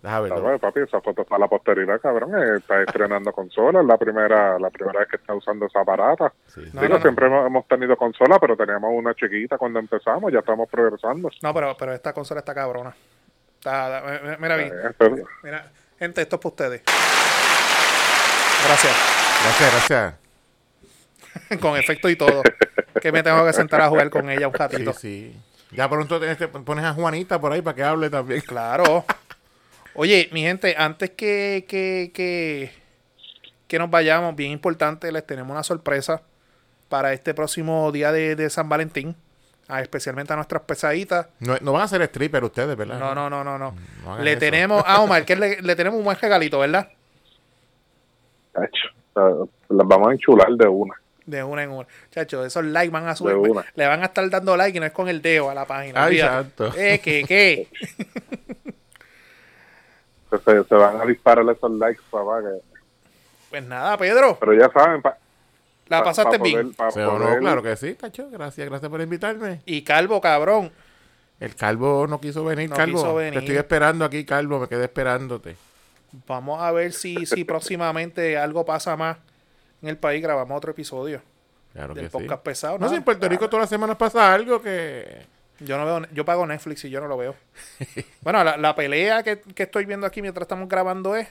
Déjame 0.00 0.28
verlo. 0.30 0.44
¿Sabes, 0.44 0.60
papi? 0.60 0.80
Esa 0.80 1.00
foto 1.00 1.24
para 1.24 1.40
la 1.40 1.48
posteridad, 1.48 2.00
cabrón. 2.00 2.30
eh, 2.40 2.58
Está 2.58 2.80
estrenando 2.82 3.32
consola. 3.32 3.80
Es 3.80 3.86
la 3.86 3.96
primera, 3.96 4.56
la 4.60 4.70
primera 4.70 5.00
vez 5.00 5.08
que 5.08 5.16
está 5.16 5.34
usando 5.34 5.66
esa 5.66 5.82
barata. 5.82 6.32
Sí. 6.46 6.60
No, 6.72 6.80
Digo, 6.82 6.92
no, 6.92 6.98
no. 6.98 7.02
siempre 7.02 7.26
hemos, 7.26 7.46
hemos 7.46 7.66
tenido 7.66 7.96
consola, 7.96 8.38
pero 8.38 8.56
teníamos 8.56 8.90
una 8.94 9.12
chiquita 9.14 9.58
cuando 9.58 9.80
empezamos. 9.80 10.32
Ya 10.32 10.38
estamos 10.38 10.68
progresando. 10.68 11.28
No, 11.42 11.52
pero, 11.52 11.76
pero 11.76 11.92
esta 11.94 12.12
consola 12.12 12.38
está 12.40 12.54
cabrona. 12.54 12.94
Está, 13.58 14.02
mira, 14.22 14.36
mira, 14.38 14.56
bien. 14.56 14.68
Eh, 14.72 14.90
pero- 14.96 15.16
mira, 15.42 15.72
gente, 15.98 16.22
esto 16.22 16.36
es 16.36 16.42
para 16.42 16.50
ustedes. 16.50 16.82
Gracias. 18.64 18.96
Gracias, 19.42 19.70
gracias. 19.72 20.27
Con 21.60 21.76
efecto 21.76 22.08
y 22.08 22.16
todo. 22.16 22.42
que 23.00 23.12
me 23.12 23.22
tengo 23.22 23.44
que 23.44 23.52
sentar 23.52 23.80
a 23.80 23.88
jugar 23.88 24.10
con 24.10 24.28
ella 24.30 24.48
un 24.48 24.54
ratito. 24.54 24.92
sí. 24.92 25.34
Ya 25.70 25.86
pronto 25.88 26.18
te- 26.18 26.34
te 26.34 26.48
pones 26.48 26.82
a 26.84 26.94
Juanita 26.94 27.38
por 27.40 27.52
ahí 27.52 27.60
para 27.60 27.74
que 27.76 27.82
hable 27.82 28.08
también. 28.08 28.40
Claro. 28.40 29.04
Oye, 29.94 30.28
mi 30.32 30.40
gente, 30.42 30.74
antes 30.78 31.10
que, 31.10 31.66
que, 31.68 32.10
que, 32.14 32.72
que 33.66 33.78
nos 33.78 33.90
vayamos, 33.90 34.34
bien 34.34 34.50
importante, 34.52 35.12
les 35.12 35.26
tenemos 35.26 35.50
una 35.52 35.62
sorpresa 35.62 36.22
para 36.88 37.12
este 37.12 37.34
próximo 37.34 37.92
día 37.92 38.12
de, 38.12 38.34
de 38.34 38.48
San 38.48 38.66
Valentín. 38.70 39.14
ah, 39.68 39.82
especialmente 39.82 40.32
a 40.32 40.36
nuestras 40.36 40.62
pesaditas. 40.62 41.26
No, 41.40 41.56
no 41.60 41.72
van 41.72 41.82
a 41.82 41.88
ser 41.88 42.00
stripper 42.02 42.44
ustedes, 42.44 42.74
¿verdad? 42.74 42.98
No, 42.98 43.14
no, 43.14 43.28
no, 43.28 43.44
no, 43.44 43.58
no. 43.58 43.74
No 44.04 44.12
hagan 44.14 44.24
Le 44.24 44.30
eso. 44.32 44.40
tenemos, 44.40 44.82
a 44.86 45.02
Omar, 45.02 45.26
que 45.26 45.36
le, 45.36 45.60
le 45.60 45.76
tenemos 45.76 45.98
un 45.98 46.04
buen 46.04 46.16
regalito, 46.18 46.60
¿verdad? 46.60 46.88
Las 48.54 49.86
vamos 49.86 50.08
a 50.08 50.12
enchular 50.12 50.50
de 50.52 50.66
una. 50.68 50.94
De 51.28 51.44
una 51.44 51.62
en 51.62 51.70
una. 51.70 51.86
Chacho, 52.10 52.44
esos 52.44 52.64
likes 52.64 52.90
van 52.90 53.04
a 53.06 53.10
De 53.10 53.16
subir. 53.16 53.34
una. 53.36 53.64
Le 53.74 53.86
van 53.86 54.00
a 54.02 54.06
estar 54.06 54.28
dando 54.30 54.56
like 54.56 54.76
y 54.76 54.80
no 54.80 54.86
es 54.86 54.92
con 54.92 55.08
el 55.08 55.20
dedo 55.20 55.50
a 55.50 55.54
la 55.54 55.66
página. 55.66 56.02
Ay, 56.04 56.20
olvídate. 56.22 56.32
santo. 56.64 56.78
Eh, 56.78 57.00
¿qué, 57.04 57.24
qué? 57.28 57.68
Se, 60.30 60.64
se 60.64 60.74
van 60.74 61.00
a 61.00 61.04
disparar 61.06 61.44
esos 61.48 61.70
likes, 61.72 62.02
papá. 62.10 62.40
que- 62.42 62.60
Pues 63.50 63.64
nada, 63.64 63.96
Pedro. 63.96 64.36
pero 64.38 64.52
ya 64.54 64.70
saben, 64.70 65.00
pa- 65.00 65.16
La 65.86 65.98
pa- 65.98 66.04
pasaste 66.04 66.38
pa 66.38 66.44
bien. 66.44 66.72
poder- 66.74 66.96
no, 66.96 67.38
claro 67.38 67.62
que 67.62 67.76
sí, 67.76 67.94
Tacho. 67.94 68.28
Gracias, 68.30 68.68
gracias 68.68 68.90
por 68.90 69.00
invitarme. 69.00 69.62
Y 69.64 69.82
Calvo, 69.82 70.20
cabrón. 70.20 70.70
El 71.40 71.54
calvo 71.54 72.06
no 72.06 72.20
quiso 72.20 72.44
venir, 72.44 72.68
No 72.68 72.76
calvo. 72.76 72.98
quiso 72.98 73.14
venir. 73.14 73.34
Te 73.34 73.38
estoy 73.40 73.56
esperando 73.56 74.04
aquí, 74.04 74.24
calvo. 74.24 74.58
Me 74.60 74.68
quedé 74.68 74.84
esperándote. 74.84 75.56
Vamos 76.26 76.60
a 76.60 76.72
ver 76.72 76.92
si, 76.92 77.24
si 77.26 77.44
próximamente 77.44 78.36
algo 78.36 78.64
pasa 78.66 78.96
más 78.96 79.16
en 79.82 79.88
el 79.88 79.96
país. 79.96 80.22
Grabamos 80.22 80.56
otro 80.56 80.70
episodio 80.72 81.20
Claro 81.72 81.94
del 81.94 82.04
que 82.04 82.10
sí. 82.10 82.12
podcast 82.12 82.42
pesado. 82.42 82.74
No 82.74 82.80
nada. 82.80 82.90
sé, 82.90 82.96
en 82.96 83.04
Puerto 83.04 83.28
Rico 83.28 83.48
todas 83.48 83.62
las 83.64 83.70
semanas 83.70 83.96
pasa 83.96 84.32
algo 84.32 84.60
que... 84.62 85.26
Yo 85.60 85.76
no 85.76 85.84
veo, 85.84 86.06
yo 86.12 86.24
pago 86.24 86.46
Netflix 86.46 86.84
y 86.84 86.90
yo 86.90 87.00
no 87.00 87.08
lo 87.08 87.16
veo. 87.16 87.34
bueno, 88.22 88.44
la, 88.44 88.56
la 88.56 88.74
pelea 88.76 89.22
que, 89.24 89.40
que 89.40 89.64
estoy 89.64 89.84
viendo 89.86 90.06
aquí 90.06 90.22
mientras 90.22 90.42
estamos 90.44 90.68
grabando 90.68 91.16
es 91.16 91.26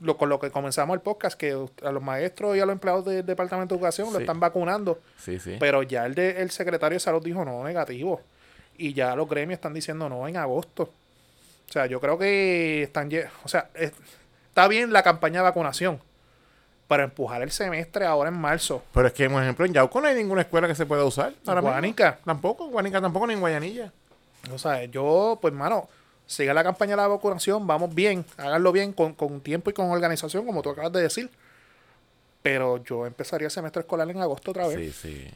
lo, 0.00 0.16
con 0.16 0.28
lo 0.28 0.40
que 0.40 0.50
comenzamos 0.50 0.94
el 0.94 1.00
podcast, 1.00 1.38
que 1.38 1.56
a 1.84 1.92
los 1.92 2.02
maestros 2.02 2.56
y 2.56 2.60
a 2.60 2.66
los 2.66 2.72
empleados 2.72 3.04
del 3.04 3.24
Departamento 3.24 3.74
de 3.74 3.78
Educación 3.78 4.12
lo 4.12 4.18
están 4.18 4.40
vacunando, 4.40 4.98
Sí, 5.18 5.38
sí. 5.38 5.56
pero 5.60 5.84
ya 5.84 6.04
el, 6.04 6.16
de- 6.16 6.42
el 6.42 6.50
secretario 6.50 6.96
de 6.96 7.00
salud 7.00 7.22
dijo 7.22 7.44
no, 7.44 7.62
negativo. 7.62 8.20
Y 8.76 8.92
ya 8.92 9.14
los 9.14 9.28
gremios 9.28 9.58
están 9.58 9.72
diciendo 9.72 10.08
no 10.08 10.26
en 10.26 10.36
agosto. 10.36 10.90
O 11.68 11.72
sea, 11.72 11.86
yo 11.86 12.00
creo 12.00 12.18
que 12.18 12.82
están... 12.82 13.08
O 13.44 13.48
sea, 13.48 13.70
es- 13.74 13.92
está 14.48 14.66
bien 14.66 14.92
la 14.92 15.04
campaña 15.04 15.38
de 15.38 15.44
vacunación, 15.44 16.00
pero 16.88 17.02
empujar 17.04 17.42
el 17.42 17.50
semestre 17.50 18.04
ahora 18.06 18.28
en 18.28 18.36
marzo. 18.36 18.82
Pero 18.92 19.06
es 19.06 19.12
que, 19.12 19.28
por 19.28 19.42
ejemplo, 19.42 19.64
en 19.64 19.72
Yauco 19.72 20.00
no 20.00 20.08
hay 20.08 20.14
ninguna 20.14 20.42
escuela 20.42 20.68
que 20.68 20.74
se 20.74 20.86
pueda 20.86 21.04
usar. 21.04 21.32
mismo. 21.44 21.60
Guánica. 21.62 22.18
Tampoco, 22.24 22.68
Guanica 22.68 23.00
tampoco, 23.00 23.26
ni 23.26 23.34
en 23.34 23.40
Guayanilla. 23.40 23.92
O 24.52 24.58
sea, 24.58 24.84
yo, 24.84 25.38
pues, 25.40 25.54
mano, 25.54 25.88
siga 26.26 26.52
la 26.52 26.62
campaña 26.62 26.92
de 26.92 26.96
la 27.02 27.08
vacunación, 27.08 27.66
vamos 27.66 27.94
bien, 27.94 28.24
háganlo 28.36 28.72
bien, 28.72 28.92
con, 28.92 29.14
con 29.14 29.40
tiempo 29.40 29.70
y 29.70 29.72
con 29.72 29.90
organización, 29.90 30.44
como 30.44 30.62
tú 30.62 30.70
acabas 30.70 30.92
de 30.92 31.02
decir. 31.02 31.30
Pero 32.42 32.82
yo 32.84 33.06
empezaría 33.06 33.46
el 33.46 33.50
semestre 33.50 33.80
escolar 33.80 34.08
en 34.10 34.20
agosto 34.20 34.50
otra 34.50 34.66
vez. 34.66 34.94
Sí, 34.96 35.10
sí. 35.10 35.30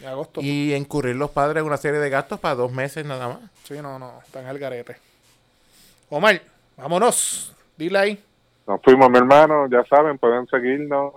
En 0.00 0.08
agosto. 0.08 0.40
Y 0.42 0.74
incurrir 0.74 1.14
los 1.14 1.30
padres 1.30 1.60
en 1.60 1.66
una 1.66 1.76
serie 1.76 2.00
de 2.00 2.10
gastos 2.10 2.40
para 2.40 2.56
dos 2.56 2.72
meses 2.72 3.06
nada 3.06 3.28
más. 3.28 3.38
Sí, 3.64 3.74
no, 3.80 3.98
no, 3.98 4.20
está 4.24 4.40
en 4.40 4.48
el 4.48 4.58
garete. 4.58 4.96
Omar, 6.10 6.42
vámonos. 6.76 7.52
Dile 7.76 7.98
ahí. 7.98 8.24
Nos 8.66 8.82
fuimos, 8.82 9.08
mi 9.10 9.18
hermano. 9.18 9.68
Ya 9.68 9.84
saben, 9.84 10.18
pueden 10.18 10.46
seguirnos 10.48 11.12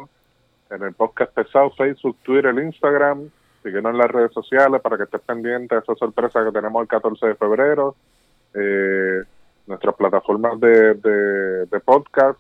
en 0.69 0.83
el 0.83 0.93
podcast 0.93 1.33
pesado, 1.33 1.71
Facebook, 1.71 2.17
Twitter, 2.23 2.53
Instagram. 2.53 3.29
Síguenos 3.63 3.91
en 3.91 3.97
las 3.97 4.11
redes 4.11 4.31
sociales 4.33 4.79
para 4.81 4.97
que 4.97 5.03
estés 5.03 5.21
pendiente 5.21 5.75
de 5.75 5.81
esa 5.81 5.95
sorpresa 5.95 6.45
que 6.45 6.51
tenemos 6.51 6.81
el 6.81 6.87
14 6.87 7.27
de 7.27 7.35
febrero. 7.35 7.95
Eh, 8.53 9.23
nuestras 9.65 9.95
plataformas 9.95 10.59
de, 10.59 10.93
de, 10.93 11.79
podcast, 11.79 12.39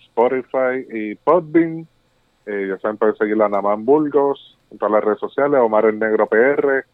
Spotify 0.00 0.86
y 0.90 1.14
Podbean. 1.14 1.86
Eh, 2.46 2.66
ya 2.68 2.78
saben, 2.78 2.96
pueden 2.96 3.16
seguir 3.16 3.40
a 3.40 3.48
Namán 3.48 3.84
Burgos 3.84 4.58
en 4.70 4.78
todas 4.78 4.92
las 4.92 5.04
redes 5.04 5.20
sociales, 5.20 5.60
Omar 5.60 5.86
el 5.86 5.98
Negro 5.98 6.26
PR, 6.26 6.84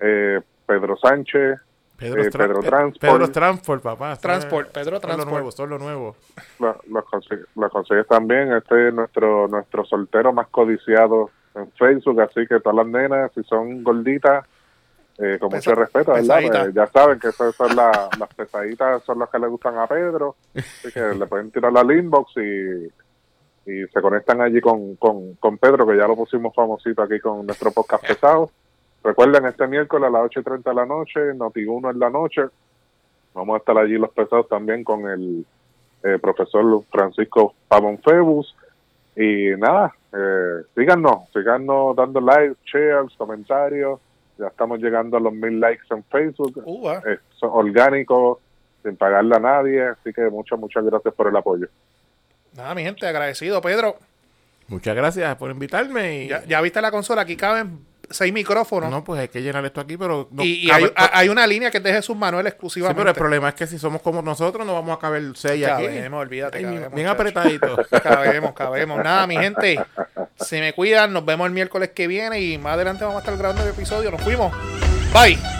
eh, 0.00 0.40
Pedro 0.66 0.96
Sánchez, 0.96 1.60
Pedro, 2.00 2.22
Eh, 2.22 2.30
Tra- 2.30 2.38
Pedro 2.46 2.60
Pe- 2.62 2.68
Transport. 2.68 3.00
Pedro 3.12 3.30
Transport, 3.30 3.82
papá. 3.82 4.16
Transport, 4.16 4.72
Pedro 4.72 4.84
son 4.84 4.92
lo 4.94 5.00
Transport. 5.00 5.30
nuevo, 5.30 5.50
son 5.52 5.70
lo 5.70 5.78
nuevo. 5.78 6.16
lo- 6.58 6.80
los 6.88 7.04
consigues, 7.04 7.46
lo 7.54 7.68
consigues 7.70 8.06
también. 8.08 8.52
Este 8.54 8.88
es 8.88 8.94
nuestro 8.94 9.46
nuestro 9.48 9.84
soltero 9.84 10.32
más 10.32 10.48
codiciado 10.48 11.30
en 11.54 11.70
Facebook, 11.72 12.20
así 12.22 12.46
que 12.46 12.58
todas 12.60 12.76
las 12.76 12.86
nenas, 12.86 13.30
si 13.34 13.42
son 13.44 13.84
gorditas, 13.84 14.46
eh, 15.18 15.36
con 15.38 15.50
Pesa- 15.50 15.70
mucho 15.70 15.80
respeto, 15.82 16.12
¿verdad? 16.12 16.40
Pues 16.62 16.74
ya 16.74 16.86
saben 16.86 17.18
que 17.18 17.28
esas 17.28 17.54
son 17.54 17.76
la- 17.76 18.08
las 18.18 18.34
pesaditas, 18.34 19.02
son 19.04 19.18
las 19.18 19.28
que 19.28 19.38
le 19.38 19.48
gustan 19.48 19.76
a 19.78 19.86
Pedro, 19.86 20.36
así 20.54 20.90
que 20.92 21.00
le 21.00 21.26
pueden 21.26 21.50
tirar 21.50 21.70
la 21.72 21.82
inbox 21.82 22.32
y, 22.38 22.86
y 23.70 23.86
se 23.88 24.00
conectan 24.00 24.40
allí 24.40 24.60
con, 24.62 24.96
con, 24.96 25.34
con 25.34 25.58
Pedro, 25.58 25.86
que 25.86 25.96
ya 25.98 26.06
lo 26.06 26.16
pusimos 26.16 26.54
famosito 26.54 27.02
aquí 27.02 27.20
con 27.20 27.44
nuestro 27.44 27.70
podcast 27.70 28.06
pesado. 28.06 28.50
Recuerden, 29.02 29.46
este 29.46 29.66
miércoles 29.66 30.08
a 30.08 30.10
las 30.10 30.22
8 30.24 30.40
y 30.40 30.42
30 30.42 30.70
de 30.70 30.76
la 30.76 30.86
noche, 30.86 31.20
Noti1 31.34 31.90
en 31.90 31.98
la 31.98 32.10
noche, 32.10 32.42
vamos 33.32 33.54
a 33.54 33.58
estar 33.58 33.78
allí 33.78 33.94
los 33.94 34.10
pesados 34.10 34.48
también 34.48 34.84
con 34.84 35.08
el 35.08 35.46
eh, 36.02 36.18
profesor 36.20 36.82
Francisco 36.90 37.54
Pavón 37.68 37.98
Febus. 37.98 38.54
Y 39.16 39.50
nada, 39.56 39.94
eh, 40.12 40.64
síganos, 40.74 41.28
síganos 41.32 41.96
dando 41.96 42.20
likes, 42.20 42.56
shares, 42.64 43.12
comentarios. 43.16 44.00
Ya 44.38 44.46
estamos 44.46 44.78
llegando 44.80 45.16
a 45.16 45.20
los 45.20 45.32
mil 45.32 45.60
likes 45.60 45.84
en 45.90 46.04
Facebook. 46.04 46.62
Uh. 46.64 46.90
Eh, 46.90 47.18
son 47.36 47.50
orgánicos, 47.52 48.38
sin 48.82 48.96
pagarle 48.96 49.36
a 49.36 49.40
nadie. 49.40 49.82
Así 49.82 50.12
que 50.12 50.28
muchas, 50.30 50.58
muchas 50.58 50.84
gracias 50.84 51.12
por 51.14 51.26
el 51.28 51.36
apoyo. 51.36 51.66
Nada, 52.54 52.74
mi 52.74 52.82
gente, 52.82 53.06
agradecido, 53.06 53.60
Pedro. 53.60 53.96
Muchas 54.68 54.94
gracias 54.94 55.36
por 55.36 55.50
invitarme. 55.50 56.24
Y, 56.24 56.28
Ya, 56.28 56.44
ya 56.44 56.60
viste 56.60 56.80
la 56.80 56.90
consola, 56.90 57.22
aquí 57.22 57.36
caben 57.36 57.89
seis 58.10 58.32
micrófonos. 58.32 58.90
No, 58.90 59.02
pues 59.04 59.20
hay 59.20 59.28
que 59.28 59.40
llenar 59.40 59.64
esto 59.64 59.80
aquí, 59.80 59.96
pero... 59.96 60.28
No 60.30 60.42
y 60.42 60.66
y 60.66 60.70
hay, 60.70 60.90
hay 60.94 61.28
una 61.28 61.46
línea 61.46 61.70
que 61.70 61.78
es 61.78 61.84
de 61.84 61.92
Jesús 61.92 62.16
Manuel 62.16 62.44
Sí, 62.44 62.48
exclusivamente. 62.48 62.98
pero 62.98 63.10
el 63.10 63.16
problema 63.16 63.48
es 63.50 63.54
que 63.54 63.66
si 63.66 63.78
somos 63.78 64.02
como 64.02 64.20
nosotros, 64.22 64.66
no 64.66 64.74
vamos 64.74 64.96
a 64.96 65.00
caber 65.00 65.22
seis 65.34 65.64
aquí. 65.64 65.84
Cabemos, 65.84 66.20
olvídate, 66.20 66.58
Ay, 66.58 66.64
cabemos, 66.64 66.94
bien 66.94 67.06
apretadito. 67.06 67.76
Cabemos, 68.02 68.52
cabemos. 68.52 69.02
Nada, 69.02 69.26
mi 69.26 69.36
gente. 69.36 69.80
Se 70.38 70.60
me 70.60 70.72
cuidan. 70.72 71.12
Nos 71.12 71.24
vemos 71.24 71.46
el 71.46 71.52
miércoles 71.52 71.90
que 71.94 72.06
viene 72.06 72.40
y 72.40 72.58
más 72.58 72.74
adelante 72.74 73.04
vamos 73.04 73.18
a 73.18 73.20
estar 73.20 73.36
grabando 73.36 73.62
el 73.62 73.70
episodio. 73.70 74.10
Nos 74.10 74.20
fuimos. 74.22 74.52
Bye. 75.12 75.59